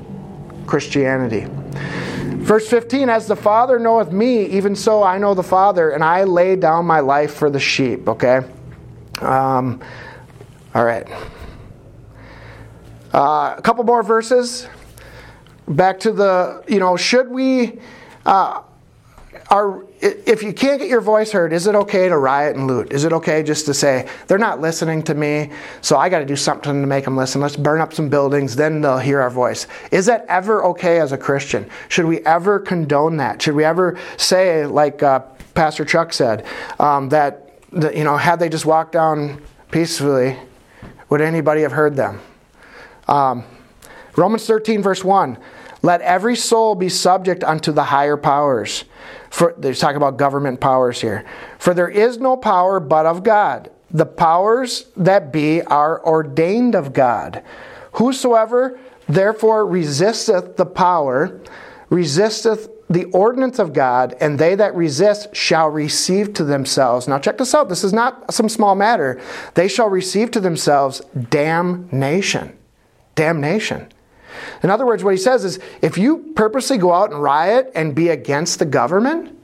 Christianity. 0.66 1.48
Verse 2.50 2.68
15 2.68 3.10
As 3.10 3.28
the 3.28 3.36
Father 3.36 3.78
knoweth 3.78 4.12
me, 4.12 4.46
even 4.48 4.76
so 4.76 5.04
I 5.04 5.18
know 5.18 5.34
the 5.34 5.44
Father, 5.44 5.92
and 5.92 6.04
I 6.04 6.24
lay 6.24 6.56
down 6.56 6.86
my 6.86 7.00
life 7.00 7.34
for 7.34 7.50
the 7.50 7.60
sheep. 7.60 8.08
Okay? 8.08 8.42
Um, 9.22 9.82
all 10.74 10.86
right. 10.86 11.08
Uh, 13.14 13.56
a 13.58 13.62
couple 13.62 13.84
more 13.84 14.04
verses. 14.04 14.68
Back 15.68 16.00
to 16.02 16.12
the, 16.12 16.64
you 16.68 16.80
know, 16.80 16.98
should 16.98 17.30
we. 17.30 17.80
Uh, 18.26 18.64
are 19.50 19.84
if 20.02 20.44
you 20.44 20.54
can't 20.54 20.80
get 20.80 20.90
your 20.90 21.02
voice 21.02 21.32
heard, 21.32 21.52
is 21.52 21.68
it 21.68 21.76
okay 21.76 22.08
to 22.08 22.18
riot 22.18 22.56
and 22.56 22.68
loot? 22.68 22.94
Is 22.94 23.04
it 23.04 23.12
okay 23.12 23.44
just 23.44 23.66
to 23.66 23.74
say 23.74 24.08
they're 24.28 24.38
not 24.38 24.62
listening 24.62 25.04
to 25.04 25.14
me, 25.14 25.52
so 25.82 25.98
I 25.98 26.08
got 26.08 26.20
to 26.20 26.26
do 26.26 26.36
something 26.36 26.82
to 26.82 26.88
make 26.88 27.04
them 27.06 27.18
listen? 27.18 27.42
Let's 27.42 27.58
burn 27.58 27.82
up 27.82 27.94
some 27.94 28.10
buildings, 28.10 28.56
then 28.56 28.82
they'll 28.82 29.00
hear 29.00 29.22
our 29.22 29.30
voice. 29.30 29.68
Is 29.92 30.06
that 30.06 30.26
ever 30.30 30.64
okay 30.66 31.00
as 31.00 31.12
a 31.12 31.18
Christian? 31.18 31.70
Should 31.90 32.06
we 32.06 32.20
ever 32.20 32.60
condone 32.60 33.18
that? 33.18 33.42
Should 33.42 33.56
we 33.56 33.66
ever 33.66 34.00
say, 34.18 34.66
like 34.66 35.04
uh, 35.04 35.20
Pastor 35.54 35.84
Chuck 35.84 36.14
said, 36.14 36.46
um, 36.80 37.10
that 37.10 37.60
you 37.74 38.04
know, 38.04 38.18
had 38.18 38.40
they 38.40 38.50
just 38.50 38.66
walked 38.66 38.92
down 38.92 39.42
peacefully, 39.72 40.38
would 41.10 41.22
anybody 41.22 41.62
have 41.64 41.72
heard 41.72 41.96
them? 41.96 42.22
Um, 43.08 43.44
Romans 44.16 44.46
13, 44.46 44.82
verse 44.82 45.04
1. 45.04 45.38
Let 45.82 46.02
every 46.02 46.36
soul 46.36 46.76
be 46.76 46.90
subject 46.90 47.44
unto 47.44 47.72
the 47.72 47.86
higher 47.86 48.18
powers. 48.18 48.86
For 49.30 49.54
they're 49.58 49.74
talking 49.74 49.98
about 49.98 50.18
government 50.18 50.60
powers 50.60 51.00
here. 51.02 51.26
For 51.58 51.74
there 51.74 51.90
is 51.90 52.18
no 52.18 52.36
power 52.36 52.80
but 52.80 53.06
of 53.06 53.24
God. 53.24 53.72
The 53.92 54.06
powers 54.06 54.86
that 54.98 55.32
be 55.32 55.62
are 55.64 56.06
ordained 56.06 56.76
of 56.76 56.94
God. 56.94 57.44
Whosoever 57.94 58.80
therefore 59.08 59.66
resisteth 59.66 60.58
the 60.58 60.66
power, 60.66 61.40
resisteth 61.90 62.70
the 62.90 63.06
ordinance 63.06 63.60
of 63.60 63.72
God, 63.72 64.16
and 64.20 64.40
they 64.40 64.56
that 64.56 64.76
resist 64.76 65.36
shall 65.36 65.70
receive 65.70 66.34
to 66.34 66.44
themselves. 66.44 67.08
Now, 67.08 67.20
check 67.20 67.38
this 67.38 67.54
out. 67.54 67.70
This 67.70 67.84
is 67.84 67.94
not 67.94 68.34
some 68.34 68.50
small 68.50 68.74
matter. 68.74 69.22
They 69.54 69.68
shall 69.68 69.90
receive 69.90 70.32
to 70.32 70.40
themselves 70.40 71.02
damnation. 71.30 72.58
Damnation. 73.14 73.92
In 74.64 74.70
other 74.70 74.86
words, 74.86 75.04
what 75.04 75.14
he 75.14 75.20
says 75.20 75.46
is 75.46 75.60
if 75.82 75.98
you 75.98 76.34
purposely 76.36 76.78
go 76.78 76.94
out 76.94 77.12
and 77.12 77.22
riot 77.22 77.72
and 77.76 77.96
be 77.96 78.10
against 78.10 78.60
the 78.60 78.66
government, 78.66 79.38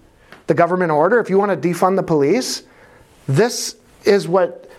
the 0.48 0.54
government 0.54 0.92
order, 0.92 1.20
if 1.20 1.30
you 1.30 1.38
want 1.38 1.62
to 1.62 1.70
defund 1.70 1.96
the 1.96 2.04
police, 2.04 2.64
this 3.28 3.76
is 4.04 4.28
what 4.28 4.70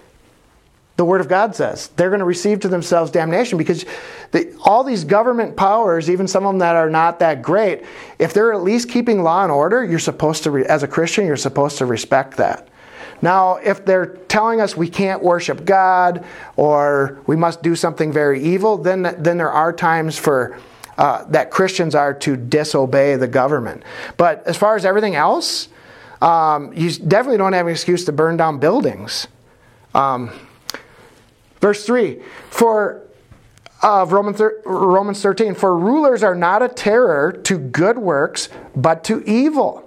the 0.96 1.04
Word 1.04 1.20
of 1.20 1.28
God 1.28 1.54
says. 1.54 1.88
They're 1.88 2.08
going 2.08 2.20
to 2.20 2.26
receive 2.26 2.60
to 2.60 2.68
themselves 2.68 3.10
damnation 3.10 3.58
because 3.58 3.84
the, 4.32 4.56
all 4.64 4.82
these 4.82 5.04
government 5.04 5.56
powers, 5.56 6.08
even 6.08 6.26
some 6.26 6.46
of 6.46 6.52
them 6.52 6.60
that 6.60 6.74
are 6.74 6.88
not 6.88 7.18
that 7.18 7.42
great, 7.42 7.84
if 8.18 8.32
they're 8.32 8.52
at 8.52 8.62
least 8.62 8.88
keeping 8.88 9.22
law 9.22 9.42
and 9.42 9.52
order, 9.52 9.84
you're 9.84 9.98
supposed 9.98 10.44
to, 10.44 10.56
as 10.64 10.82
a 10.82 10.88
Christian, 10.88 11.26
you're 11.26 11.36
supposed 11.36 11.78
to 11.78 11.86
respect 11.86 12.38
that. 12.38 12.68
Now, 13.22 13.56
if 13.56 13.84
they're 13.84 14.06
telling 14.06 14.60
us 14.60 14.76
we 14.76 14.88
can't 14.88 15.22
worship 15.22 15.64
God 15.64 16.24
or 16.56 17.18
we 17.26 17.36
must 17.36 17.62
do 17.62 17.74
something 17.74 18.12
very 18.12 18.42
evil, 18.42 18.76
then, 18.76 19.02
then 19.18 19.36
there 19.38 19.50
are 19.50 19.72
times 19.72 20.18
for 20.18 20.58
uh, 20.98 21.24
that 21.24 21.50
Christians 21.50 21.94
are 21.94 22.14
to 22.14 22.36
disobey 22.36 23.16
the 23.16 23.28
government. 23.28 23.82
But 24.16 24.46
as 24.46 24.56
far 24.56 24.76
as 24.76 24.84
everything 24.84 25.14
else, 25.14 25.68
um, 26.22 26.72
you 26.72 26.90
definitely 26.90 27.38
don't 27.38 27.52
have 27.52 27.66
an 27.66 27.72
excuse 27.72 28.04
to 28.06 28.12
burn 28.12 28.36
down 28.36 28.58
buildings. 28.58 29.28
Um, 29.94 30.30
verse 31.60 31.84
3 31.84 32.20
For 32.50 33.02
of 33.82 34.12
Romans, 34.12 34.40
Romans 34.64 35.20
13, 35.20 35.54
for 35.54 35.76
rulers 35.78 36.22
are 36.22 36.34
not 36.34 36.62
a 36.62 36.68
terror 36.68 37.32
to 37.44 37.58
good 37.58 37.98
works, 37.98 38.48
but 38.74 39.04
to 39.04 39.22
evil. 39.24 39.82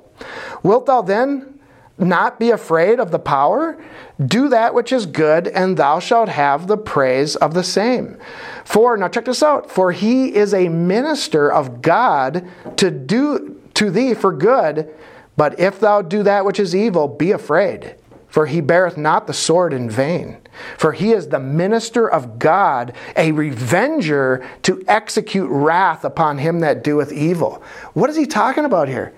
Wilt 0.63 0.85
thou 0.85 1.01
then 1.01 1.58
not 1.99 2.39
be 2.39 2.51
afraid 2.51 2.99
of 2.99 3.11
the 3.11 3.19
power? 3.19 3.77
Do 4.23 4.49
that 4.49 4.73
which 4.73 4.91
is 4.91 5.05
good, 5.05 5.47
and 5.47 5.77
thou 5.77 5.99
shalt 5.99 6.29
have 6.29 6.67
the 6.67 6.77
praise 6.77 7.35
of 7.35 7.53
the 7.53 7.63
same. 7.63 8.17
For, 8.65 8.97
now 8.97 9.07
check 9.07 9.25
this 9.25 9.43
out, 9.43 9.69
for 9.71 9.91
he 9.91 10.35
is 10.35 10.53
a 10.53 10.69
minister 10.69 11.51
of 11.51 11.81
God 11.81 12.47
to 12.77 12.91
do 12.91 13.61
to 13.75 13.89
thee 13.89 14.13
for 14.13 14.33
good, 14.33 14.93
but 15.37 15.57
if 15.57 15.79
thou 15.79 16.01
do 16.01 16.21
that 16.23 16.43
which 16.43 16.59
is 16.59 16.75
evil, 16.75 17.07
be 17.07 17.31
afraid. 17.31 17.95
For 18.27 18.45
he 18.45 18.61
beareth 18.61 18.97
not 18.97 19.25
the 19.25 19.33
sword 19.33 19.73
in 19.73 19.89
vain. 19.89 20.37
For 20.77 20.91
he 20.91 21.13
is 21.13 21.29
the 21.29 21.39
minister 21.39 22.09
of 22.09 22.37
God, 22.37 22.93
a 23.15 23.31
revenger 23.31 24.45
to 24.63 24.83
execute 24.87 25.49
wrath 25.49 26.03
upon 26.03 26.37
him 26.37 26.59
that 26.59 26.83
doeth 26.83 27.11
evil. 27.11 27.63
What 27.93 28.09
is 28.09 28.17
he 28.17 28.27
talking 28.27 28.65
about 28.65 28.87
here? 28.87 29.13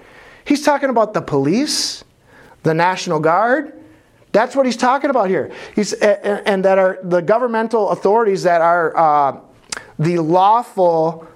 He's 0.45 0.63
talking 0.63 0.89
about 0.89 1.13
the 1.13 1.21
police 1.21 2.03
the 2.63 2.73
National 2.73 3.19
Guard. 3.19 3.73
That's 4.31 4.55
what 4.55 4.65
he's 4.65 4.77
talking 4.77 5.09
about 5.09 5.29
here. 5.29 5.51
He's, 5.75 5.93
and 5.93 6.63
that 6.63 6.77
are 6.77 6.99
the 7.03 7.21
governmental 7.21 7.89
authorities 7.89 8.43
that 8.43 8.61
are 8.61 8.95
uh, 8.95 9.39
the 9.99 10.19
lawful 10.19 11.27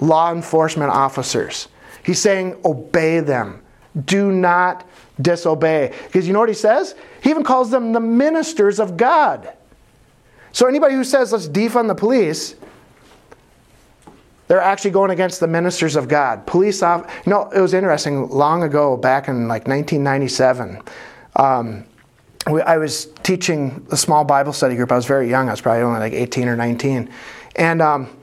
law 0.00 0.32
enforcement 0.32 0.90
officers. 0.90 1.68
He's 2.04 2.18
saying, 2.18 2.60
obey 2.64 3.20
them. 3.20 3.62
Do 4.04 4.32
not 4.32 4.86
disobey. 5.20 5.94
Because 6.04 6.26
you 6.26 6.32
know 6.32 6.40
what 6.40 6.48
he 6.48 6.54
says? 6.54 6.94
He 7.22 7.30
even 7.30 7.44
calls 7.44 7.70
them 7.70 7.92
the 7.92 8.00
ministers 8.00 8.80
of 8.80 8.96
God. 8.96 9.52
So 10.52 10.66
anybody 10.66 10.94
who 10.94 11.04
says, 11.04 11.32
let's 11.32 11.48
defund 11.48 11.88
the 11.88 11.94
police, 11.94 12.56
they're 14.52 14.60
actually 14.60 14.90
going 14.90 15.10
against 15.10 15.40
the 15.40 15.46
ministers 15.46 15.96
of 15.96 16.08
God. 16.08 16.46
Police 16.46 16.82
off. 16.82 17.10
You 17.24 17.30
know, 17.30 17.48
it 17.52 17.60
was 17.62 17.72
interesting. 17.72 18.28
Long 18.28 18.62
ago, 18.64 18.98
back 18.98 19.26
in 19.26 19.48
like 19.48 19.66
1997, 19.66 20.82
um, 21.36 21.86
we, 22.50 22.60
I 22.60 22.76
was 22.76 23.06
teaching 23.22 23.86
a 23.90 23.96
small 23.96 24.24
Bible 24.24 24.52
study 24.52 24.76
group. 24.76 24.92
I 24.92 24.96
was 24.96 25.06
very 25.06 25.30
young. 25.30 25.48
I 25.48 25.52
was 25.52 25.62
probably 25.62 25.84
only 25.84 26.00
like 26.00 26.12
18 26.12 26.48
or 26.48 26.56
19, 26.56 27.08
and 27.56 27.80
um, 27.80 28.14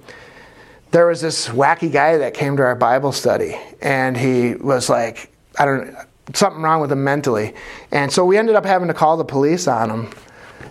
there 0.92 1.08
was 1.08 1.20
this 1.20 1.48
wacky 1.48 1.92
guy 1.92 2.18
that 2.18 2.36
came 2.36 2.56
to 2.58 2.62
our 2.62 2.76
Bible 2.76 3.12
study, 3.12 3.58
and 3.82 4.16
he 4.16 4.54
was 4.54 4.88
like, 4.88 5.34
I 5.58 5.66
don't 5.66 5.96
something 6.36 6.62
wrong 6.62 6.80
with 6.80 6.92
him 6.92 7.04
mentally, 7.04 7.56
and 7.92 8.14
so 8.14 8.24
we 8.24 8.38
ended 8.38 8.56
up 8.56 8.68
having 8.68 8.88
to 8.90 8.94
call 8.94 9.18
the 9.18 9.26
police 9.26 9.68
on 9.68 9.90
him. 9.90 10.14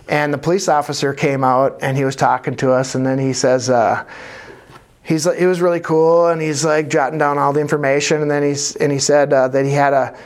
And 0.07 0.33
the 0.33 0.37
police 0.37 0.69
officer 0.69 1.13
came 1.13 1.43
out 1.43 1.79
and 1.81 1.97
he 1.97 2.05
was 2.05 2.15
talking 2.15 2.55
to 2.55 2.71
us, 2.71 2.95
and 2.95 3.05
then 3.05 3.19
he 3.19 3.33
says. 3.33 3.69
Uh, 3.69 4.05
he's 5.09 5.25
it 5.25 5.47
was 5.47 5.59
really 5.59 5.79
cool, 5.79 6.27
and 6.27 6.41
he's 6.41 6.63
like 6.63 6.87
jotting 6.87 7.17
down 7.17 7.37
all 7.37 7.51
the 7.51 7.59
information, 7.59 8.21
and 8.21 8.31
then 8.31 8.43
he's 8.43 8.75
and 8.75 8.91
he 8.91 8.99
said 8.99 9.33
uh, 9.33 9.47
that 9.49 9.65
he 9.65 9.71
had 9.71 9.91
a 9.91 10.17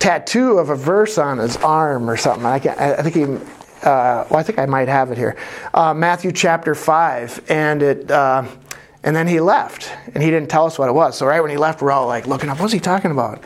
tattoo 0.00 0.58
of 0.58 0.68
a 0.68 0.74
verse 0.74 1.16
on 1.16 1.38
his 1.38 1.56
arm 1.58 2.10
or 2.10 2.16
something. 2.16 2.44
I, 2.44 2.58
can 2.58 2.76
I 2.78 3.02
think 3.02 3.14
he. 3.14 3.22
Uh, 3.22 4.26
well, 4.30 4.36
I 4.36 4.42
think 4.42 4.58
I 4.58 4.66
might 4.66 4.88
have 4.88 5.10
it 5.10 5.18
here. 5.18 5.36
Uh, 5.72 5.94
Matthew 5.94 6.32
chapter 6.32 6.74
five, 6.74 7.42
and 7.48 7.82
it, 7.82 8.10
uh, 8.10 8.44
and 9.02 9.16
then 9.16 9.26
he 9.26 9.40
left, 9.40 9.90
and 10.14 10.22
he 10.22 10.30
didn't 10.30 10.50
tell 10.50 10.66
us 10.66 10.78
what 10.78 10.88
it 10.88 10.92
was. 10.92 11.16
So 11.16 11.26
right 11.26 11.40
when 11.40 11.50
he 11.50 11.56
left, 11.56 11.80
we're 11.80 11.92
all 11.92 12.06
like 12.06 12.26
looking 12.26 12.48
up, 12.48 12.60
what's 12.60 12.72
he 12.72 12.80
talking 12.80 13.10
about? 13.10 13.42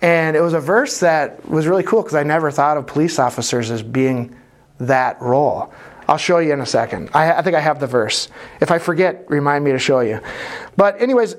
And 0.00 0.36
it 0.36 0.40
was 0.40 0.52
a 0.52 0.60
verse 0.60 1.00
that 1.00 1.48
was 1.48 1.66
really 1.66 1.82
cool 1.82 2.02
because 2.02 2.14
I 2.14 2.22
never 2.22 2.50
thought 2.52 2.76
of 2.76 2.86
police 2.86 3.18
officers 3.18 3.70
as 3.70 3.82
being 3.82 4.36
that 4.78 5.20
role. 5.20 5.72
I'll 6.08 6.16
show 6.16 6.38
you 6.38 6.52
in 6.52 6.60
a 6.60 6.66
second. 6.66 7.10
I, 7.12 7.34
I 7.34 7.42
think 7.42 7.54
I 7.54 7.60
have 7.60 7.80
the 7.80 7.86
verse. 7.86 8.28
If 8.60 8.70
I 8.70 8.78
forget, 8.78 9.26
remind 9.28 9.64
me 9.64 9.72
to 9.72 9.78
show 9.78 10.00
you. 10.00 10.20
But, 10.76 11.00
anyways, 11.00 11.36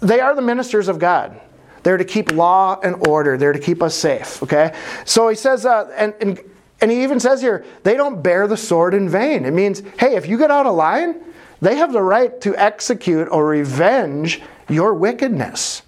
they 0.00 0.20
are 0.20 0.34
the 0.34 0.42
ministers 0.42 0.88
of 0.88 0.98
God. 0.98 1.40
They're 1.84 1.96
to 1.96 2.04
keep 2.04 2.32
law 2.32 2.78
and 2.82 3.06
order. 3.06 3.38
They're 3.38 3.52
to 3.52 3.58
keep 3.58 3.82
us 3.82 3.94
safe. 3.94 4.42
Okay. 4.42 4.74
So 5.04 5.28
he 5.28 5.36
says, 5.36 5.64
uh, 5.64 5.90
and, 5.96 6.14
and 6.20 6.40
and 6.80 6.90
he 6.90 7.02
even 7.02 7.18
says 7.18 7.40
here, 7.40 7.64
they 7.82 7.94
don't 7.94 8.22
bear 8.22 8.46
the 8.46 8.56
sword 8.56 8.94
in 8.94 9.08
vain. 9.08 9.44
It 9.44 9.52
means, 9.52 9.82
hey, 9.98 10.14
if 10.14 10.28
you 10.28 10.38
get 10.38 10.50
out 10.50 10.66
of 10.66 10.74
line, 10.74 11.20
they 11.60 11.76
have 11.76 11.92
the 11.92 12.02
right 12.02 12.40
to 12.42 12.56
execute 12.56 13.28
or 13.30 13.46
revenge 13.46 14.40
your 14.68 14.94
wickedness. 14.94 15.82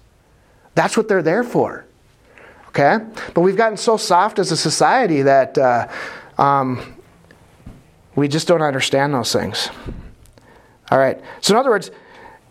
That's 0.75 0.97
what 0.97 1.07
they're 1.07 1.21
there 1.21 1.43
for. 1.43 1.85
Okay? 2.69 2.99
But 3.33 3.41
we've 3.41 3.55
gotten 3.55 3.77
so 3.77 3.95
soft 3.97 4.39
as 4.39 4.51
a 4.51 4.57
society 4.57 5.21
that 5.21 5.57
uh, 5.57 5.87
um, 6.37 6.95
we 8.21 8.27
just 8.27 8.47
don't 8.47 8.61
understand 8.61 9.15
those 9.15 9.33
things. 9.33 9.71
All 10.91 10.99
right. 10.99 11.19
So, 11.41 11.55
in 11.55 11.59
other 11.59 11.71
words, 11.71 11.89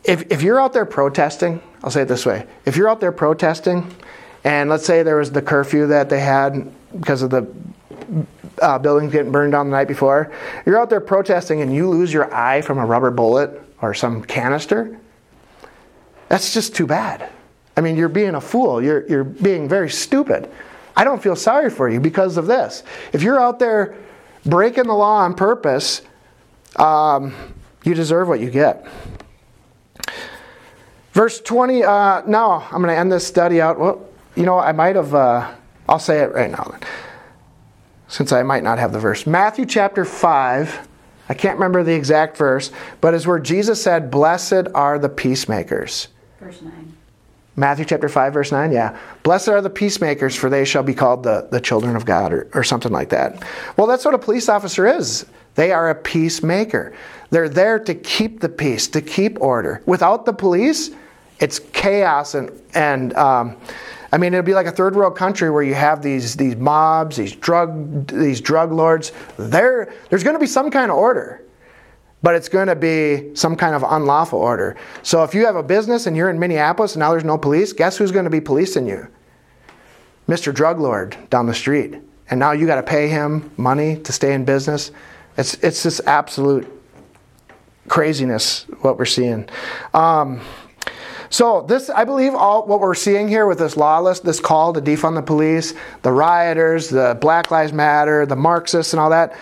if, 0.02 0.28
if 0.32 0.42
you're 0.42 0.60
out 0.60 0.72
there 0.72 0.84
protesting, 0.84 1.62
I'll 1.84 1.92
say 1.92 2.02
it 2.02 2.08
this 2.08 2.26
way 2.26 2.44
if 2.64 2.76
you're 2.76 2.88
out 2.88 2.98
there 2.98 3.12
protesting, 3.12 3.88
and 4.42 4.68
let's 4.68 4.84
say 4.84 5.04
there 5.04 5.18
was 5.18 5.30
the 5.30 5.40
curfew 5.40 5.86
that 5.86 6.10
they 6.10 6.18
had 6.18 6.72
because 6.98 7.22
of 7.22 7.30
the 7.30 7.46
uh, 8.60 8.80
buildings 8.80 9.12
getting 9.12 9.30
burned 9.30 9.52
down 9.52 9.70
the 9.70 9.76
night 9.76 9.86
before, 9.86 10.32
you're 10.66 10.76
out 10.76 10.90
there 10.90 11.00
protesting 11.00 11.60
and 11.60 11.72
you 11.72 11.88
lose 11.88 12.12
your 12.12 12.34
eye 12.34 12.62
from 12.62 12.78
a 12.78 12.84
rubber 12.84 13.12
bullet 13.12 13.62
or 13.80 13.94
some 13.94 14.24
canister, 14.24 14.98
that's 16.28 16.52
just 16.52 16.74
too 16.74 16.86
bad. 16.88 17.30
I 17.76 17.80
mean, 17.80 17.96
you're 17.96 18.08
being 18.08 18.34
a 18.34 18.40
fool. 18.40 18.82
You're, 18.82 19.06
you're 19.06 19.24
being 19.24 19.68
very 19.68 19.88
stupid. 19.88 20.50
I 20.96 21.04
don't 21.04 21.22
feel 21.22 21.36
sorry 21.36 21.70
for 21.70 21.88
you 21.88 22.00
because 22.00 22.38
of 22.38 22.46
this. 22.46 22.82
If 23.12 23.22
you're 23.22 23.38
out 23.38 23.60
there 23.60 23.96
breaking 24.44 24.84
the 24.84 24.94
law 24.94 25.18
on 25.20 25.34
purpose, 25.34 26.02
um, 26.76 27.34
you 27.84 27.94
deserve 27.94 28.28
what 28.28 28.40
you 28.40 28.50
get. 28.50 28.86
Verse 31.12 31.40
20, 31.40 31.82
uh, 31.82 32.22
now 32.26 32.68
I'm 32.70 32.82
going 32.82 32.94
to 32.94 32.96
end 32.96 33.10
this 33.10 33.26
study 33.26 33.60
out. 33.60 33.78
Well, 33.78 34.06
you 34.36 34.44
know, 34.44 34.58
I 34.58 34.72
might 34.72 34.96
have, 34.96 35.14
uh, 35.14 35.52
I'll 35.88 35.98
say 35.98 36.20
it 36.20 36.32
right 36.32 36.50
now, 36.50 36.78
since 38.08 38.32
I 38.32 38.42
might 38.42 38.62
not 38.62 38.78
have 38.78 38.92
the 38.92 39.00
verse. 39.00 39.26
Matthew 39.26 39.66
chapter 39.66 40.04
5, 40.04 40.88
I 41.28 41.34
can't 41.34 41.56
remember 41.56 41.82
the 41.82 41.94
exact 41.94 42.36
verse, 42.36 42.70
but 43.00 43.14
it's 43.14 43.26
where 43.26 43.40
Jesus 43.40 43.82
said, 43.82 44.10
Blessed 44.10 44.68
are 44.74 44.98
the 44.98 45.08
peacemakers. 45.08 46.08
Verse 46.40 46.62
9. 46.62 46.96
Matthew 47.60 47.84
chapter 47.84 48.08
5, 48.08 48.32
verse 48.32 48.50
9, 48.50 48.72
yeah. 48.72 48.98
Blessed 49.22 49.48
are 49.48 49.60
the 49.60 49.70
peacemakers, 49.70 50.34
for 50.34 50.48
they 50.48 50.64
shall 50.64 50.82
be 50.82 50.94
called 50.94 51.22
the, 51.22 51.46
the 51.50 51.60
children 51.60 51.94
of 51.94 52.06
God, 52.06 52.32
or, 52.32 52.48
or 52.54 52.64
something 52.64 52.90
like 52.90 53.10
that. 53.10 53.44
Well, 53.76 53.86
that's 53.86 54.04
what 54.04 54.14
a 54.14 54.18
police 54.18 54.48
officer 54.48 54.86
is. 54.86 55.26
They 55.56 55.70
are 55.70 55.90
a 55.90 55.94
peacemaker. 55.94 56.94
They're 57.28 57.50
there 57.50 57.78
to 57.78 57.94
keep 57.94 58.40
the 58.40 58.48
peace, 58.48 58.88
to 58.88 59.02
keep 59.02 59.40
order. 59.42 59.82
Without 59.84 60.24
the 60.24 60.32
police, 60.32 60.90
it's 61.38 61.58
chaos 61.72 62.34
and, 62.34 62.50
and 62.74 63.12
um, 63.14 63.56
I 64.12 64.18
mean, 64.18 64.32
it'd 64.32 64.44
be 64.44 64.54
like 64.54 64.66
a 64.66 64.72
third 64.72 64.96
world 64.96 65.16
country 65.16 65.50
where 65.50 65.62
you 65.62 65.74
have 65.74 66.02
these, 66.02 66.36
these 66.36 66.56
mobs, 66.56 67.16
these 67.16 67.34
drug, 67.34 68.06
these 68.06 68.40
drug 68.40 68.72
lords. 68.72 69.12
There, 69.36 69.92
there's 70.08 70.24
going 70.24 70.34
to 70.34 70.40
be 70.40 70.46
some 70.46 70.70
kind 70.70 70.90
of 70.90 70.96
order. 70.96 71.42
But 72.22 72.34
it's 72.34 72.48
going 72.48 72.68
to 72.68 72.76
be 72.76 73.34
some 73.34 73.56
kind 73.56 73.74
of 73.74 73.82
unlawful 73.82 74.38
order. 74.38 74.76
So 75.02 75.24
if 75.24 75.34
you 75.34 75.46
have 75.46 75.56
a 75.56 75.62
business 75.62 76.06
and 76.06 76.16
you're 76.16 76.30
in 76.30 76.38
Minneapolis 76.38 76.94
and 76.94 77.00
now 77.00 77.10
there's 77.12 77.24
no 77.24 77.38
police, 77.38 77.72
guess 77.72 77.96
who's 77.96 78.12
going 78.12 78.24
to 78.24 78.30
be 78.30 78.40
policing 78.40 78.86
you? 78.86 79.08
Mr. 80.28 80.54
Drug 80.54 80.78
Lord 80.78 81.16
down 81.30 81.46
the 81.46 81.54
street. 81.54 81.96
And 82.28 82.38
now 82.38 82.52
you 82.52 82.66
got 82.66 82.76
to 82.76 82.82
pay 82.82 83.08
him 83.08 83.50
money 83.56 83.96
to 83.96 84.12
stay 84.12 84.34
in 84.34 84.44
business. 84.44 84.92
It's, 85.36 85.54
it's 85.54 85.82
this 85.82 86.00
absolute 86.06 86.70
craziness 87.88 88.66
what 88.82 88.98
we're 88.98 89.04
seeing. 89.04 89.48
Um, 89.94 90.40
so 91.30 91.62
this, 91.62 91.90
I 91.90 92.04
believe, 92.04 92.34
all 92.34 92.66
what 92.66 92.80
we're 92.80 92.94
seeing 92.94 93.28
here 93.28 93.46
with 93.46 93.58
this 93.58 93.76
lawless, 93.76 94.20
this 94.20 94.40
call 94.40 94.72
to 94.72 94.80
defund 94.80 95.14
the 95.14 95.22
police, 95.22 95.74
the 96.02 96.12
rioters, 96.12 96.88
the 96.88 97.16
Black 97.20 97.50
Lives 97.50 97.72
Matter, 97.72 98.26
the 98.26 98.36
Marxists, 98.36 98.92
and 98.92 99.00
all 99.00 99.10
that. 99.10 99.36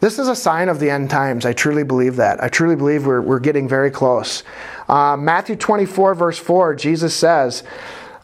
This 0.00 0.18
is 0.18 0.28
a 0.28 0.36
sign 0.36 0.68
of 0.68 0.80
the 0.80 0.90
end 0.90 1.10
times. 1.10 1.44
I 1.44 1.52
truly 1.52 1.84
believe 1.84 2.16
that. 2.16 2.42
I 2.42 2.48
truly 2.48 2.76
believe 2.76 3.06
we're, 3.06 3.20
we're 3.20 3.38
getting 3.38 3.68
very 3.68 3.90
close. 3.90 4.42
Uh, 4.88 5.16
Matthew 5.16 5.56
24, 5.56 6.14
verse 6.14 6.38
4, 6.38 6.74
Jesus 6.74 7.14
says, 7.14 7.62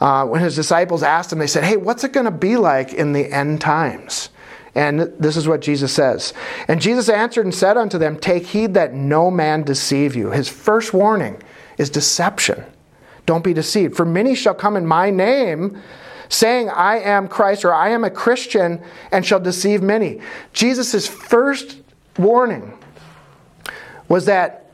uh, 0.01 0.27
when 0.27 0.41
his 0.41 0.55
disciples 0.55 1.03
asked 1.03 1.33
him, 1.33 1.39
they 1.39 1.47
said, 1.47 1.65
Hey, 1.65 1.77
what's 1.77 2.05
it 2.05 2.13
going 2.13 2.25
to 2.25 2.31
be 2.31 2.57
like 2.57 2.93
in 2.93 3.13
the 3.13 3.33
end 3.33 3.61
times? 3.61 4.31
And 4.75 5.01
this 5.19 5.39
is 5.39 5.49
what 5.49 5.63
Jesus 5.63 5.93
says. 5.93 6.35
And 6.69 6.83
Jesus 6.83 7.09
answered 7.09 7.47
and 7.47 7.55
said 7.55 7.79
unto 7.79 7.97
them, 7.97 8.19
Take 8.19 8.47
heed 8.47 8.75
that 8.75 8.93
no 8.93 9.31
man 9.31 9.63
deceive 9.63 10.15
you. 10.15 10.31
His 10.31 10.51
first 10.51 10.93
warning 10.93 11.43
is 11.79 11.89
deception. 11.89 12.63
Don't 13.25 13.43
be 13.43 13.55
deceived. 13.55 13.97
For 13.97 14.05
many 14.05 14.35
shall 14.35 14.55
come 14.55 14.77
in 14.77 14.87
my 14.87 15.11
name, 15.11 15.81
saying, 16.29 16.71
I 16.71 16.99
am 17.01 17.29
Christ 17.29 17.65
or 17.65 17.73
I 17.73 17.91
am 17.91 18.05
a 18.05 18.11
Christian, 18.11 18.83
and 19.13 19.25
shall 19.25 19.41
deceive 19.41 19.83
many. 19.83 20.21
Jesus' 20.53 21.07
first 21.07 21.79
warning 22.19 22.77
was 24.09 24.27
that 24.27 24.71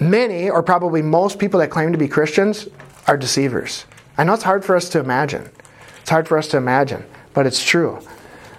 many, 0.00 0.50
or 0.50 0.62
probably 0.62 1.02
most 1.02 1.38
people 1.38 1.60
that 1.60 1.70
claim 1.70 1.92
to 1.92 1.98
be 1.98 2.08
Christians, 2.08 2.68
are 3.06 3.16
deceivers. 3.16 3.84
I 4.16 4.24
know 4.24 4.34
it's 4.34 4.42
hard 4.42 4.64
for 4.64 4.76
us 4.76 4.88
to 4.90 5.00
imagine. 5.00 5.50
It's 6.00 6.10
hard 6.10 6.28
for 6.28 6.38
us 6.38 6.48
to 6.48 6.56
imagine, 6.56 7.04
but 7.32 7.46
it's 7.46 7.64
true. 7.64 8.00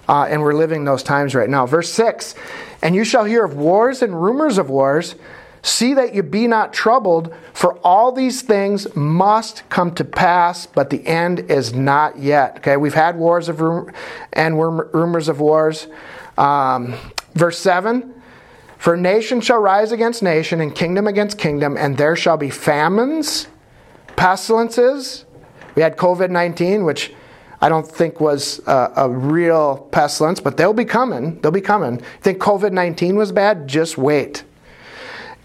Uh, 0.08 0.26
and 0.28 0.40
we're 0.40 0.54
living 0.54 0.84
those 0.84 1.02
times 1.02 1.34
right 1.34 1.48
now. 1.48 1.66
Verse 1.66 1.92
6 1.92 2.34
And 2.82 2.94
you 2.94 3.04
shall 3.04 3.24
hear 3.24 3.44
of 3.44 3.54
wars 3.56 4.02
and 4.02 4.20
rumors 4.20 4.58
of 4.58 4.70
wars. 4.70 5.16
See 5.62 5.94
that 5.94 6.14
you 6.14 6.22
be 6.22 6.46
not 6.46 6.72
troubled, 6.72 7.34
for 7.52 7.78
all 7.78 8.12
these 8.12 8.42
things 8.42 8.94
must 8.94 9.68
come 9.68 9.94
to 9.94 10.04
pass, 10.04 10.66
but 10.66 10.90
the 10.90 11.04
end 11.06 11.50
is 11.50 11.74
not 11.74 12.18
yet. 12.18 12.58
Okay, 12.58 12.76
we've 12.76 12.94
had 12.94 13.16
wars 13.16 13.48
of 13.48 13.60
rum- 13.60 13.90
and 14.32 14.58
rumors 14.58 15.28
of 15.28 15.40
wars. 15.40 15.88
Um, 16.38 16.94
verse 17.34 17.58
7 17.58 18.14
For 18.78 18.96
nation 18.96 19.40
shall 19.40 19.58
rise 19.58 19.92
against 19.92 20.22
nation, 20.22 20.60
and 20.60 20.74
kingdom 20.74 21.06
against 21.06 21.38
kingdom, 21.38 21.76
and 21.76 21.96
there 21.96 22.14
shall 22.14 22.36
be 22.36 22.50
famines, 22.50 23.48
pestilences. 24.16 25.24
We 25.74 25.82
had 25.82 25.96
COVID 25.96 26.30
19, 26.30 26.84
which 26.84 27.12
I 27.60 27.68
don't 27.68 27.86
think 27.86 28.20
was 28.20 28.60
a, 28.66 28.92
a, 28.96 29.08
real 29.08 29.88
pestilence, 29.90 30.40
but 30.40 30.56
they'll 30.56 30.74
be 30.74 30.84
coming. 30.84 31.40
They'll 31.40 31.50
be 31.50 31.60
coming. 31.60 32.02
Think 32.20 32.38
COVID 32.38 32.72
19 32.72 33.16
was 33.16 33.32
bad? 33.32 33.66
Just 33.66 33.96
wait. 33.96 34.44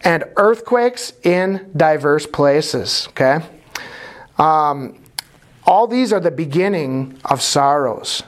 And 0.03 0.23
earthquakes 0.35 1.13
in 1.23 1.71
diverse 1.75 2.25
places, 2.25 3.07
okay? 3.09 3.45
Um, 4.37 4.97
all 5.65 5.87
these 5.87 6.11
are 6.11 6.19
the 6.19 6.31
beginning 6.31 7.19
of 7.25 7.41
sorrows. 7.41 8.23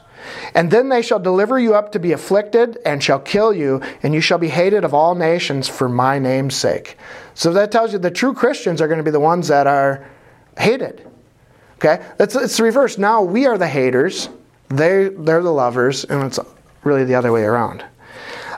And 0.53 0.71
then 0.71 0.89
they 0.89 1.01
shall 1.01 1.19
deliver 1.19 1.59
you 1.59 1.76
up 1.76 1.91
to 1.93 1.99
be 1.99 2.11
afflicted, 2.11 2.78
and 2.86 3.03
shall 3.03 3.19
kill 3.19 3.53
you, 3.53 3.82
and 4.03 4.13
you 4.13 4.21
shall 4.21 4.38
be 4.38 4.49
hated 4.49 4.84
of 4.84 4.93
all 4.93 5.15
nations 5.15 5.67
for 5.67 5.89
my 5.89 6.19
name's 6.19 6.55
sake. 6.55 6.97
So 7.34 7.51
that 7.53 7.71
tells 7.71 7.93
you 7.93 7.99
the 7.99 8.11
true 8.11 8.34
Christians 8.34 8.82
are 8.82 8.88
going 8.88 8.99
to 8.99 9.03
be 9.03 9.11
the 9.11 9.19
ones 9.19 9.47
that 9.47 9.67
are 9.67 10.05
hated. 10.57 11.05
Okay? 11.76 12.03
It's, 12.19 12.36
it's 12.36 12.57
the 12.57 12.63
reverse. 12.63 12.97
Now 12.97 13.21
we 13.21 13.45
are 13.45 13.57
the 13.57 13.67
haters, 13.67 14.30
they, 14.69 15.09
they're 15.09 15.43
the 15.43 15.51
lovers, 15.51 16.05
and 16.05 16.24
it's 16.24 16.39
really 16.84 17.03
the 17.03 17.15
other 17.15 17.32
way 17.32 17.43
around. 17.43 17.84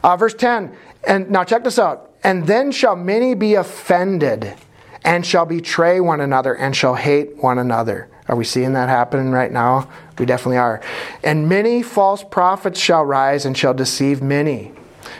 Uh, 0.03 0.15
verse 0.17 0.35
10, 0.35 0.75
and 1.07 1.29
now 1.29 1.43
check 1.43 1.63
this 1.63 1.79
out. 1.79 2.14
And 2.25 2.47
then 2.47 2.71
shall 2.71 2.95
many 2.95 3.35
be 3.35 3.53
offended, 3.53 4.55
and 5.03 5.23
shall 5.23 5.45
betray 5.45 5.99
one 5.99 6.21
another, 6.21 6.55
and 6.55 6.75
shall 6.75 6.95
hate 6.95 7.37
one 7.37 7.59
another. 7.59 8.09
Are 8.27 8.35
we 8.35 8.43
seeing 8.43 8.73
that 8.73 8.89
happening 8.89 9.29
right 9.29 9.51
now? 9.51 9.87
We 10.17 10.25
definitely 10.25 10.57
are. 10.57 10.81
And 11.23 11.47
many 11.47 11.83
false 11.83 12.23
prophets 12.23 12.79
shall 12.79 13.05
rise 13.05 13.45
and 13.45 13.55
shall 13.55 13.75
deceive 13.75 14.23
many. 14.23 14.71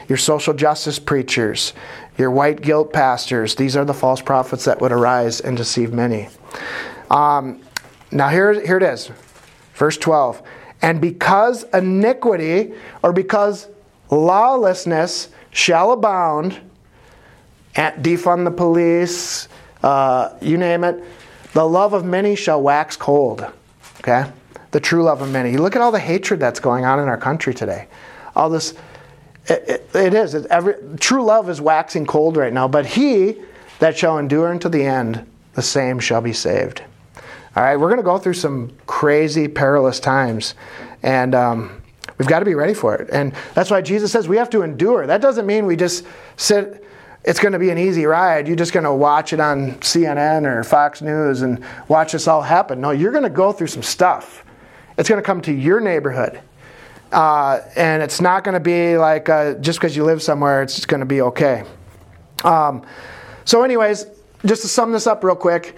Your 0.10 0.18
social 0.18 0.56
justice 0.56 0.97
preachers, 0.97 1.74
your 2.18 2.32
white 2.32 2.62
guilt 2.62 2.91
pastors, 2.91 3.53
these 3.53 3.78
are 3.78 3.86
the 3.86 3.93
false 3.93 4.24
prophets 4.24 4.66
that 4.66 4.82
would 4.82 4.91
arise 4.91 5.39
and 5.39 5.56
deceive 5.56 5.93
many. 5.93 6.28
Um, 7.12 7.62
now, 8.12 8.30
here, 8.30 8.66
here 8.66 8.78
it 8.78 8.84
is, 8.84 9.12
verse 9.76 9.97
12. 9.97 10.41
And 10.82 10.99
because 10.99 11.66
iniquity, 11.72 12.74
or 13.03 13.14
because 13.14 13.68
lawlessness 14.10 15.30
shall 15.51 15.91
abound, 15.91 16.62
at 17.76 18.01
defund 18.01 18.45
the 18.45 18.51
police, 18.51 19.47
uh, 19.84 20.36
you 20.41 20.57
name 20.57 20.84
it, 20.84 21.03
the 21.53 21.67
love 21.67 21.93
of 21.93 22.05
many 22.05 22.36
shall 22.36 22.61
wax 22.61 22.95
cold. 22.95 23.45
Okay? 23.99 24.30
The 24.71 24.80
true 24.80 25.03
love 25.03 25.21
of 25.21 25.32
many. 25.32 25.51
You 25.51 25.59
look 25.59 25.76
at 25.76 25.82
all 25.82 25.91
the 25.91 25.99
hatred 25.99 26.39
that's 26.39 26.59
going 26.59 26.86
on 26.86 26.99
in 26.99 27.07
our 27.07 27.17
country 27.17 27.53
today. 27.53 27.88
All 28.36 28.49
this, 28.49 28.73
it, 29.47 29.63
it, 29.67 29.95
it 29.95 30.13
is. 30.13 30.34
It, 30.34 30.45
every, 30.47 30.76
true 30.99 31.23
love 31.23 31.49
is 31.49 31.61
waxing 31.61 32.05
cold 32.05 32.36
right 32.36 32.51
now, 32.51 32.67
but 32.67 32.86
he 32.86 33.38
that 33.80 33.97
shall 33.97 34.17
endure 34.17 34.49
unto 34.49 34.69
the 34.69 34.84
end, 34.84 35.26
the 35.53 35.61
same 35.61 35.99
shall 35.99 36.21
be 36.21 36.34
saved. 36.34 36.82
All 37.55 37.63
right, 37.63 37.78
we're 37.78 37.88
going 37.88 37.97
to 37.97 38.03
go 38.03 38.17
through 38.17 38.34
some 38.34 38.76
crazy, 38.86 39.47
perilous 39.47 39.99
times, 39.99 40.55
and 41.03 41.34
um, 41.34 41.82
we've 42.17 42.28
got 42.28 42.39
to 42.39 42.45
be 42.45 42.55
ready 42.55 42.73
for 42.73 42.95
it. 42.95 43.09
And 43.11 43.34
that's 43.53 43.71
why 43.71 43.82
Jesus 43.82 44.11
says 44.11 44.28
we 44.28 44.36
have 44.38 44.49
to 44.49 44.61
endure. 44.61 45.07
That 45.07 45.21
doesn't 45.21 45.45
mean 45.45 45.65
we 45.65 45.78
just 45.78 46.05
sit. 46.36 46.84
It's 47.26 47.39
going 47.39 47.53
to 47.53 47.59
be 47.59 47.71
an 47.71 47.80
easy 47.80 48.05
ride. 48.05 48.47
You're 48.47 48.55
just 48.55 48.71
going 48.71 48.84
to 48.84 48.93
watch 48.93 49.34
it 49.34 49.39
on 49.39 49.71
CNN 49.80 50.45
or 50.45 50.63
Fox 50.63 51.01
News 51.01 51.41
and 51.41 51.65
watch 51.88 52.11
this 52.11 52.28
all 52.28 52.43
happen. 52.43 52.80
No, 52.80 52.91
you're 52.91 53.11
going 53.11 53.23
to 53.23 53.32
go 53.32 53.51
through 53.51 53.67
some 53.67 53.82
stuff. 53.82 54.45
It's 54.95 55.09
going 55.09 55.19
to 55.19 55.26
come 55.26 55.41
to 55.41 55.51
your 55.51 55.80
neighborhood. 55.80 56.39
Uh, 57.11 57.61
and 57.76 58.03
it's 58.03 58.21
not 58.21 58.43
going 58.43 58.53
to 58.53 58.59
be 58.59 58.97
like 58.97 59.28
uh, 59.28 59.55
just 59.55 59.80
because 59.80 59.95
you 59.95 60.03
live 60.03 60.21
somewhere, 60.21 60.61
it's 60.61 60.86
going 60.86 60.99
to 60.99 61.05
be 61.05 61.21
okay. 61.21 61.63
Um, 62.43 62.86
so, 63.43 63.63
anyways, 63.63 64.05
just 64.45 64.61
to 64.61 64.67
sum 64.67 64.91
this 64.91 65.07
up 65.07 65.23
real 65.23 65.36
quick, 65.36 65.76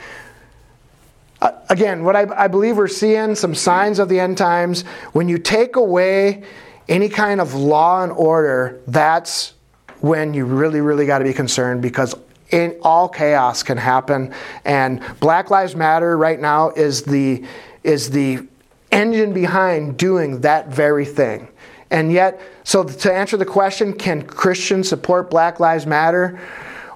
uh, 1.41 1.51
again, 1.69 2.03
what 2.03 2.17
I, 2.17 2.25
I 2.35 2.47
believe 2.49 2.75
we're 2.75 2.87
seeing 2.89 3.35
some 3.35 3.55
signs 3.55 3.99
of 3.99 4.09
the 4.09 4.19
end 4.19 4.37
times. 4.37 4.81
When 5.13 5.29
you 5.29 5.37
take 5.37 5.77
away 5.77 6.43
any 6.89 7.07
kind 7.07 7.39
of 7.39 7.53
law 7.53 8.03
and 8.03 8.11
order, 8.11 8.81
that's 8.87 9.53
when 10.01 10.33
you 10.33 10.45
really, 10.45 10.81
really 10.81 11.05
got 11.05 11.19
to 11.19 11.25
be 11.25 11.33
concerned 11.33 11.81
because 11.81 12.15
in, 12.51 12.77
all 12.81 13.09
chaos 13.09 13.63
can 13.63 13.77
happen. 13.77 14.33
And 14.65 15.01
Black 15.19 15.49
Lives 15.49 15.75
Matter 15.75 16.17
right 16.17 16.39
now 16.39 16.71
is 16.71 17.03
the 17.03 17.45
is 17.83 18.09
the 18.09 18.45
engine 18.91 19.33
behind 19.33 19.97
doing 19.97 20.41
that 20.41 20.67
very 20.67 21.05
thing. 21.05 21.47
And 21.89 22.11
yet, 22.11 22.41
so 22.63 22.83
to 22.83 23.13
answer 23.13 23.37
the 23.37 23.45
question, 23.45 23.93
can 23.93 24.21
Christians 24.23 24.89
support 24.89 25.29
Black 25.29 25.59
Lives 25.59 25.85
Matter? 25.85 26.39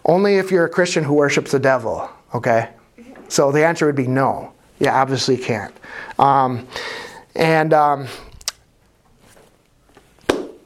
Only 0.04 0.36
if 0.36 0.52
you're 0.52 0.66
a 0.66 0.70
Christian 0.70 1.04
who 1.04 1.14
worships 1.14 1.52
the 1.52 1.60
devil. 1.60 2.10
Okay, 2.34 2.70
so 3.28 3.52
the 3.52 3.66
answer 3.66 3.86
would 3.86 3.96
be 3.96 4.08
no. 4.08 4.54
You 4.80 4.90
obviously 4.90 5.38
can't. 5.38 5.74
Um, 6.18 6.68
and 7.36 7.74
um, 7.74 8.08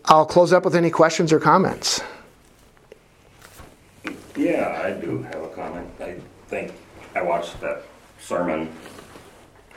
I'll 0.06 0.26
close 0.26 0.54
up 0.54 0.64
with 0.64 0.76
any 0.76 0.90
questions 0.90 1.34
or 1.34 1.40
comments. 1.40 2.02
Yeah, 4.36 4.82
I 4.84 4.92
do 4.92 5.22
have 5.24 5.44
a 5.44 5.48
comment. 5.50 5.90
I 6.02 6.18
think 6.48 6.74
I 7.16 7.22
watched 7.22 7.60
that 7.62 7.84
sermon 8.20 8.70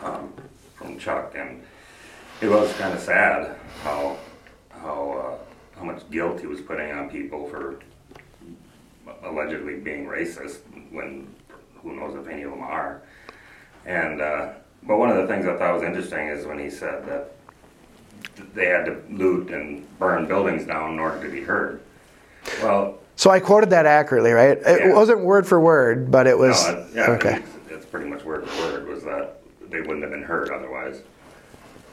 um, 0.02 0.32
from 0.74 0.98
Chuck, 0.98 1.34
and 1.36 1.62
it 2.40 2.48
was 2.48 2.72
kind 2.74 2.92
of 2.92 3.00
sad 3.00 3.56
how 3.84 4.16
how 4.70 5.12
uh, 5.12 5.78
how 5.78 5.84
much 5.84 6.09
guilt 6.11 6.40
he 6.40 6.46
was 6.46 6.61
putting 6.61 6.90
on 6.90 7.09
people 7.09 7.48
for 7.48 7.78
allegedly 9.22 9.76
being 9.76 10.06
racist 10.06 10.59
when 10.90 11.32
who 11.82 11.94
knows 11.94 12.16
if 12.16 12.26
any 12.28 12.42
of 12.42 12.50
them 12.50 12.62
are. 12.62 13.02
And 13.86 14.20
uh, 14.20 14.54
but 14.82 14.98
one 14.98 15.11
of 15.11 15.16
the 15.16 15.26
things 15.28 15.46
I 15.46 15.56
thought 15.56 15.74
was 15.74 15.84
interesting 15.84 16.26
is 16.28 16.46
when 16.46 16.59
he 16.59 16.68
said 16.68 17.06
that 17.06 17.32
they 18.54 18.66
had 18.66 18.86
to 18.86 19.02
loot 19.09 19.50
and 19.50 19.86
burn 20.00 20.26
buildings 20.26 20.66
down 20.66 20.94
in 20.94 20.98
order 20.98 21.22
to 21.24 21.30
be 21.30 21.42
heard. 21.42 21.80
Well, 22.61 22.98
so 23.18 23.30
I 23.30 23.40
quoted 23.40 23.70
that 23.70 23.84
accurately, 23.84 24.30
right? 24.30 24.58
It 24.58 24.80
yeah. 24.80 24.92
wasn't 24.94 25.22
word 25.22 25.44
for 25.44 25.60
word, 25.60 26.08
but 26.08 26.28
it 26.28 26.38
was 26.38 26.64
no, 26.68 26.86
yeah, 26.94 27.10
okay. 27.10 27.42
It's, 27.66 27.72
it's 27.72 27.84
pretty 27.84 28.08
much 28.08 28.22
word 28.22 28.48
for 28.48 28.62
word. 28.62 28.86
Was 28.86 29.02
that 29.02 29.40
they 29.68 29.80
wouldn't 29.80 30.02
have 30.02 30.12
been 30.12 30.22
heard 30.22 30.50
otherwise? 30.50 31.02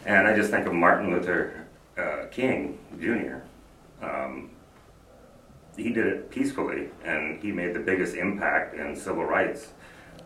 And 0.05 0.27
I 0.27 0.35
just 0.35 0.51
think 0.51 0.67
of 0.67 0.73
Martin 0.73 1.09
Luther 1.09 1.65
uh, 1.97 2.27
King 2.29 2.77
Jr. 3.01 3.37
Um, 4.05 4.51
he 5.75 5.91
did 5.91 6.05
it 6.05 6.29
peacefully, 6.29 6.89
and 7.03 7.41
he 7.41 7.51
made 7.51 7.73
the 7.73 7.79
biggest 7.79 8.15
impact 8.15 8.75
in 8.75 8.95
civil 8.95 9.25
rights 9.25 9.69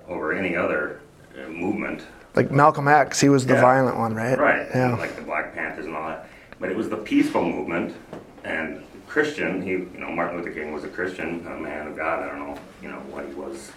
over 0.05 0.33
any 0.33 0.53
other 0.53 0.99
uh, 1.33 1.47
movement. 1.47 2.03
Like 2.35 2.51
Malcolm 2.51 2.89
X, 2.89 3.21
he 3.21 3.29
was 3.29 3.45
the 3.45 3.53
Yeah. 3.53 3.61
violent 3.61 3.97
one, 3.97 4.15
right? 4.15 4.37
Right. 4.37 4.67
Yeah. 4.75 4.97
Like 4.97 5.15
the 5.15 5.21
Black 5.21 5.55
Panthers 5.55 5.85
and 5.85 5.95
all 5.95 6.09
that. 6.09 6.27
But 6.59 6.69
it 6.69 6.75
was 6.75 6.89
the 6.89 6.97
peaceful 6.97 7.45
movement 7.45 7.95
and 8.43 8.83
Christian. 9.09 9.61
He, 9.61 9.71
you 9.71 9.89
know, 9.99 10.11
Martin 10.11 10.37
Luther 10.37 10.51
King 10.51 10.71
was 10.71 10.83
a 10.83 10.87
Christian, 10.87 11.45
a 11.47 11.59
man 11.59 11.87
of 11.87 11.97
God. 11.97 12.23
I 12.23 12.27
don't 12.27 12.39
know, 12.39 12.57
you 12.81 12.89
know, 12.89 12.99
what 13.09 13.27
he 13.27 13.33
was 13.33 13.71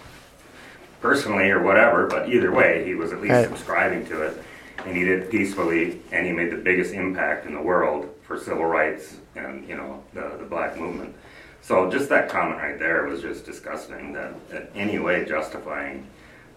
personally 1.00 1.50
or 1.50 1.62
whatever, 1.62 2.06
but 2.06 2.28
either 2.28 2.52
way, 2.52 2.84
he 2.84 2.94
was 2.94 3.12
at 3.12 3.20
least 3.20 3.32
Right. 3.32 3.48
subscribing 3.48 4.06
to 4.06 4.22
it. 4.22 4.42
And 4.86 4.96
he 4.96 5.04
did 5.04 5.22
it 5.24 5.30
peacefully, 5.30 6.00
and 6.12 6.26
he 6.26 6.32
made 6.32 6.50
the 6.52 6.56
biggest 6.56 6.92
impact 6.92 7.46
in 7.46 7.54
the 7.54 7.60
world 7.60 8.08
for 8.22 8.38
civil 8.38 8.64
rights 8.66 9.16
and, 9.34 9.66
you 9.68 9.76
know, 9.76 10.02
the, 10.12 10.36
the 10.38 10.44
black 10.44 10.78
movement. 10.78 11.14
So 11.62 11.90
just 11.90 12.08
that 12.08 12.28
comment 12.28 12.60
right 12.60 12.78
there 12.78 13.06
was 13.06 13.22
just 13.22 13.44
disgusting 13.46 14.12
that, 14.12 14.48
that 14.50 14.70
any 14.74 14.98
way 14.98 15.24
justifying 15.24 16.06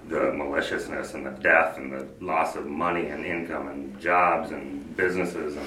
the 0.09 0.31
maliciousness 0.33 1.13
and 1.13 1.25
the 1.25 1.31
death 1.31 1.77
and 1.77 1.91
the 1.91 2.07
loss 2.19 2.55
of 2.55 2.65
money 2.65 3.07
and 3.07 3.25
income 3.25 3.67
and 3.67 3.99
jobs 3.99 4.51
and 4.51 4.95
businesses 4.97 5.55
and 5.55 5.65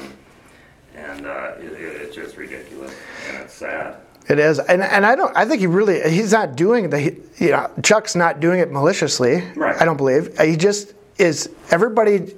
and 0.98 1.26
uh, 1.26 1.52
it, 1.58 1.72
it- 1.72 2.02
it's 2.02 2.14
just 2.16 2.36
ridiculous 2.36 2.92
and 3.28 3.36
it's 3.38 3.54
sad. 3.54 3.96
It 4.28 4.38
is, 4.38 4.58
and 4.58 4.82
and 4.82 5.06
I 5.06 5.14
don't. 5.16 5.34
I 5.34 5.46
think 5.46 5.60
he 5.60 5.66
really. 5.66 6.02
He's 6.10 6.32
not 6.32 6.54
doing 6.54 6.90
the. 6.90 7.16
You 7.38 7.50
know, 7.50 7.70
Chuck's 7.82 8.14
not 8.14 8.40
doing 8.40 8.60
it 8.60 8.70
maliciously. 8.70 9.42
Right. 9.56 9.80
I 9.80 9.86
don't 9.86 9.96
believe 9.96 10.38
he 10.38 10.54
just 10.56 10.92
is. 11.16 11.48
Everybody, 11.70 12.34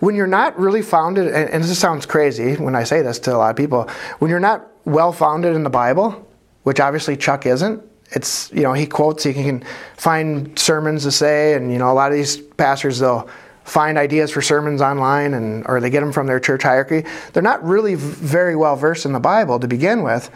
when 0.00 0.14
you're 0.14 0.26
not 0.26 0.58
really 0.58 0.82
founded, 0.82 1.28
and, 1.28 1.48
and 1.48 1.64
this 1.64 1.78
sounds 1.78 2.04
crazy 2.04 2.56
when 2.56 2.74
I 2.76 2.84
say 2.84 3.00
this 3.00 3.18
to 3.20 3.34
a 3.34 3.38
lot 3.38 3.48
of 3.50 3.56
people, 3.56 3.88
when 4.18 4.30
you're 4.30 4.38
not 4.38 4.66
well 4.84 5.12
founded 5.12 5.56
in 5.56 5.62
the 5.62 5.70
Bible, 5.70 6.28
which 6.64 6.78
obviously 6.78 7.16
Chuck 7.16 7.46
isn't. 7.46 7.82
It's 8.12 8.52
you 8.52 8.62
know 8.62 8.74
he 8.74 8.84
quotes. 8.86 9.22
He 9.24 9.32
can 9.32 9.64
find 9.96 10.58
sermons 10.58 11.04
to 11.04 11.10
say, 11.12 11.54
and 11.54 11.72
you 11.72 11.78
know 11.78 11.90
a 11.90 11.94
lot 11.94 12.10
of 12.12 12.18
these 12.18 12.36
pastors 12.36 12.98
they'll 12.98 13.30
find 13.64 13.98
ideas 13.98 14.30
for 14.30 14.42
sermons 14.42 14.80
online 14.80 15.34
and 15.34 15.66
or 15.66 15.80
they 15.80 15.90
get 15.90 16.00
them 16.00 16.12
from 16.12 16.26
their 16.26 16.40
church 16.40 16.62
hierarchy. 16.62 17.04
They're 17.32 17.42
not 17.42 17.64
really 17.64 17.94
very 17.94 18.56
well 18.56 18.76
versed 18.76 19.06
in 19.06 19.12
the 19.12 19.20
Bible 19.20 19.60
to 19.60 19.68
begin 19.68 20.02
with. 20.02 20.30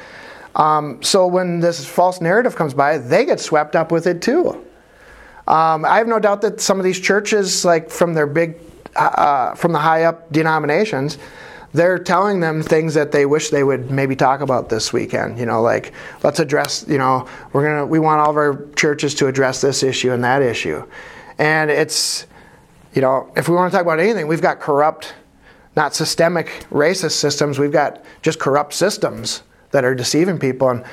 Um, 0.54 1.02
so 1.02 1.26
when 1.26 1.60
this 1.60 1.84
false 1.84 2.20
narrative 2.20 2.54
comes 2.54 2.74
by, 2.74 2.98
they 2.98 3.24
get 3.24 3.40
swept 3.40 3.74
up 3.74 3.90
with 3.90 4.06
it 4.06 4.22
too. 4.22 4.64
Um, 5.46 5.84
I 5.84 5.98
have 5.98 6.06
no 6.06 6.18
doubt 6.18 6.42
that 6.42 6.60
some 6.60 6.78
of 6.78 6.84
these 6.84 7.00
churches, 7.00 7.64
like 7.64 7.90
from 7.90 8.14
their 8.14 8.26
big, 8.26 8.56
uh, 8.96 9.54
from 9.54 9.72
the 9.72 9.78
high 9.78 10.04
up 10.04 10.32
denominations, 10.32 11.18
they're 11.74 11.98
telling 11.98 12.40
them 12.40 12.62
things 12.62 12.94
that 12.94 13.10
they 13.10 13.26
wish 13.26 13.50
they 13.50 13.64
would 13.64 13.90
maybe 13.90 14.14
talk 14.14 14.40
about 14.40 14.68
this 14.68 14.92
weekend. 14.92 15.38
You 15.38 15.44
know, 15.44 15.60
like 15.60 15.92
let's 16.22 16.38
address. 16.38 16.86
You 16.88 16.98
know, 16.98 17.28
we're 17.52 17.64
gonna 17.64 17.84
we 17.84 17.98
want 17.98 18.20
all 18.20 18.30
of 18.30 18.36
our 18.36 18.64
churches 18.76 19.14
to 19.16 19.26
address 19.26 19.60
this 19.60 19.82
issue 19.82 20.12
and 20.12 20.22
that 20.24 20.40
issue, 20.40 20.86
and 21.36 21.70
it's, 21.70 22.26
you 22.94 23.02
know, 23.02 23.30
if 23.36 23.48
we 23.48 23.54
want 23.54 23.70
to 23.70 23.76
talk 23.76 23.84
about 23.84 23.98
anything, 23.98 24.28
we've 24.28 24.40
got 24.40 24.60
corrupt, 24.60 25.14
not 25.76 25.94
systemic 25.94 26.46
racist 26.70 27.12
systems. 27.12 27.58
We've 27.58 27.72
got 27.72 28.04
just 28.22 28.38
corrupt 28.38 28.72
systems 28.72 29.42
that 29.72 29.84
are 29.84 29.94
deceiving 29.94 30.38
people, 30.38 30.70
and 30.70 30.84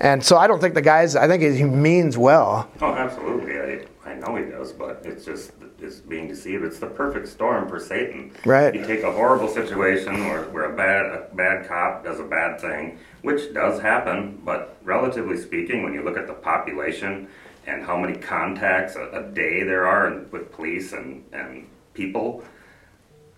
and 0.00 0.24
so 0.24 0.36
I 0.36 0.46
don't 0.46 0.60
think 0.60 0.74
the 0.74 0.82
guys. 0.82 1.16
I 1.16 1.26
think 1.26 1.42
he 1.42 1.64
means 1.64 2.16
well. 2.16 2.70
Oh, 2.80 2.94
absolutely. 2.94 3.58
I, 3.58 4.10
I 4.10 4.14
know 4.14 4.36
he 4.36 4.44
does, 4.44 4.72
but 4.72 5.02
it's 5.04 5.24
just 5.24 5.52
it's 5.80 5.96
being 5.96 6.28
deceived. 6.28 6.64
It's 6.64 6.78
the 6.78 6.86
perfect 6.86 7.26
storm 7.26 7.68
for 7.68 7.80
Satan. 7.80 8.32
Right. 8.44 8.72
You 8.72 8.86
take 8.86 9.02
a 9.02 9.10
horrible 9.10 9.48
situation 9.48 10.26
where, 10.26 10.44
where 10.44 10.72
a 10.72 10.76
bad 10.76 11.06
a 11.06 11.34
bad 11.34 11.66
cop 11.66 12.04
does 12.04 12.20
a 12.20 12.24
bad 12.24 12.60
thing, 12.60 12.98
which 13.22 13.52
does 13.52 13.80
happen, 13.80 14.40
but 14.44 14.76
relatively 14.84 15.36
speaking, 15.36 15.82
when 15.82 15.92
you 15.92 16.02
look 16.02 16.16
at 16.16 16.28
the 16.28 16.34
population 16.34 17.28
and 17.68 17.84
how 17.84 17.96
many 17.98 18.16
contacts 18.16 18.96
a, 18.96 19.08
a 19.10 19.22
day 19.34 19.62
there 19.62 19.86
are 19.86 20.08
in, 20.08 20.30
with 20.30 20.50
police 20.52 20.92
and, 20.92 21.24
and 21.32 21.68
people, 21.94 22.42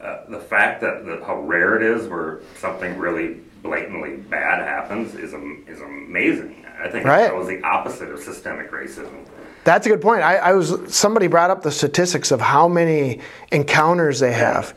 uh, 0.00 0.24
the 0.28 0.38
fact 0.40 0.80
that 0.80 1.04
the, 1.04 1.22
how 1.26 1.40
rare 1.40 1.76
it 1.76 1.82
is 1.82 2.08
where 2.08 2.40
something 2.56 2.96
really 2.96 3.40
blatantly 3.62 4.16
bad 4.16 4.60
happens 4.60 5.14
is 5.14 5.34
is 5.68 5.80
amazing. 5.82 6.64
I 6.82 6.88
think 6.88 7.04
Right. 7.04 7.24
it 7.24 7.28
shows 7.28 7.46
the 7.46 7.62
opposite 7.62 8.10
of 8.10 8.20
systemic 8.20 8.70
racism. 8.70 9.26
That's 9.64 9.86
a 9.86 9.90
good 9.90 10.00
point. 10.00 10.22
I, 10.22 10.36
I 10.36 10.52
was 10.54 10.74
somebody 10.94 11.26
brought 11.26 11.50
up 11.50 11.62
the 11.62 11.70
statistics 11.70 12.30
of 12.30 12.40
how 12.40 12.66
many 12.66 13.20
encounters 13.52 14.18
they 14.18 14.32
have, 14.32 14.74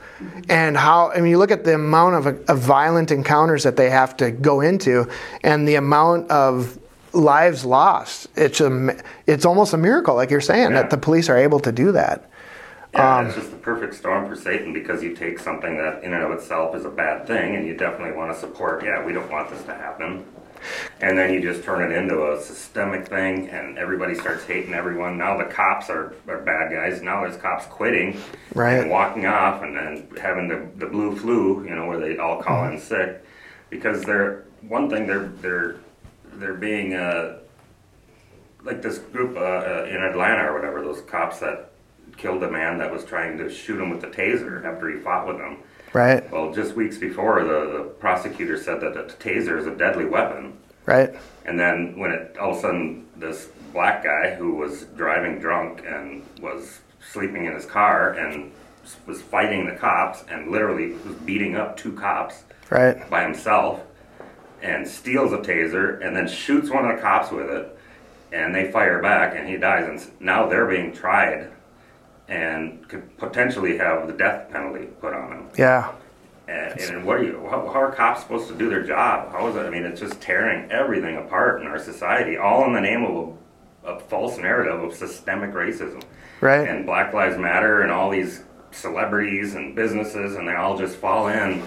and 0.49 0.75
how. 0.75 1.11
I 1.11 1.21
mean, 1.21 1.31
you 1.31 1.37
look 1.37 1.51
at 1.51 1.63
the 1.63 1.75
amount 1.75 2.15
of, 2.15 2.49
of 2.49 2.59
violent 2.59 3.09
encounters 3.09 3.63
that 3.63 3.77
they 3.77 3.89
have 3.89 4.17
to 4.17 4.31
go 4.31 4.59
into, 4.59 5.07
and 5.41 5.65
the 5.65 5.75
amount 5.75 6.29
of 6.29 6.77
lives 7.13 7.63
lost. 7.65 8.27
It's 8.35 8.59
a, 8.61 8.95
it's 9.27 9.45
almost 9.45 9.73
a 9.73 9.77
miracle, 9.77 10.15
like 10.15 10.29
you're 10.31 10.41
saying, 10.41 10.71
Yeah. 10.71 10.81
that 10.81 10.89
the 10.89 10.97
police 10.97 11.29
are 11.29 11.37
able 11.37 11.59
to 11.61 11.71
do 11.71 11.91
that. 11.93 12.29
Yeah, 12.93 13.17
Um, 13.17 13.25
it's 13.27 13.35
just 13.35 13.51
the 13.51 13.57
perfect 13.57 13.95
storm 13.95 14.27
for 14.29 14.35
Satan 14.35 14.71
because 14.73 15.01
you 15.01 15.15
take 15.15 15.39
something 15.39 15.77
that 15.77 16.03
in 16.03 16.13
and 16.13 16.23
of 16.23 16.31
itself 16.31 16.75
is 16.75 16.85
a 16.85 16.89
bad 16.89 17.25
thing 17.25 17.55
and 17.55 17.65
you 17.67 17.75
definitely 17.75 18.15
want 18.15 18.31
to 18.33 18.39
support, 18.39 18.83
yeah, 18.83 19.03
we 19.03 19.13
don't 19.13 19.31
want 19.31 19.49
this 19.49 19.63
to 19.63 19.73
happen. 19.73 20.23
And 21.01 21.17
then 21.17 21.33
you 21.33 21.41
just 21.41 21.63
turn 21.63 21.81
it 21.91 21.93
into 21.95 22.31
a 22.31 22.39
systemic 22.41 23.07
thing 23.07 23.49
and 23.49 23.77
everybody 23.77 24.15
starts 24.15 24.45
hating 24.45 24.73
everyone. 24.73 25.17
Now 25.17 25.37
the 25.37 25.43
cops 25.45 25.89
are, 25.89 26.13
are 26.29 26.37
bad 26.39 26.71
guys. 26.71 27.01
Now 27.01 27.21
there's 27.21 27.35
cops 27.35 27.65
quitting 27.65 28.17
Right. 28.55 28.75
and 28.75 28.89
walking 28.89 29.25
off 29.25 29.61
and 29.63 29.75
then 29.75 30.07
having 30.21 30.47
the, 30.47 30.65
the 30.77 30.85
blue 30.85 31.15
flu, 31.17 31.63
you 31.67 31.75
know, 31.75 31.87
where 31.87 31.99
they 31.99 32.17
all 32.17 32.41
call 32.41 32.63
Mm-hmm. 32.63 32.75
in 32.75 32.79
sick. 32.79 33.25
Because 33.71 34.03
they're, 34.03 34.43
one 34.67 34.89
thing, 34.89 35.07
they're, 35.07 35.27
they're, 35.41 35.75
they're 36.39 36.53
being, 36.53 36.93
uh, 36.93 37.39
like 38.63 38.81
this 38.81 38.97
group 38.99 39.35
uh, 39.35 39.39
uh, 39.39 39.87
in 39.89 40.01
Atlanta 40.01 40.49
or 40.49 40.53
whatever, 40.53 40.81
those 40.81 41.01
cops 41.01 41.39
that 41.39 41.71
killed 42.17 42.43
a 42.43 42.49
man 42.51 42.77
that 42.77 42.91
was 42.91 43.03
trying 43.03 43.37
to 43.37 43.49
shoot 43.49 43.79
him 43.79 43.89
with 43.89 44.01
the 44.01 44.07
taser 44.07 44.63
after 44.65 44.89
he 44.89 44.99
fought 44.99 45.27
with 45.27 45.37
them. 45.37 45.57
Right. 45.93 46.29
Well, 46.31 46.53
just 46.53 46.75
weeks 46.75 46.97
before, 46.97 47.43
the, 47.43 47.77
the 47.77 47.83
prosecutor 47.99 48.57
said 48.57 48.81
that 48.81 48.93
the 48.93 49.03
taser 49.23 49.57
is 49.59 49.67
a 49.67 49.75
deadly 49.75 50.05
weapon. 50.05 50.57
Right. 50.85 51.13
And 51.45 51.59
then 51.59 51.97
when 51.97 52.11
it 52.11 52.37
all 52.37 52.51
of 52.51 52.57
a 52.57 52.61
sudden 52.61 53.05
this 53.15 53.49
black 53.71 54.03
guy 54.03 54.35
who 54.35 54.55
was 54.55 54.83
driving 54.97 55.39
drunk 55.39 55.83
and 55.85 56.23
was 56.41 56.79
sleeping 57.11 57.45
in 57.45 57.53
his 57.53 57.65
car 57.65 58.13
and 58.13 58.51
was 59.05 59.21
fighting 59.21 59.65
the 59.65 59.75
cops 59.75 60.23
and 60.29 60.51
literally 60.51 60.93
was 61.07 61.15
beating 61.25 61.55
up 61.55 61.77
two 61.77 61.93
cops 61.93 62.43
Right. 62.69 63.07
by 63.09 63.23
himself 63.23 63.81
and 64.63 64.87
steals 64.87 65.31
a 65.33 65.37
taser 65.37 66.03
and 66.03 66.15
then 66.15 66.27
shoots 66.27 66.69
one 66.71 66.89
of 66.89 66.95
the 66.95 67.01
cops 67.01 67.31
with 67.31 67.49
it 67.51 67.77
and 68.31 68.55
they 68.55 68.71
fire 68.71 68.99
back 69.01 69.35
and 69.37 69.47
he 69.47 69.57
dies 69.57 69.87
and 69.87 70.21
now 70.21 70.47
they're 70.47 70.65
being 70.65 70.91
tried 70.91 71.51
and 72.27 72.87
could 72.87 73.15
potentially 73.17 73.77
have 73.77 74.07
the 74.07 74.13
death 74.13 74.49
penalty 74.49 74.85
put 75.01 75.13
on 75.13 75.29
them 75.29 75.49
Yeah. 75.57 75.91
and, 76.47 76.79
and 76.79 77.05
what 77.05 77.17
are 77.17 77.23
you 77.23 77.45
how, 77.51 77.59
how 77.67 77.81
are 77.81 77.91
cops 77.91 78.21
supposed 78.21 78.47
to 78.47 78.55
do 78.57 78.69
their 78.69 78.83
job 78.83 79.31
how 79.31 79.47
is 79.47 79.55
it 79.55 79.65
i 79.65 79.69
mean 79.69 79.83
it's 79.83 79.99
just 79.99 80.19
tearing 80.21 80.71
everything 80.71 81.17
apart 81.17 81.61
in 81.61 81.67
our 81.67 81.77
society 81.79 82.37
all 82.37 82.65
in 82.65 82.73
the 82.73 82.81
name 82.81 83.03
of 83.03 83.37
a, 83.85 83.89
a 83.95 83.99
false 83.99 84.37
narrative 84.37 84.81
of 84.81 84.93
systemic 84.95 85.51
racism 85.51 86.01
Right. 86.41 86.67
and 86.67 86.85
Black 86.85 87.13
Lives 87.13 87.37
Matter 87.37 87.83
and 87.83 87.91
all 87.91 88.09
these 88.09 88.43
celebrities 88.71 89.55
and 89.55 89.73
businesses, 89.75 90.35
and 90.35 90.45
they 90.45 90.55
all 90.55 90.77
just 90.77 90.97
fall 90.97 91.27
in 91.27 91.63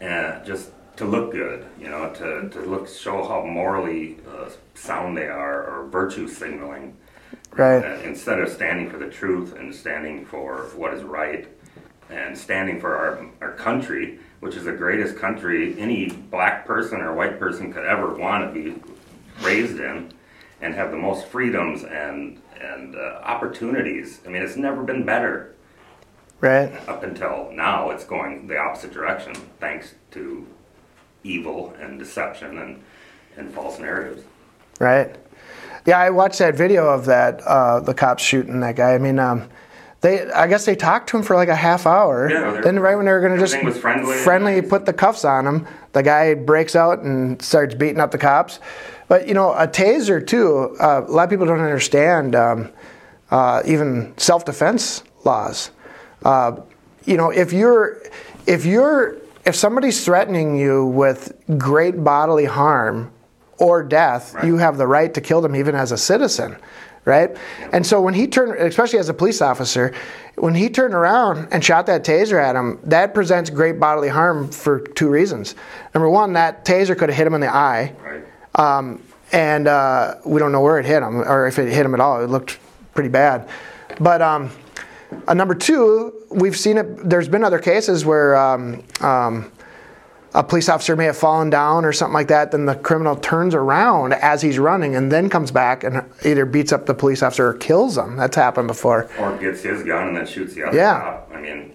and 0.00 0.42
just 0.46 0.70
to 1.00 1.06
look 1.06 1.32
good, 1.32 1.64
you 1.80 1.88
know, 1.88 2.12
to, 2.12 2.50
to 2.50 2.60
look 2.60 2.86
show 2.86 3.26
how 3.26 3.42
morally 3.42 4.18
uh, 4.28 4.50
sound 4.74 5.16
they 5.16 5.28
are 5.28 5.64
or 5.64 5.86
virtue 5.88 6.28
signaling, 6.28 6.94
Right. 7.52 7.82
uh, 7.82 8.00
instead 8.02 8.38
of 8.38 8.50
standing 8.50 8.90
for 8.90 8.98
the 8.98 9.08
truth 9.08 9.56
and 9.56 9.74
standing 9.74 10.26
for 10.26 10.68
what 10.76 10.92
is 10.92 11.02
right 11.02 11.48
and 12.10 12.36
standing 12.36 12.78
for 12.78 12.94
our, 12.94 13.26
our 13.40 13.52
country, 13.54 14.20
which 14.40 14.56
is 14.56 14.64
the 14.64 14.72
greatest 14.72 15.16
country 15.16 15.74
any 15.80 16.10
black 16.10 16.66
person 16.66 17.00
or 17.00 17.14
white 17.14 17.38
person 17.38 17.72
could 17.72 17.86
ever 17.86 18.14
want 18.14 18.52
to 18.52 18.60
be 18.62 18.78
raised 19.42 19.80
in 19.80 20.12
and 20.60 20.74
have 20.74 20.90
the 20.90 20.98
most 20.98 21.26
freedoms 21.28 21.82
and 21.84 22.40
and 22.60 22.94
uh, 22.94 23.20
opportunities. 23.22 24.20
I 24.26 24.28
mean, 24.28 24.42
it's 24.42 24.56
never 24.56 24.82
been 24.82 25.06
better 25.06 25.54
Right. 26.42 26.70
up 26.86 27.02
until 27.04 27.50
now. 27.52 27.88
It's 27.88 28.04
going 28.04 28.46
the 28.46 28.58
opposite 28.58 28.92
direction 28.92 29.32
thanks 29.60 29.94
to 30.10 30.46
evil 31.24 31.74
and 31.80 31.98
deception 31.98 32.58
and 32.58 32.82
and 33.36 33.52
false 33.52 33.78
narratives. 33.78 34.22
Right. 34.78 35.16
Yeah, 35.86 35.98
I 35.98 36.10
watched 36.10 36.38
that 36.40 36.56
video 36.56 36.86
of 36.88 37.06
that 37.06 37.40
uh, 37.42 37.80
the 37.80 37.94
cops 37.94 38.22
shooting 38.22 38.60
that 38.60 38.76
guy. 38.76 38.94
I 38.94 38.98
mean, 38.98 39.18
um, 39.18 39.48
they 40.00 40.30
I 40.30 40.46
guess 40.46 40.64
they 40.64 40.76
talked 40.76 41.08
to 41.10 41.18
him 41.18 41.22
for 41.22 41.36
like 41.36 41.48
a 41.48 41.56
half 41.56 41.86
hour. 41.86 42.30
Yeah, 42.30 42.60
then 42.60 42.78
right 42.80 42.96
when 42.96 43.06
they 43.06 43.12
were 43.12 43.20
going 43.20 43.38
to 43.38 43.38
just 43.38 43.56
friendly 43.80 44.16
friendly 44.18 44.62
put 44.62 44.86
the 44.86 44.92
cuffs 44.92 45.24
on 45.24 45.46
him, 45.46 45.66
the 45.92 46.02
guy 46.02 46.34
breaks 46.34 46.76
out 46.76 47.00
and 47.00 47.40
starts 47.42 47.74
beating 47.74 48.00
up 48.00 48.10
the 48.10 48.18
cops. 48.18 48.60
But 49.08 49.26
you 49.28 49.34
know, 49.34 49.52
a 49.52 49.66
taser 49.66 50.24
too. 50.24 50.76
Uh, 50.80 51.04
a 51.06 51.10
lot 51.10 51.24
of 51.24 51.30
people 51.30 51.46
don't 51.46 51.60
understand 51.60 52.34
um, 52.34 52.70
uh, 53.30 53.62
even 53.66 54.14
self-defense 54.16 55.02
laws. 55.24 55.70
Uh, 56.24 56.60
you 57.04 57.16
know, 57.16 57.30
if 57.30 57.52
you're 57.52 58.00
if 58.46 58.64
you're 58.64 59.19
if 59.44 59.54
somebody's 59.54 60.04
threatening 60.04 60.56
you 60.56 60.86
with 60.86 61.32
great 61.58 62.02
bodily 62.04 62.44
harm 62.44 63.10
or 63.58 63.82
death, 63.82 64.34
Right. 64.34 64.44
you 64.44 64.56
have 64.58 64.76
the 64.78 64.86
right 64.86 65.12
to 65.14 65.20
kill 65.20 65.40
them 65.40 65.54
even 65.56 65.74
as 65.74 65.92
a 65.92 65.98
citizen, 65.98 66.56
right? 67.04 67.36
And 67.72 67.86
so 67.86 68.00
when 68.00 68.14
he 68.14 68.26
turned, 68.26 68.52
especially 68.54 68.98
as 68.98 69.08
a 69.08 69.14
police 69.14 69.40
officer, 69.42 69.92
when 70.36 70.54
he 70.54 70.68
turned 70.70 70.94
around 70.94 71.48
and 71.50 71.62
shot 71.64 71.86
that 71.86 72.04
taser 72.04 72.42
at 72.42 72.56
him, 72.56 72.78
that 72.84 73.12
presents 73.14 73.50
great 73.50 73.78
bodily 73.78 74.08
harm 74.08 74.48
for 74.50 74.80
two 74.80 75.08
reasons. 75.08 75.54
Number 75.94 76.08
one, 76.08 76.32
that 76.34 76.64
taser 76.64 76.96
could 76.96 77.08
have 77.10 77.16
hit 77.16 77.26
him 77.26 77.34
in 77.34 77.40
the 77.40 77.54
eye, 77.54 77.92
Right. 78.04 78.24
um, 78.78 79.02
and 79.32 79.68
uh, 79.68 80.14
we 80.24 80.38
don't 80.40 80.52
know 80.52 80.60
where 80.62 80.78
it 80.78 80.86
hit 80.86 81.02
him 81.02 81.20
or 81.20 81.46
if 81.46 81.58
it 81.58 81.68
hit 81.72 81.84
him 81.86 81.94
at 81.94 82.00
all. 82.00 82.22
It 82.22 82.28
looked 82.30 82.58
pretty 82.94 83.10
bad. 83.10 83.48
But 84.00 84.22
um, 84.22 84.50
uh, 85.26 85.34
number 85.34 85.54
two, 85.54 86.12
we've 86.30 86.56
seen 86.56 86.78
it. 86.78 87.08
There's 87.08 87.28
been 87.28 87.44
other 87.44 87.58
cases 87.58 88.04
where 88.04 88.36
um, 88.36 88.84
um, 89.00 89.50
a 90.34 90.44
police 90.44 90.68
officer 90.68 90.94
may 90.94 91.06
have 91.06 91.16
fallen 91.16 91.50
down 91.50 91.84
or 91.84 91.92
something 91.92 92.14
like 92.14 92.28
that. 92.28 92.52
Then 92.52 92.66
the 92.66 92.76
criminal 92.76 93.16
turns 93.16 93.54
around 93.54 94.12
as 94.14 94.42
he's 94.42 94.58
running 94.58 94.94
and 94.94 95.10
then 95.10 95.28
comes 95.28 95.50
back 95.50 95.82
and 95.84 96.04
either 96.24 96.46
beats 96.46 96.72
up 96.72 96.86
the 96.86 96.94
police 96.94 97.22
officer 97.22 97.48
or 97.48 97.54
kills 97.54 97.98
him. 97.98 98.16
That's 98.16 98.36
happened 98.36 98.68
before. 98.68 99.10
Or 99.18 99.36
gets 99.38 99.62
his 99.62 99.82
gun 99.82 100.08
and 100.08 100.16
then 100.16 100.26
shoots 100.26 100.54
the 100.54 100.64
other 100.64 100.76
Yeah. 100.76 101.00
cop. 101.00 101.30
I 101.34 101.40
mean, 101.40 101.72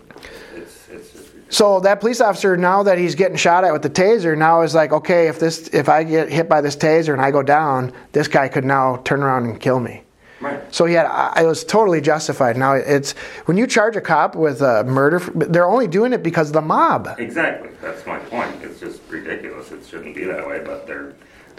it's 0.56 0.88
it's 0.90 1.12
just. 1.12 1.26
So 1.50 1.80
that 1.82 2.00
police 2.00 2.22
officer, 2.22 2.58
now 2.58 2.84
that 2.84 2.98
he's 2.98 3.14
getting 3.16 3.38
shot 3.38 3.64
at 3.64 3.72
with 3.72 3.84
the 3.84 3.90
taser, 3.90 4.36
now 4.38 4.62
is 4.62 4.74
like, 4.74 4.92
okay, 4.92 5.28
if 5.28 5.40
this, 5.40 5.68
if 5.74 5.88
I 5.90 6.04
get 6.04 6.30
hit 6.30 6.50
by 6.50 6.60
this 6.60 6.76
taser 6.76 7.14
and 7.14 7.22
I 7.22 7.32
go 7.32 7.44
down, 7.44 7.94
this 8.14 8.28
guy 8.28 8.48
could 8.48 8.66
now 8.66 8.98
turn 9.06 9.22
around 9.22 9.46
and 9.46 9.60
kill 9.60 9.80
me. 9.80 10.02
Right. 10.42 10.74
So 10.74 10.86
he 10.86 10.94
had, 10.94 11.06
I 11.06 11.44
it 11.44 11.46
was 11.46 11.64
totally 11.64 12.02
justified. 12.02 12.58
Now 12.58 12.74
it's 12.74 13.14
when 13.46 13.58
you 13.58 13.68
charge 13.68 13.96
a 13.96 14.02
cop 14.02 14.36
with 14.36 14.62
a 14.62 14.84
murder, 14.84 15.20
they're 15.20 15.70
only 15.70 15.88
doing 15.88 16.14
it 16.14 16.24
because 16.24 16.48
of 16.50 16.54
the 16.54 16.62
mob. 16.62 17.08
Exactly. 17.18 17.70
That's 17.82 18.06
my 18.06 18.20
point. 18.20 18.64
It's 18.64 18.80
just 18.80 19.02
ridiculous. 19.10 19.72
It 19.72 19.86
shouldn't 19.86 20.16
be 20.16 20.26
that 20.26 20.48
way, 20.48 20.62
but 20.64 20.88
they're 20.88 21.14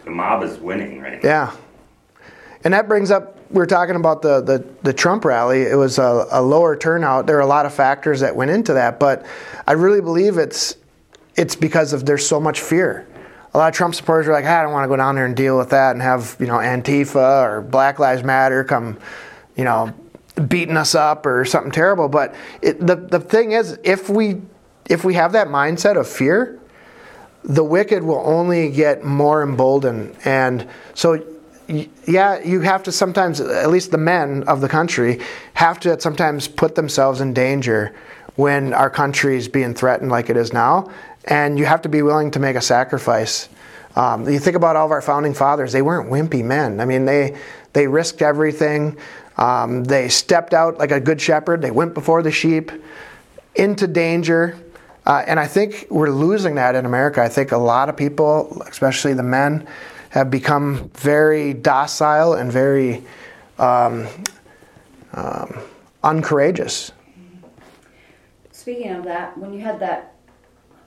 the 0.05 0.13
mob 0.13 0.45
is 0.45 0.57
winning 0.59 1.01
right 1.01 1.23
now. 1.23 1.29
Yeah. 1.29 1.57
And 2.65 2.73
that 2.73 2.89
brings 2.89 3.11
up, 3.11 3.37
we 3.51 3.59
were 3.59 3.67
talking 3.67 3.97
about 3.97 4.23
the, 4.23 4.41
the, 4.41 4.65
the 4.83 4.93
Trump 4.93 5.25
rally. 5.25 5.63
It 5.63 5.77
was 5.77 5.99
a, 5.99 6.27
a 6.31 6.41
lower 6.41 6.77
turnout. 6.77 7.27
There 7.27 7.37
are 7.37 7.43
a 7.43 7.47
lot 7.47 7.67
of 7.67 7.75
factors 7.75 8.21
that 8.21 8.35
went 8.35 8.51
into 8.51 8.73
that, 8.75 8.99
but 8.99 9.27
I 9.67 9.73
really 9.73 10.01
believe 10.01 10.39
it's, 10.39 10.77
it's 11.37 11.55
because 11.55 11.93
of 11.93 12.07
there's 12.07 12.27
so 12.27 12.41
much 12.41 12.61
fear. 12.61 13.07
A 13.57 13.59
lot 13.59 13.69
of 13.69 13.75
Trump 13.75 13.95
supporters 13.95 14.29
are 14.29 14.33
like, 14.33 14.45
"Ah, 14.45 14.61
I 14.61 14.63
don't 14.65 14.73
want 14.73 14.85
to 14.85 14.89
go 14.89 14.97
down 14.97 15.15
there 15.15 15.25
and 15.25 15.35
deal 15.35 15.57
with 15.57 15.71
that 15.71 15.93
and 15.93 16.03
have, 16.03 16.37
you 16.39 16.47
know, 16.47 16.59
Antifa 16.59 17.43
or 17.43 17.63
Black 17.63 17.99
Lives 17.99 18.23
Matter 18.23 18.63
come, 18.65 18.99
you 19.57 19.65
know, 19.65 19.95
beating 20.47 20.77
us 20.77 20.95
up 20.95 21.25
or 21.25 21.43
something 21.47 21.73
terrible. 21.73 22.11
But 22.11 22.35
it, 22.61 22.87
the, 22.87 22.97
the 22.97 23.19
thing 23.19 23.53
is, 23.53 23.79
if 23.83 24.11
we, 24.11 24.43
if 24.91 25.07
we 25.07 25.15
have 25.15 25.33
that 25.33 25.49
mindset 25.49 25.99
of 25.99 26.07
fear, 26.07 26.61
the 27.45 27.65
wicked 27.65 28.03
will 28.03 28.23
only 28.27 28.71
get 28.71 29.05
more 29.05 29.43
emboldened. 29.43 30.15
And 30.27 30.69
so, 30.93 31.25
yeah, 31.67 32.39
you 32.41 32.61
have 32.61 32.83
to 32.83 32.93
sometimes, 32.93 33.41
at 33.41 33.71
least 33.71 33.91
the 33.91 33.97
men 33.97 34.43
of 34.43 34.61
the 34.61 34.69
country, 34.69 35.19
have 35.55 35.81
to 35.81 35.99
sometimes 35.99 36.47
put 36.47 36.75
themselves 36.75 37.23
in 37.23 37.33
danger 37.33 37.95
when 38.35 38.75
our 38.75 38.91
country 38.91 39.39
is 39.39 39.49
being 39.49 39.73
threatened 39.73 40.11
like 40.11 40.29
it 40.29 40.37
is 40.37 40.53
now. 40.53 40.91
And 41.27 41.59
you 41.59 41.65
have 41.65 41.83
to 41.83 41.89
be 41.89 42.03
willing 42.03 42.31
to 42.33 42.39
make 42.39 42.57
a 42.57 42.61
sacrifice. 42.61 43.49
Um, 43.97 44.29
you 44.29 44.39
think 44.39 44.57
about 44.57 44.77
all 44.77 44.87
of 44.87 44.93
our 44.93 45.01
founding 45.01 45.35
fathers, 45.35 45.73
they 45.73 45.83
weren't 45.83 46.11
wimpy 46.11 46.45
men. 46.45 46.81
I 46.81 46.85
mean, 46.85 47.07
they, 47.07 47.37
they 47.73 47.87
risked 47.87 48.21
everything. 48.21 48.99
Um, 49.39 49.85
they 49.85 50.09
stepped 50.09 50.55
out 50.55 50.79
like 50.79 50.91
a 50.91 51.01
good 51.01 51.21
shepherd, 51.21 51.63
they 51.63 51.71
went 51.71 51.95
before 51.95 52.23
the 52.23 52.31
sheep 52.31 52.71
into 53.55 53.87
danger. 53.87 54.59
Uh, 55.07 55.23
and 55.27 55.39
I 55.39 55.47
think 55.47 55.87
we're 55.89 56.11
losing 56.11 56.57
that 56.57 56.75
in 56.75 56.85
America. 56.85 57.23
I 57.23 57.29
think 57.29 57.53
a 57.53 57.59
lot 57.59 57.89
of 57.89 57.97
people, 57.97 58.63
especially 58.69 59.15
the 59.15 59.23
men, 59.23 59.67
have 60.11 60.31
become 60.31 60.91
very 60.95 61.55
docile 61.55 62.35
and 62.35 62.51
very 62.51 63.05
um, 63.59 64.07
um, 65.13 65.59
uncourageous. 66.03 66.93
Speaking 68.51 68.93
of 68.93 69.05
that, 69.05 69.39
when 69.39 69.53
you 69.53 69.61
had 69.61 69.79
that 69.81 70.16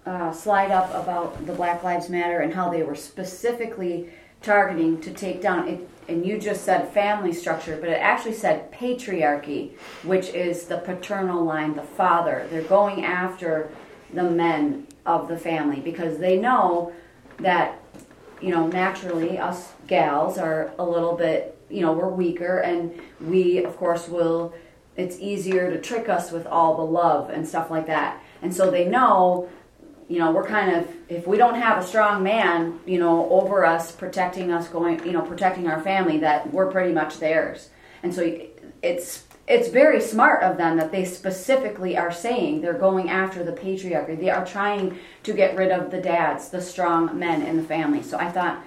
uh, 0.10 0.32
slide 0.32 0.72
up 0.72 0.90
about 0.96 1.46
the 1.46 1.54
Black 1.54 1.84
Lives 1.84 2.10
Matter 2.10 2.40
and 2.40 2.54
how 2.54 2.70
they 2.70 2.84
were 2.84 2.96
specifically 2.96 4.10
targeting 4.42 5.00
to 5.02 5.12
take 5.12 5.42
down 5.42 5.68
it, 5.68 5.90
and 6.08 6.26
you 6.26 6.40
just 6.40 6.64
said 6.64 6.92
family 6.94 7.34
structure, 7.34 7.78
but 7.80 7.90
it 7.90 8.02
actually 8.02 8.34
said 8.34 8.72
patriarchy, 8.72 9.72
which 10.04 10.30
is 10.30 10.64
the 10.66 10.78
paternal 10.78 11.44
line, 11.44 11.76
the 11.76 11.84
father. 11.84 12.48
They're 12.50 12.64
going 12.64 13.06
after 13.06 13.70
the 14.14 14.24
men 14.24 14.88
of 15.06 15.28
the 15.28 15.38
family 15.38 15.80
because 15.80 16.18
they 16.18 16.38
know 16.38 16.92
that 17.38 17.80
you 18.42 18.52
know, 18.52 18.68
naturally, 18.68 19.38
us 19.38 19.74
gals 19.88 20.38
are 20.38 20.72
a 20.80 20.84
little 20.84 21.16
bit, 21.16 21.58
you 21.70 21.82
know, 21.82 21.92
we're 21.92 22.10
weaker, 22.10 22.60
and 22.60 23.00
we, 23.20 23.64
of 23.64 23.76
course, 23.78 24.08
will. 24.08 24.54
It's 24.96 25.20
easier 25.20 25.70
to 25.70 25.80
trick 25.80 26.10
us 26.10 26.32
with 26.32 26.46
all 26.48 26.78
the 26.78 26.84
love 26.84 27.30
and 27.30 27.48
stuff 27.48 27.70
like 27.70 27.88
that. 27.88 28.22
And 28.42 28.54
so 28.54 28.72
they 28.72 28.86
know, 28.86 29.50
you 30.10 30.18
know, 30.18 30.32
we're 30.32 30.46
kind 30.46 30.76
of, 30.76 30.88
if 31.08 31.28
we 31.28 31.38
don't 31.38 31.54
have 31.54 31.82
a 31.82 31.86
strong 31.86 32.24
man, 32.24 32.80
you 32.88 32.98
know, 32.98 33.30
over 33.30 33.64
us, 33.64 33.92
protecting 33.92 34.52
us, 34.52 34.68
going, 34.68 35.06
you 35.06 35.12
know, 35.12 35.22
protecting 35.22 35.68
our 35.68 35.80
family, 35.82 36.18
that 36.18 36.52
we're 36.52 36.70
pretty 36.72 36.92
much 36.92 37.20
theirs. 37.20 37.70
And 38.02 38.14
so 38.14 38.40
it's 38.82 39.24
it's 39.48 39.70
very 39.70 40.00
smart 40.00 40.44
of 40.44 40.58
them 40.58 40.78
that 40.78 40.92
they 40.92 41.04
specifically 41.04 41.98
are 41.98 42.12
saying 42.12 42.62
they're 42.62 42.74
going 42.74 43.10
after 43.10 43.44
the 43.44 43.52
patriarchy. 43.52 44.20
They 44.20 44.30
are 44.30 44.46
trying 44.46 45.00
to 45.24 45.34
get 45.34 45.56
rid 45.56 45.72
of 45.72 45.90
the 45.90 46.00
dads, 46.00 46.50
the 46.50 46.62
strong 46.62 47.18
men 47.18 47.42
in 47.42 47.58
the 47.58 47.64
family. 47.64 48.04
So 48.04 48.20
I 48.20 48.30
thought 48.30 48.64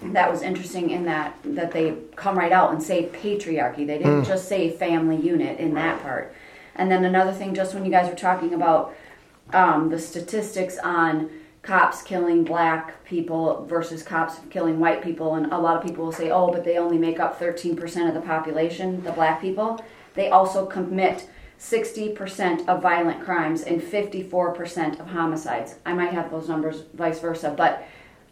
that 0.00 0.30
was 0.30 0.40
interesting 0.40 0.90
in 0.90 1.04
that 1.04 1.36
that 1.44 1.72
they 1.72 1.96
come 2.16 2.38
right 2.38 2.52
out 2.52 2.72
and 2.72 2.82
say 2.82 3.06
patriarchy. 3.06 3.86
They 3.86 3.98
didn't 3.98 4.20
hmm. 4.20 4.28
just 4.28 4.48
say 4.48 4.70
family 4.70 5.16
unit 5.16 5.58
in 5.58 5.74
that 5.74 6.02
part. 6.02 6.34
And 6.74 6.90
then 6.90 7.04
another 7.04 7.32
thing, 7.32 7.54
just 7.54 7.74
when 7.74 7.84
you 7.84 7.90
guys 7.90 8.08
were 8.08 8.16
talking 8.16 8.54
about 8.54 8.94
um, 9.52 9.88
the 9.88 9.98
statistics 9.98 10.78
on 10.78 11.30
cops 11.62 12.02
killing 12.02 12.44
black 12.44 13.04
people 13.04 13.66
versus 13.66 14.02
cops 14.02 14.40
killing 14.50 14.78
white 14.78 15.02
people, 15.02 15.34
and 15.34 15.52
a 15.52 15.58
lot 15.58 15.76
of 15.76 15.82
people 15.82 16.04
will 16.04 16.12
say, 16.12 16.30
oh, 16.30 16.50
but 16.50 16.64
they 16.64 16.78
only 16.78 16.98
make 16.98 17.20
up 17.20 17.38
13% 17.38 18.08
of 18.08 18.14
the 18.14 18.20
population, 18.20 19.02
the 19.04 19.12
black 19.12 19.40
people. 19.40 19.82
They 20.14 20.30
also 20.30 20.66
commit 20.66 21.28
60% 21.58 22.68
of 22.68 22.80
violent 22.80 23.24
crimes 23.24 23.62
and 23.62 23.82
54% 23.82 25.00
of 25.00 25.06
homicides. 25.08 25.74
I 25.84 25.92
might 25.92 26.12
have 26.12 26.30
those 26.30 26.48
numbers 26.48 26.84
vice 26.94 27.20
versa, 27.20 27.52
but 27.56 27.84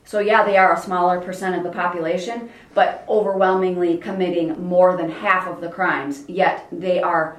so 0.04 0.20
yeah, 0.20 0.44
they 0.44 0.56
are 0.56 0.72
a 0.72 0.80
smaller 0.80 1.20
percent 1.20 1.56
of 1.56 1.64
the 1.64 1.70
population, 1.70 2.48
but 2.74 3.04
overwhelmingly 3.08 3.98
committing 3.98 4.64
more 4.64 4.96
than 4.96 5.10
half 5.10 5.48
of 5.48 5.60
the 5.60 5.68
crimes, 5.68 6.24
yet 6.28 6.68
they 6.70 7.02
are 7.02 7.36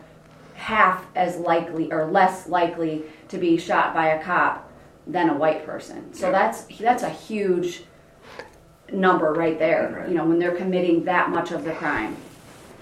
half 0.58 1.06
as 1.16 1.38
likely 1.38 1.92
or 1.92 2.08
less 2.10 2.48
likely 2.50 3.04
to 3.30 3.38
be 3.38 3.58
shot 3.58 3.94
by 3.94 4.08
a 4.08 4.24
cop 4.24 4.70
than 5.06 5.30
a 5.30 5.34
white 5.34 5.66
person. 5.66 6.12
So 6.14 6.32
that's 6.32 6.64
that's 6.80 7.04
a 7.04 7.10
huge 7.10 7.84
number 8.92 9.34
right 9.34 9.60
there. 9.60 9.96
Right. 10.00 10.10
You 10.10 10.16
know, 10.16 10.26
when 10.26 10.40
they're 10.40 10.56
committing 10.56 11.04
that 11.06 11.30
much 11.30 11.52
of 11.52 11.64
the 11.64 11.74
crime. 11.74 12.16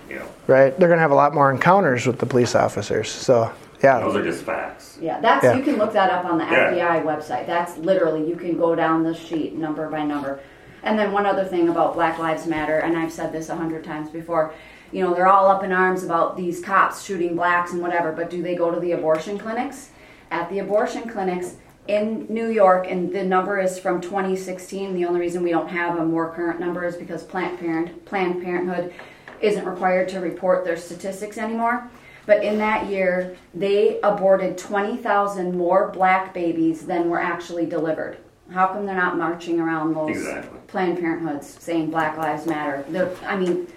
You 0.10 0.18
know, 0.20 0.28
Right? 0.48 0.78
They're 0.78 0.88
going 0.88 0.98
to 0.98 1.02
have 1.02 1.12
a 1.12 1.16
lot 1.16 1.34
more 1.34 1.52
encounters 1.52 2.06
with 2.06 2.20
the 2.20 2.28
police 2.28 2.54
officers. 2.54 3.10
So, 3.10 3.52
yeah. 3.84 4.00
those 4.00 4.16
are 4.16 4.24
just 4.24 4.44
facts. 4.44 5.00
Yeah, 5.02 5.20
that's 5.20 5.44
Yeah. 5.44 5.56
you 5.56 5.64
can 5.64 5.78
look 5.78 5.94
that 5.94 6.12
up 6.12 6.26
on 6.26 6.38
the 6.38 6.46
Yeah. 6.46 6.72
FBI 6.72 7.04
website. 7.04 7.48
That's 7.48 7.78
literally 7.80 8.28
you 8.30 8.36
can 8.36 8.56
go 8.58 8.76
down 8.76 9.04
the 9.04 9.16
sheet 9.16 9.56
number 9.58 9.90
by 9.90 10.04
number. 10.04 10.40
And 10.84 10.98
then 10.98 11.12
one 11.12 11.26
other 11.26 11.44
thing 11.44 11.70
about 11.70 11.96
Black 11.96 12.20
Lives 12.20 12.46
Matter, 12.46 12.78
and 12.78 12.96
I've 12.96 13.12
said 13.12 13.32
this 13.34 13.50
a 13.50 13.56
hundred 13.56 13.84
times 13.84 14.10
before. 14.12 14.54
You 14.96 15.04
know, 15.04 15.14
they're 15.14 15.28
all 15.28 15.52
up 15.52 15.62
in 15.62 15.74
arms 15.74 16.06
about 16.06 16.38
these 16.38 16.62
cops 16.62 17.04
shooting 17.04 17.36
blacks 17.36 17.74
and 17.74 17.82
whatever, 17.82 18.14
but 18.14 18.30
do 18.30 18.42
they 18.42 18.56
go 18.56 18.72
to 18.72 18.80
the 18.80 18.94
abortion 18.94 19.38
clinics? 19.38 19.90
At 20.32 20.50
the 20.50 20.60
abortion 20.60 21.10
clinics 21.10 21.58
in 21.90 22.26
New 22.30 22.48
York, 22.48 22.88
and 22.90 23.12
the 23.12 23.22
number 23.22 23.60
is 23.60 23.78
from 23.78 24.00
2016. 24.00 24.94
The 24.94 25.04
only 25.04 25.20
reason 25.20 25.44
we 25.44 25.52
don't 25.52 25.68
have 25.68 26.00
a 26.00 26.06
more 26.06 26.32
current 26.32 26.62
number 26.62 26.86
is 26.86 26.96
because 26.96 27.24
Planned 27.24 27.60
Parenthood 27.60 28.94
isn't 29.42 29.66
required 29.66 30.08
to 30.10 30.22
report 30.22 30.64
their 30.64 30.78
statistics 30.78 31.38
anymore. 31.38 31.92
But 32.26 32.46
in 32.46 32.58
that 32.60 32.88
year, 32.88 33.36
they 33.54 34.00
aborted 34.02 34.58
20,000 34.58 35.58
more 35.58 35.90
black 35.90 36.34
babies 36.34 36.86
than 36.86 37.10
were 37.10 37.20
actually 37.20 37.66
delivered. 37.66 38.18
How 38.50 38.68
come 38.68 38.86
they're 38.86 38.96
not 38.96 39.18
marching 39.18 39.60
around 39.60 39.94
those 39.94 40.16
Exactly. 40.16 40.60
Planned 40.68 41.00
Parenthoods 41.00 41.60
saying 41.60 41.92
Black 41.92 42.18
Lives 42.18 42.46
Matter? 42.46 42.86
They're, 42.88 43.12
I 43.26 43.36
mean, 43.36 43.68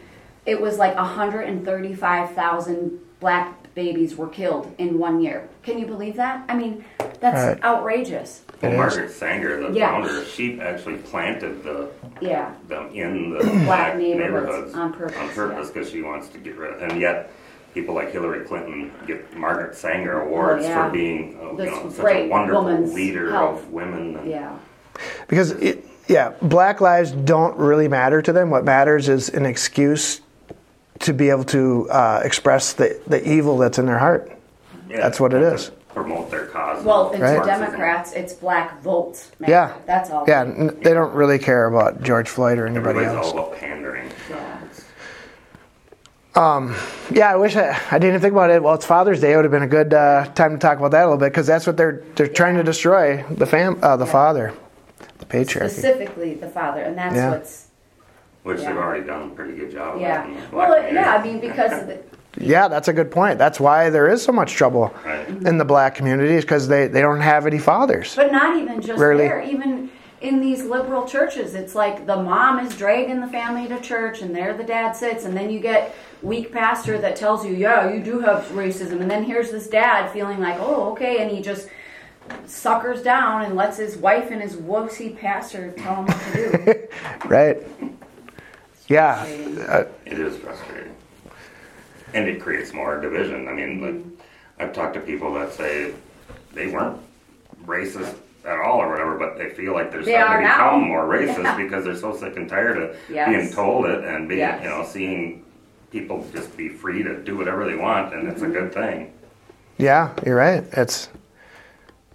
it 0.48 0.60
was 0.60 0.78
like 0.78 0.96
135,000 0.96 2.98
black 3.20 3.54
babies 3.74 4.16
were 4.16 4.28
killed 4.28 4.72
in 4.78 4.98
one 4.98 5.20
year. 5.20 5.46
Can 5.62 5.78
you 5.78 5.86
believe 5.86 6.16
that? 6.16 6.42
I 6.48 6.56
mean, 6.56 6.84
that's 7.20 7.54
Right. 7.54 7.62
outrageous. 7.64 8.42
Well, 8.62 8.72
Margaret 8.72 9.10
Sanger, 9.10 9.68
the 9.68 9.72
Yeah. 9.78 9.90
founder, 9.90 10.24
she 10.24 10.58
actually 10.60 10.96
planted 10.96 11.62
the 11.62 11.88
Yeah. 12.20 12.50
them 12.66 12.88
in 12.94 13.30
the 13.34 13.44
black 13.66 13.96
neighborhoods 13.96 14.18
neighborhoods 14.18 14.74
on 14.74 14.92
purpose, 14.94 15.16
on 15.18 15.28
purpose 15.28 15.70
because 15.70 15.90
she 15.90 16.02
wants 16.02 16.28
to 16.28 16.38
get 16.38 16.56
rid 16.56 16.72
of. 16.74 16.82
And 16.82 16.98
yet, 17.00 17.30
people 17.74 17.94
like 17.94 18.10
Hillary 18.10 18.44
Clinton 18.46 18.90
get 19.06 19.36
Margaret 19.36 19.76
Sanger 19.76 20.22
awards 20.22 20.64
Oh, 20.64 20.68
yeah. 20.68 20.84
for 20.86 20.90
being 20.90 21.38
uh, 21.40 21.62
you 21.62 21.70
know 21.70 21.90
such 21.90 22.04
a 22.06 22.28
wonderful 22.28 22.64
leader 22.94 23.30
health. 23.30 23.62
of 23.64 23.72
women. 23.72 24.16
And, 24.16 24.28
Yeah. 24.30 24.52
Because 25.28 25.52
it, 25.52 25.84
yeah, 26.08 26.32
black 26.42 26.80
lives 26.80 27.12
don't 27.12 27.56
really 27.58 27.86
matter 27.86 28.22
to 28.22 28.32
them. 28.32 28.50
What 28.50 28.64
matters 28.64 29.08
is 29.08 29.28
an 29.28 29.46
excuse 29.46 30.20
to 31.00 31.12
be 31.12 31.30
able 31.30 31.44
to 31.44 31.88
uh, 31.90 32.20
express 32.24 32.72
the, 32.72 33.00
the 33.06 33.26
evil 33.28 33.56
that's 33.58 33.78
in 33.78 33.86
their 33.86 33.98
heart. 33.98 34.32
Yeah, 34.88 34.96
That's 34.98 35.20
what 35.20 35.32
it 35.34 35.42
is. 35.42 35.70
Promote 35.94 36.30
their 36.30 36.46
cause. 36.46 36.84
Well, 36.84 37.10
and 37.10 37.22
Right. 37.22 37.38
to 37.40 37.44
Democrats, 37.44 38.12
it's 38.12 38.32
black 38.32 38.80
votes. 38.82 39.30
matter. 39.38 39.52
Yeah. 39.52 39.72
That's 39.86 40.10
all. 40.10 40.24
Yeah, 40.28 40.40
n- 40.42 40.78
they 40.82 40.92
don't 40.94 41.12
really 41.14 41.38
care 41.38 41.66
about 41.66 42.02
George 42.02 42.28
Floyd 42.28 42.58
or 42.58 42.66
anybody 42.66 43.00
Everybody's 43.00 43.16
else. 43.26 43.32
all 43.34 43.46
about 43.48 43.56
pandering. 43.58 44.08
So 44.28 44.34
Yeah. 44.34 44.64
it's- 44.64 44.84
Yeah, 47.10 47.32
I 47.32 47.36
wish 47.36 47.56
I, 47.56 47.78
I 47.90 47.98
didn't 47.98 48.20
think 48.20 48.32
about 48.32 48.50
it. 48.50 48.62
Well, 48.62 48.74
it's 48.74 48.86
Father's 48.86 49.20
Day. 49.20 49.32
It 49.32 49.36
would 49.36 49.44
have 49.44 49.52
been 49.52 49.62
a 49.62 49.66
good 49.66 49.92
uh, 49.92 50.26
time 50.34 50.52
to 50.52 50.58
talk 50.58 50.78
about 50.78 50.92
that 50.92 51.02
a 51.02 51.06
little 51.06 51.18
bit 51.18 51.32
because 51.32 51.46
that's 51.46 51.66
what 51.66 51.76
they're 51.76 52.02
they're 52.14 52.28
trying 52.28 52.56
to 52.56 52.62
destroy 52.62 53.24
the 53.30 53.46
fam 53.46 53.78
uh, 53.82 53.96
the 53.96 54.06
father, 54.06 54.54
the 55.18 55.26
patriarchy. 55.26 55.70
Specifically, 55.70 56.34
the 56.34 56.48
father, 56.48 56.80
and 56.82 56.96
that's 56.96 57.14
Yeah. 57.16 57.30
what's. 57.30 57.67
Which 58.48 58.60
they've 58.60 58.76
already 58.76 59.06
done 59.06 59.30
a 59.30 59.34
pretty 59.34 59.54
good 59.56 59.70
job. 59.70 60.00
Yeah. 60.00 60.26
in 60.26 60.34
the 60.34 60.40
black 60.48 60.68
Well, 60.70 60.82
uh, 60.84 60.88
yeah. 60.88 61.14
I 61.14 61.22
mean, 61.22 61.40
because 61.40 61.72
of 61.80 61.86
the, 61.86 62.02
Yeah, 62.40 62.68
that's 62.68 62.88
a 62.88 62.92
good 62.92 63.10
point. 63.10 63.38
That's 63.38 63.58
why 63.58 63.90
there 63.90 64.08
is 64.08 64.22
so 64.22 64.32
much 64.32 64.52
trouble 64.52 64.94
Right. 65.04 65.28
in 65.28 65.58
the 65.58 65.64
black 65.64 65.94
communities 65.94 66.42
because 66.44 66.68
they, 66.68 66.86
they 66.86 67.00
don't 67.00 67.20
have 67.20 67.46
any 67.46 67.58
fathers. 67.58 68.14
But 68.16 68.32
not 68.32 68.56
even 68.56 68.80
just 68.80 69.00
Rarely. 69.00 69.26
there. 69.28 69.40
Even 69.42 69.90
in 70.20 70.40
these 70.40 70.64
liberal 70.64 71.04
churches, 71.06 71.54
it's 71.54 71.74
like 71.74 72.06
the 72.06 72.16
mom 72.16 72.58
is 72.58 72.76
dragging 72.76 73.20
the 73.20 73.28
family 73.28 73.68
to 73.68 73.80
church, 73.80 74.20
and 74.20 74.34
there 74.34 74.52
the 74.56 74.64
dad 74.64 74.92
sits, 74.92 75.24
and 75.24 75.36
then 75.36 75.48
you 75.50 75.60
get 75.60 75.94
weak 76.22 76.52
pastor 76.52 76.98
that 76.98 77.14
tells 77.16 77.46
you, 77.46 77.54
"Yeah, 77.54 77.92
you 77.92 78.02
do 78.02 78.18
have 78.20 78.44
racism," 78.48 79.00
and 79.00 79.08
then 79.10 79.22
here's 79.24 79.50
this 79.52 79.68
dad 79.68 80.10
feeling 80.10 80.40
like, 80.40 80.56
"Oh, 80.58 80.90
okay," 80.92 81.18
and 81.22 81.30
he 81.30 81.40
just 81.40 81.68
suckers 82.46 83.00
down 83.02 83.42
and 83.42 83.54
lets 83.56 83.76
his 83.78 83.96
wife 83.96 84.30
and 84.30 84.42
his 84.42 84.56
wussy 84.56 85.16
pastor 85.16 85.70
tell 85.72 85.96
him 85.96 86.06
what 86.06 86.20
to 86.32 86.34
do. 86.34 86.88
Right? 87.28 87.58
Yeah. 88.88 89.24
It 89.24 90.18
is 90.18 90.36
frustrating. 90.36 90.94
And 92.14 92.26
it 92.28 92.40
creates 92.40 92.72
more 92.72 93.00
division. 93.00 93.48
I 93.48 93.52
mean, 93.52 93.80
like, 93.80 94.28
I've 94.58 94.74
talked 94.74 94.94
to 94.94 95.00
people 95.00 95.32
that 95.34 95.52
say 95.52 95.92
they 96.54 96.68
weren't 96.68 96.98
racist 97.66 98.14
at 98.46 98.58
all 98.58 98.78
or 98.80 98.88
whatever, 98.88 99.18
but 99.18 99.36
they 99.36 99.50
feel 99.50 99.74
like 99.74 99.90
they're 99.92 100.02
They 100.02 100.12
starting 100.12 100.46
to 100.46 100.52
are 100.52 100.58
now. 100.58 100.70
become 100.76 100.88
more 100.88 101.04
racist 101.16 101.42
Yeah. 101.44 101.56
because 101.56 101.84
they're 101.84 101.96
so 101.96 102.16
sick 102.16 102.36
and 102.36 102.48
tired 102.48 102.78
of 102.78 102.96
Yes. 103.10 103.28
being 103.28 103.52
told 103.52 103.84
it 103.86 104.04
and 104.04 104.26
being, 104.26 104.38
Yes. 104.40 104.62
you 104.62 104.70
know, 104.70 104.84
seeing 104.84 105.44
people 105.92 106.26
just 106.32 106.56
be 106.56 106.68
free 106.70 107.02
to 107.02 107.22
do 107.22 107.36
whatever 107.36 107.66
they 107.66 107.74
want, 107.76 108.14
and 108.14 108.26
it's 108.28 108.40
a 108.40 108.44
mm-hmm. 108.44 108.54
good 108.54 108.72
thing. 108.72 109.12
yeah, 109.76 110.12
you're 110.26 110.36
right. 110.36 110.64
It's, 110.72 111.08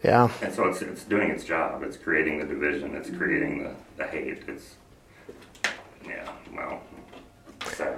yeah. 0.04 0.30
And 0.42 0.54
so 0.54 0.68
it's, 0.68 0.82
it's 0.82 1.04
doing 1.06 1.30
its 1.30 1.44
job. 1.44 1.82
It's 1.84 1.98
creating 1.98 2.40
the 2.40 2.46
division. 2.46 2.94
It's 2.96 3.10
creating 3.10 3.64
the, 3.64 3.76
the 3.98 4.06
hate. 4.08 4.44
It's, 4.48 4.76
yeah, 6.06 6.30
well, 6.54 6.82
sad. 7.66 7.98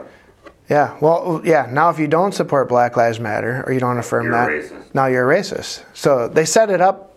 Yeah. 0.70 0.98
Well, 1.00 1.42
yeah. 1.46 1.68
Now, 1.72 1.90
if 1.92 2.00
you 2.00 2.08
don't 2.08 2.34
support 2.34 2.70
Black 2.70 2.98
Lives 2.98 3.20
Matter 3.20 3.64
or 3.68 3.74
you 3.74 3.80
don't 3.80 4.00
affirm 4.00 4.26
You're 4.26 4.34
that, 4.34 4.50
racist. 4.50 4.96
now 4.96 5.06
you're 5.06 5.32
a 5.32 5.36
racist. 5.40 5.84
So 5.94 6.28
they 6.28 6.46
set 6.46 6.70
it 6.70 6.82
up. 6.82 7.16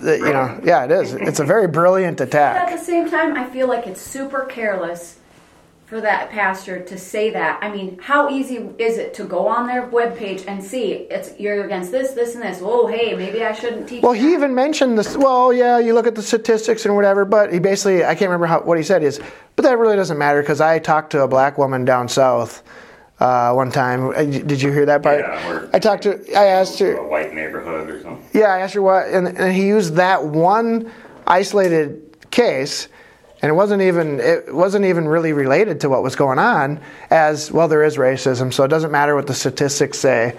That, 0.00 0.18
you 0.18 0.32
know, 0.32 0.60
yeah, 0.64 0.84
it 0.84 0.90
is. 0.90 1.14
It's 1.14 1.38
a 1.40 1.44
very 1.44 1.68
brilliant 1.68 2.20
attack. 2.20 2.54
But 2.54 2.62
attack. 2.64 2.72
at 2.72 2.78
the 2.80 2.84
same 2.84 3.08
time, 3.08 3.36
I 3.36 3.48
feel 3.48 3.68
like 3.68 3.86
it's 3.86 4.00
super 4.00 4.44
careless 4.46 5.20
for 5.92 6.00
that 6.00 6.30
pastor 6.30 6.80
to 6.82 6.96
say 6.96 7.28
that. 7.28 7.58
I 7.62 7.70
mean, 7.70 7.98
how 8.00 8.30
easy 8.30 8.70
is 8.78 8.96
it 8.96 9.12
to 9.12 9.24
go 9.24 9.46
on 9.46 9.66
their 9.66 9.86
webpage 9.88 10.46
and 10.48 10.64
see 10.64 10.92
it's 11.10 11.38
you're 11.38 11.66
against 11.66 11.90
this, 11.90 12.12
this, 12.12 12.34
and 12.34 12.42
this? 12.42 12.60
Oh, 12.62 12.86
hey, 12.86 13.14
maybe 13.14 13.44
I 13.44 13.52
shouldn't 13.52 13.90
teach. 13.90 14.02
Well, 14.02 14.14
that. 14.14 14.18
he 14.18 14.32
even 14.32 14.54
mentioned 14.54 14.96
this. 14.96 15.18
Well, 15.18 15.52
yeah, 15.52 15.78
you 15.78 15.92
look 15.92 16.06
at 16.06 16.14
the 16.14 16.22
statistics 16.22 16.86
and 16.86 16.96
whatever, 16.96 17.26
but 17.26 17.52
he 17.52 17.58
basically, 17.58 18.06
I 18.06 18.14
can't 18.14 18.30
remember 18.30 18.46
how, 18.46 18.62
what 18.62 18.78
he 18.78 18.84
said 18.84 19.02
is, 19.02 19.20
but 19.54 19.64
that 19.64 19.76
really 19.76 19.94
doesn't 19.94 20.16
matter 20.16 20.40
because 20.40 20.62
I 20.62 20.78
talked 20.78 21.10
to 21.12 21.24
a 21.24 21.28
black 21.28 21.58
woman 21.58 21.84
down 21.84 22.08
south 22.08 22.62
uh, 23.20 23.52
one 23.52 23.70
time. 23.70 24.12
Uh, 24.12 24.24
Did 24.24 24.62
you 24.62 24.72
hear 24.72 24.86
that 24.86 25.02
part? 25.02 25.18
Yeah, 25.18 25.68
I 25.74 25.78
talked 25.78 26.04
to, 26.04 26.12
I 26.34 26.46
asked 26.46 26.78
her, 26.78 26.96
A 26.96 27.06
white 27.06 27.34
neighborhood 27.34 27.90
or 27.90 28.00
something. 28.00 28.26
Yeah, 28.32 28.46
I 28.46 28.60
asked 28.60 28.72
her 28.72 28.80
what, 28.80 29.08
and, 29.08 29.28
and 29.28 29.54
he 29.54 29.66
used 29.66 29.96
that 29.96 30.24
one 30.24 30.90
isolated 31.26 32.16
case, 32.30 32.88
and 33.42 33.50
it 33.50 33.54
wasn't 33.54 33.82
even 33.82 34.20
it 34.20 34.54
wasn't 34.54 34.84
even 34.84 35.08
really 35.08 35.32
related 35.32 35.80
to 35.80 35.88
what 35.88 36.02
was 36.02 36.14
going 36.14 36.38
on. 36.38 36.80
As 37.10 37.50
well, 37.50 37.66
there 37.66 37.82
is 37.82 37.96
racism, 37.96 38.52
so 38.52 38.62
it 38.62 38.68
doesn't 38.68 38.92
matter 38.92 39.16
what 39.16 39.26
the 39.26 39.34
statistics 39.34 39.98
say. 39.98 40.38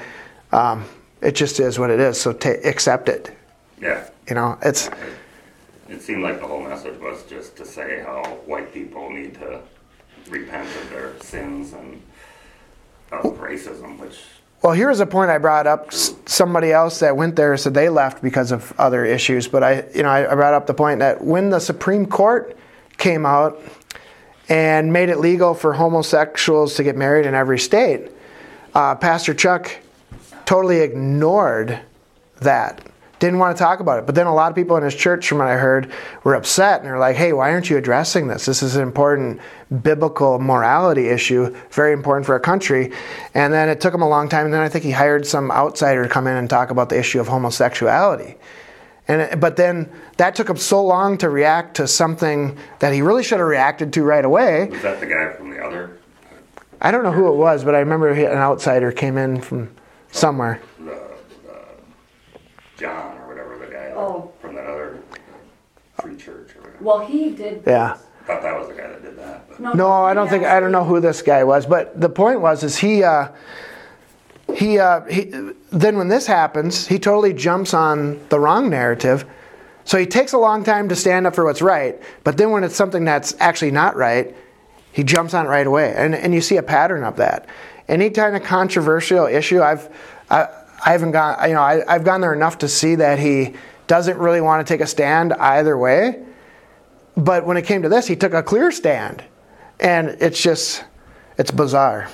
Um, 0.54 0.86
it 1.22 1.36
just 1.36 1.60
is 1.60 1.78
what 1.78 1.90
it 1.90 2.00
is. 2.00 2.20
So 2.20 2.32
ta 2.32 2.52
accept 2.64 3.10
it. 3.10 3.36
Yeah. 3.82 4.08
You 4.28 4.36
know, 4.36 4.58
it's 4.62 4.90
It 5.90 6.02
seemed 6.02 6.24
like 6.24 6.40
the 6.40 6.48
whole 6.48 6.64
message 6.64 7.00
was 7.02 7.24
just 7.24 7.58
to 7.58 7.66
say 7.66 8.02
how 8.06 8.24
white 8.46 8.74
people 8.74 9.10
need 9.10 9.34
to 9.36 9.62
repent 10.30 10.70
of 10.78 10.90
their 10.90 11.20
sins 11.20 11.74
and 11.74 12.02
of 13.12 13.38
racism, 13.38 14.00
which 14.00 14.22
Well, 14.62 14.72
here's 14.72 15.02
a 15.02 15.06
point 15.06 15.30
I 15.30 15.40
brought 15.40 15.68
up. 15.68 15.92
Somebody 15.94 16.72
else 16.72 17.00
that 17.00 17.18
went 17.18 17.36
there 17.36 17.58
said 17.58 17.74
they 17.74 17.90
left 17.90 18.24
because 18.24 18.54
of 18.54 18.74
other 18.80 19.04
issues, 19.04 19.50
but 19.50 19.62
I, 19.62 19.86
you 19.94 20.04
know, 20.04 20.10
I 20.10 20.34
brought 20.36 20.54
up 20.54 20.68
the 20.68 20.74
point 20.74 21.00
that 21.00 21.22
when 21.22 21.50
the 21.50 21.60
Supreme 21.60 22.06
Court 22.06 22.58
came 22.98 23.26
out 23.26 23.62
and 24.50 24.92
made 24.92 25.10
it 25.10 25.20
legal 25.20 25.54
for 25.54 25.74
homosexuals 25.74 26.76
to 26.76 26.84
get 26.84 26.96
married 26.96 27.26
in 27.26 27.34
every 27.34 27.60
state, 27.60 28.12
uh, 28.74 28.96
Pastor 28.96 29.34
Chuck 29.34 29.72
totally 30.46 30.80
ignored 30.80 31.80
that. 32.42 32.82
Didn't 33.20 33.40
want 33.40 33.56
to 33.56 33.64
talk 33.64 33.80
about 33.80 34.00
it. 34.00 34.06
But 34.06 34.16
then 34.16 34.28
a 34.28 34.34
lot 34.34 34.50
of 34.50 34.56
people 34.56 34.76
in 34.76 34.84
his 34.84 34.96
church, 34.96 35.30
from 35.30 35.38
what 35.38 35.48
I 35.48 35.56
heard, 35.56 35.90
were 36.26 36.36
upset 36.36 36.82
and 36.82 36.90
they're 36.90 37.00
like, 37.00 37.16
hey, 37.16 37.32
why 37.32 37.52
aren't 37.52 37.70
you 37.70 37.78
addressing 37.78 38.28
this? 38.28 38.46
This 38.46 38.62
is 38.62 38.76
an 38.76 38.82
important 38.82 39.40
biblical 39.82 40.40
morality 40.40 41.08
issue, 41.08 41.56
very 41.72 41.94
important 41.94 42.26
for 42.26 42.34
our 42.34 42.40
country. 42.40 42.92
And 43.34 43.54
then 43.54 43.70
it 43.70 43.80
took 43.80 43.94
him 43.94 44.02
a 44.02 44.10
long 44.10 44.28
time. 44.28 44.46
And 44.46 44.54
then 44.54 44.62
I 44.62 44.68
think 44.68 44.84
he 44.84 44.92
hired 44.92 45.26
some 45.26 45.52
outsider 45.52 46.04
to 46.04 46.10
come 46.10 46.28
in 46.28 46.36
and 46.36 46.50
talk 46.50 46.70
about 46.70 46.90
the 46.90 47.00
issue 47.00 47.22
of 47.22 47.30
homosexuality. 47.30 48.36
And 49.08 49.22
it, 49.22 49.40
but 49.40 49.58
then 49.58 49.92
that 50.18 50.34
took 50.36 50.50
him 50.50 50.58
so 50.58 50.84
long 50.84 51.18
to 51.20 51.30
react 51.30 51.76
to 51.78 51.88
something 51.88 52.58
that 52.80 52.94
he 52.94 53.02
really 53.02 53.24
should 53.24 53.40
have 53.40 53.48
reacted 53.48 53.92
to 53.94 54.04
right 54.04 54.24
away. 54.24 54.70
was 54.72 54.82
that 54.82 55.00
the 55.00 55.06
guy 55.06 55.34
from 55.34 55.50
the 55.50 55.60
other, 55.64 55.98
I 56.82 56.92
don't 56.92 57.04
know 57.04 57.12
who 57.12 57.28
it 57.28 57.36
was, 57.36 57.64
but 57.64 57.76
I 57.76 57.80
remember 57.80 58.10
an 58.10 58.38
outsider 58.38 58.92
came 58.92 59.18
in 59.18 59.42
from 59.42 59.72
somewhere. 60.12 60.62
the, 60.80 60.86
the 60.86 61.58
John 62.78 63.18
or 63.20 63.28
whatever 63.28 63.58
the 63.58 63.72
guy 63.72 63.92
Oh. 63.96 64.32
from 64.42 64.56
that 64.56 64.66
other 64.68 65.00
free 66.02 66.16
church 66.16 66.56
or 66.56 66.62
whatever. 66.62 66.78
well, 66.84 67.00
he 67.06 67.32
did. 67.32 67.64
Yeah. 67.68 67.98
thought 68.26 68.42
that 68.42 68.58
was 68.58 68.70
the 68.70 68.74
guy 68.74 68.88
that 68.88 69.02
did 69.04 69.18
that. 69.18 69.50
But 69.60 69.76
No, 69.76 69.92
I 69.92 70.14
don't 70.14 70.30
think 70.30 70.46
I 70.46 70.60
don't 70.62 70.72
know 70.72 70.84
who 70.86 71.00
this 71.02 71.22
guy 71.22 71.44
was, 71.44 71.66
but 71.66 72.00
the 72.00 72.10
point 72.10 72.40
was 72.40 72.64
is 72.64 72.78
he 72.78 73.04
uh, 73.04 73.28
he 74.56 74.80
uh, 74.80 75.02
he 75.06 75.34
then 75.74 75.98
when 75.98 76.08
this 76.08 76.28
happens, 76.28 76.88
he 76.88 77.00
totally 77.00 77.34
jumps 77.34 77.74
on 77.74 78.26
the 78.30 78.40
wrong 78.40 78.70
narrative. 78.70 79.26
So 79.86 79.98
he 79.98 80.06
takes 80.06 80.32
a 80.34 80.38
long 80.38 80.64
time 80.64 80.88
to 80.90 80.96
stand 80.96 81.28
up 81.28 81.36
for 81.36 81.44
what's 81.44 81.62
right, 81.62 82.02
but 82.24 82.38
then 82.38 82.52
when 82.52 82.64
it's 82.64 82.76
something 82.76 83.04
that's 83.04 83.36
actually 83.40 83.72
not 83.72 83.96
right, 83.96 84.36
he 84.92 85.04
jumps 85.04 85.34
on 85.34 85.48
it 85.48 85.50
right 85.50 85.68
away, 85.68 85.94
and 85.98 86.16
and 86.16 86.34
you 86.34 86.40
see 86.40 86.58
a 86.58 86.64
pattern 86.64 87.04
of 87.04 87.18
that. 87.18 87.48
Any 87.88 88.12
kind 88.12 88.36
of 88.36 88.44
controversial 88.44 89.26
issue, 89.26 89.62
I've 89.62 89.90
I, 90.30 90.48
I 90.86 90.92
haven't 90.92 91.12
gone 91.12 91.50
you 91.50 91.56
know 91.56 91.62
I, 91.62 91.84
I've 91.94 92.06
gone 92.06 92.22
there 92.22 92.34
enough 92.34 92.60
to 92.60 92.70
see 92.70 92.96
that 92.96 93.20
he 93.20 93.56
doesn't 93.88 94.18
really 94.18 94.42
want 94.42 94.66
to 94.66 94.74
take 94.74 94.82
a 94.82 94.88
stand 94.88 95.34
either 95.34 95.78
way. 95.78 96.24
But 97.16 97.46
when 97.46 97.58
it 97.58 97.66
came 97.66 97.84
to 97.84 97.90
this, 97.90 98.08
he 98.08 98.16
took 98.16 98.34
a 98.34 98.44
clear 98.44 98.72
stand. 98.72 99.24
And 99.80 100.10
it's 100.20 100.42
just, 100.42 100.84
it's 101.38 101.52
bizarre. 101.52 102.10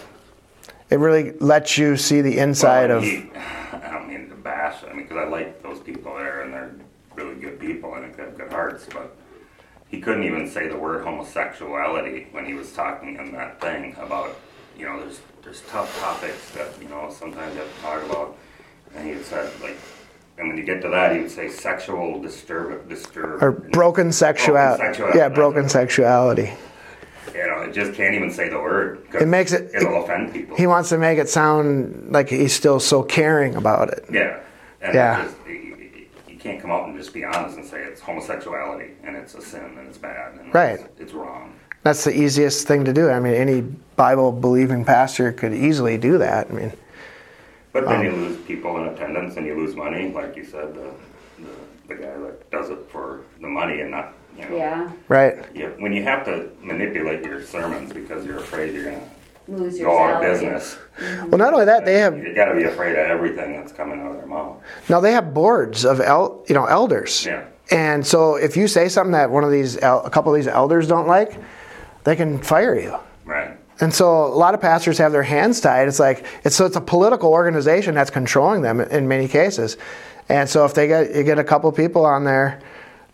It 0.90 0.98
really 1.00 1.32
lets 1.40 1.78
you 1.78 1.98
see 1.98 2.22
the 2.22 2.38
inside 2.40 2.90
Well, 2.90 2.98
of. 3.00 3.04
he- 3.04 3.30
I 3.36 3.92
don't 3.92 4.08
mean 4.10 4.30
to 4.30 4.36
bash. 4.36 4.84
I 4.84 4.94
mean, 4.94 5.04
because 5.08 5.18
I 5.18 5.30
like 5.30 5.62
those 5.62 5.80
people 5.80 6.16
there, 6.16 6.42
and 6.42 6.54
they're 6.54 6.72
really 7.16 7.36
good 7.36 7.60
people. 7.60 7.94
and 7.96 8.14
they 8.14 8.24
have 8.24 8.38
good 8.38 8.52
hearts. 8.52 8.88
But 8.92 9.16
he 9.88 10.02
couldn't 10.02 10.24
even 10.24 10.50
say 10.50 10.68
the 10.68 10.78
word 10.78 11.04
homosexuality 11.04 12.28
when 12.32 12.46
he 12.46 12.54
was 12.54 12.72
talking 12.74 13.16
in 13.18 13.32
that 13.34 13.60
thing 13.62 13.96
about, 14.00 14.36
you 14.78 14.86
know, 14.86 15.00
there's 15.00 15.20
there's 15.44 15.62
tough 15.70 15.98
topics 16.00 16.52
that 16.52 16.68
you 16.82 16.90
know 16.90 17.10
sometimes 17.12 17.54
you 17.56 17.62
have 17.62 17.76
to 17.76 17.82
talk 17.82 18.04
about. 18.04 18.38
And 18.96 19.08
he 19.08 19.22
said 19.24 19.50
like, 19.62 19.78
and 20.38 20.48
when 20.48 20.58
you 20.58 20.64
get 20.64 20.82
to 20.82 20.90
that, 20.90 21.14
he 21.16 21.22
would 21.22 21.32
say 21.32 21.50
sexual 21.50 22.20
disturb 22.22 22.88
disturb 22.90 23.44
or 23.44 23.52
broken 23.52 24.12
sexuality. 24.12 24.78
Broken 24.80 24.94
sexuality. 24.94 25.18
Yeah, 25.20 25.30
broken 25.30 25.70
sexuality. 25.70 26.52
You 27.34 27.48
know, 27.48 27.62
it 27.62 27.74
just 27.74 27.94
can't 27.94 28.16
even 28.16 28.32
say 28.32 28.50
the 28.50 28.58
word. 28.60 29.06
It 29.14 29.28
makes 29.28 29.52
it- 29.54 29.72
It'll 29.76 30.04
offend 30.04 30.34
people. 30.34 30.58
He 30.58 30.66
wants 30.68 30.90
to 30.90 30.98
make 30.98 31.20
it 31.20 31.30
sound 31.30 32.12
like 32.12 32.30
he's 32.30 32.54
still 32.54 32.80
so 32.80 33.04
caring 33.04 33.56
about 33.56 33.90
it. 33.90 34.06
Yeah. 34.12 34.40
And 34.82 34.94
Yeah. 34.96 35.24
Just, 35.26 35.36
you, 35.48 35.54
you- 35.54 36.36
can't 36.40 36.62
come 36.62 36.72
out 36.72 36.88
and 36.88 36.98
just 36.98 37.14
be 37.14 37.24
honest 37.26 37.58
and 37.58 37.66
say 37.66 37.82
it's 37.82 38.00
homosexuality 38.00 38.92
and 39.04 39.16
it's 39.18 39.36
a 39.36 39.42
sin 39.42 39.62
and 39.78 39.88
it's 39.90 39.98
bad 39.98 40.34
and 40.40 40.54
Right. 40.54 40.80
it's, 40.80 41.00
it's 41.02 41.14
wrong. 41.14 41.54
That's 41.84 42.06
the 42.06 42.18
easiest 42.18 42.66
thing 42.68 42.86
to 42.86 42.94
do. 42.94 43.10
I 43.10 43.20
mean, 43.20 43.34
any 43.34 43.62
Bible 43.98 44.32
believing 44.32 44.86
pastor 44.86 45.32
could 45.34 45.54
easily 45.54 45.98
do 45.98 46.18
that. 46.20 46.48
I 46.50 46.54
mean, 46.54 46.72
But 47.74 47.86
then 47.88 48.04
you 48.04 48.10
um, 48.12 48.22
lose 48.22 48.38
people 48.46 48.78
in 48.78 48.88
attendance 48.88 49.36
and 49.38 49.46
you 49.46 49.56
lose 49.56 49.76
money, 49.76 50.12
like 50.14 50.36
you 50.38 50.46
said, 50.46 50.74
the, 50.74 50.92
the, 51.40 51.50
the 51.90 51.96
guy 51.96 52.18
that 52.18 52.50
does 52.52 52.70
it 52.70 52.80
for 52.90 53.22
the 53.42 53.48
money 53.48 53.82
and 53.82 53.92
not, 53.92 54.14
you 54.40 54.50
know. 54.50 54.56
Yeah, 54.58 54.92
Right. 55.08 55.36
Yeah, 55.54 55.68
when 55.80 55.94
you 55.94 56.04
have 56.04 56.26
to 56.26 56.50
manipulate 56.62 57.24
your 57.24 57.44
sermons 57.44 57.94
because 57.94 58.26
you're 58.26 58.38
afraid 58.40 58.74
you're 58.74 58.86
gonna 58.86 59.10
lose 59.48 59.80
your 59.80 59.90
go 59.90 59.98
out 60.00 60.24
of 60.24 60.38
salary. 60.38 60.54
business, 60.56 60.78
mm-hmm. 61.00 61.30
Well, 61.30 61.38
not 61.38 61.54
only 61.54 61.66
that, 61.66 61.86
they 61.86 62.00
have 62.00 62.18
you 62.18 62.34
gotta 62.36 62.56
be 62.56 62.64
afraid 62.64 62.92
of 62.94 63.00
everything 63.08 63.54
that's 63.54 63.72
coming 63.72 64.00
out 64.00 64.12
of 64.12 64.18
their 64.18 64.28
mouth. 64.28 64.58
now 64.90 65.00
they 65.00 65.12
have 65.12 65.34
boards 65.34 65.86
of 65.86 66.00
el, 66.02 66.44
you 66.48 66.56
know 66.56 66.66
elders. 66.66 67.26
Yeah. 67.26 67.46
And 67.72 68.06
so 68.06 68.36
if 68.36 68.58
you 68.58 68.68
say 68.68 68.90
something 68.90 69.12
that 69.12 69.30
one 69.30 69.44
of 69.44 69.52
these 69.52 69.78
el- 69.78 70.04
a 70.04 70.10
couple 70.10 70.34
of 70.34 70.38
these 70.38 70.48
elders 70.48 70.88
don't 70.88 71.08
like, 71.08 71.38
they 72.04 72.16
can 72.16 72.40
fire 72.40 72.74
you. 72.80 72.96
Right. 73.26 73.52
And 73.82 73.94
so 73.94 74.26
a 74.26 74.34
lot 74.36 74.54
of 74.56 74.60
pastors 74.60 74.98
have 74.98 75.12
their 75.12 75.24
hands 75.24 75.62
tied. 75.62 75.88
It's 75.88 76.00
like 76.00 76.26
it's 76.44 76.56
so 76.56 76.66
it's 76.66 76.76
a 76.76 76.82
political 76.82 77.32
organization 77.32 77.96
that's 77.96 78.10
controlling 78.10 78.62
them 78.62 78.82
in 78.82 79.08
many 79.08 79.28
cases. 79.28 79.78
And 80.28 80.50
so 80.50 80.66
if 80.66 80.74
they 80.74 80.88
get 80.88 81.16
you 81.16 81.24
get 81.24 81.40
a 81.40 81.44
couple 81.44 81.72
people 81.72 82.06
on 82.06 82.24
there 82.24 82.60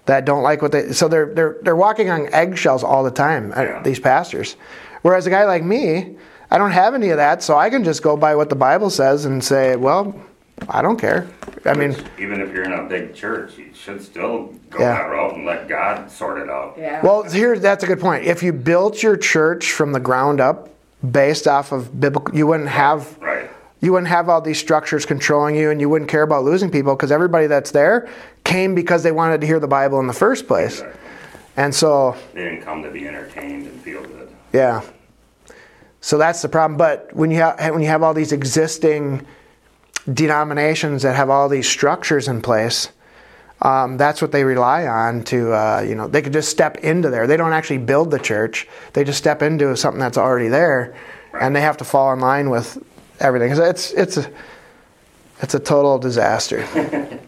that 0.06 0.26
don't 0.26 0.43
like 0.43 0.62
what 0.62 0.72
they 0.72 0.91
so 0.91 1.08
they're 1.08 1.28
they're 1.34 1.58
they're 1.62 1.76
walking 1.76 2.10
on 2.10 2.32
eggshells 2.34 2.84
all 2.84 3.03
the 3.03 3.12
time. 3.12 3.51
uh, 3.56 3.62
Yeah. 3.62 3.82
These 3.84 3.99
pastors. 3.99 4.56
Whereas 5.01 5.28
a 5.28 5.30
guy 5.30 5.45
like 5.45 5.64
me, 5.64 6.16
I 6.49 6.58
don't 6.58 6.72
have 6.72 6.93
any 6.95 7.10
of 7.10 7.18
that, 7.18 7.43
so 7.43 7.58
I 7.58 7.70
can 7.70 7.84
just 7.84 8.01
go 8.01 8.18
by 8.18 8.36
what 8.36 8.49
the 8.49 8.56
Bible 8.56 8.89
says 8.89 9.26
and 9.26 9.43
say, 9.43 9.76
well, 9.76 10.16
I 10.70 10.82
don't 10.82 10.97
care. 10.99 11.28
I 11.66 11.74
mean, 11.74 11.95
Even 12.18 12.39
if 12.41 12.51
you're 12.53 12.64
in 12.64 12.72
a 12.74 12.84
big 12.84 13.14
church, 13.14 13.58
you 13.58 13.66
should 13.74 14.01
still 14.01 14.53
go 14.70 14.80
Yeah. 14.80 14.93
that 14.95 15.10
route 15.12 15.36
and 15.36 15.45
let 15.45 15.68
God 15.68 16.10
sort 16.12 16.39
it 16.39 16.49
out. 16.49 16.76
Yeah. 16.78 17.01
Well, 17.03 17.24
here 17.24 17.58
that's 17.60 17.84
a 17.84 17.88
good 17.88 17.99
point. 17.99 18.26
If 18.26 18.41
you 18.43 18.53
built 18.53 19.01
your 19.03 19.18
church 19.18 19.72
from 19.72 19.91
the 19.91 19.99
ground 19.99 20.39
up 20.39 20.70
based 21.12 21.47
off 21.47 21.72
of 21.72 21.99
biblical, 21.99 22.36
you 22.36 22.47
wouldn't 22.47 22.70
have 22.70 23.18
Right. 23.22 23.49
you 23.82 23.91
wouldn't 23.91 24.08
have 24.10 24.30
all 24.30 24.41
these 24.41 24.58
structures 24.60 25.06
controlling 25.06 25.56
you, 25.56 25.70
and 25.72 25.80
you 25.82 25.89
wouldn't 25.89 26.10
care 26.10 26.24
about 26.24 26.43
losing 26.43 26.72
people 26.72 26.95
because 26.95 27.12
everybody 27.12 27.45
that's 27.47 27.72
there 27.72 28.08
came 28.45 28.73
because 28.75 29.03
they 29.03 29.11
wanted 29.11 29.41
to 29.41 29.47
hear 29.47 29.59
the 29.59 29.67
Bible 29.67 29.99
in 29.99 30.07
the 30.07 30.13
first 30.13 30.47
place. 30.47 30.79
Exactly. 30.79 31.01
And 31.57 31.75
so, 31.75 32.15
They 32.33 32.43
didn't 32.43 32.61
come 32.63 32.83
to 32.83 32.89
be 32.91 33.07
entertained 33.07 33.67
and 33.67 33.81
feel 33.81 34.01
good. 34.03 34.29
yeah. 34.53 34.81
So 36.01 36.17
that's 36.17 36.41
the 36.41 36.49
problem. 36.49 36.77
But 36.77 37.09
when 37.13 37.31
you 37.31 37.37
have 37.37 37.57
when 37.73 37.81
you 37.81 37.87
have 37.87 38.03
all 38.03 38.13
these 38.13 38.31
existing 38.31 39.25
denominations 40.13 41.01
that 41.01 41.15
have 41.15 41.29
all 41.31 41.49
these 41.49 41.67
structures 41.67 42.27
in 42.27 42.41
place, 42.43 42.89
um, 43.63 43.97
that's 43.97 44.21
what 44.21 44.31
they 44.31 44.43
rely 44.43 44.85
on 44.85 45.23
to 45.23 45.51
uh, 45.53 45.81
you 45.87 45.95
know 45.95 46.07
they 46.07 46.21
could 46.21 46.33
just 46.33 46.49
step 46.49 46.77
into 46.77 47.09
there. 47.09 47.25
They 47.25 47.37
don't 47.37 47.53
actually 47.53 47.79
build 47.79 48.11
the 48.11 48.19
church; 48.19 48.67
they 48.93 49.03
just 49.03 49.17
step 49.17 49.41
into 49.41 49.75
something 49.75 49.99
that's 49.99 50.17
already 50.17 50.47
there, 50.47 50.95
and 51.33 51.55
they 51.55 51.61
have 51.61 51.77
to 51.77 51.83
fall 51.83 52.13
in 52.13 52.19
line 52.19 52.51
with 52.51 52.77
everything. 53.19 53.51
It's 53.53 53.91
it's 53.93 54.17
a 54.17 54.29
it's 55.41 55.55
a 55.55 55.59
total 55.59 55.97
disaster. 55.97 56.61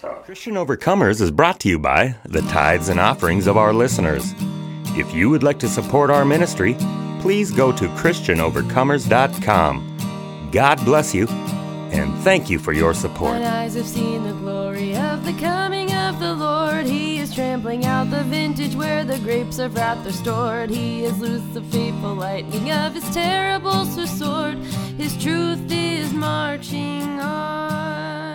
It's 0.00 0.08
tough. 0.08 0.24
Christian 0.24 0.54
Overcomers 0.54 1.20
is 1.20 1.30
brought 1.30 1.60
to 1.60 1.68
you 1.68 1.78
by 1.78 2.14
the 2.24 2.40
tithes 2.42 2.88
and 2.88 2.98
offerings 2.98 3.46
of 3.46 3.56
our 3.58 3.74
listeners. 3.74 4.34
If 4.96 5.14
you 5.14 5.28
would 5.28 5.42
like 5.42 5.58
to 5.58 5.68
support 5.68 6.08
our 6.10 6.24
ministry, 6.24 6.74
please 7.20 7.50
go 7.50 7.70
to 7.72 7.86
ChristianOvercomers.com. 7.88 10.48
God 10.52 10.82
bless 10.86 11.14
you, 11.14 11.28
and 11.28 12.18
thank 12.20 12.48
you 12.48 12.58
for 12.58 12.72
your 12.72 12.94
support. 12.94 13.34
Mine 13.34 13.42
eyes 13.42 13.74
have 13.74 13.86
seen 13.86 14.24
the 14.24 14.32
glory 14.32 14.96
of 14.96 15.26
the 15.26 15.34
coming 15.34 15.92
of 15.92 16.18
the 16.18 16.34
Lord. 16.34 16.86
He 16.86 17.18
is 17.18 17.34
trampling 17.34 17.84
out 17.84 18.10
the 18.10 18.24
vintage 18.24 18.74
where 18.74 19.04
the 19.04 19.18
grapes 19.18 19.58
of 19.58 19.74
wrath 19.74 20.06
are 20.06 20.12
stored. 20.12 20.70
He 20.70 21.02
has 21.02 21.18
loosed 21.18 21.52
the 21.52 21.60
fateful 21.64 22.14
lightning 22.14 22.72
of 22.72 22.94
his 22.94 23.04
terrible 23.12 23.84
sword. 23.84 24.56
His 24.96 25.14
truth 25.22 25.70
is 25.70 26.14
marching 26.14 27.20
on. 27.20 28.29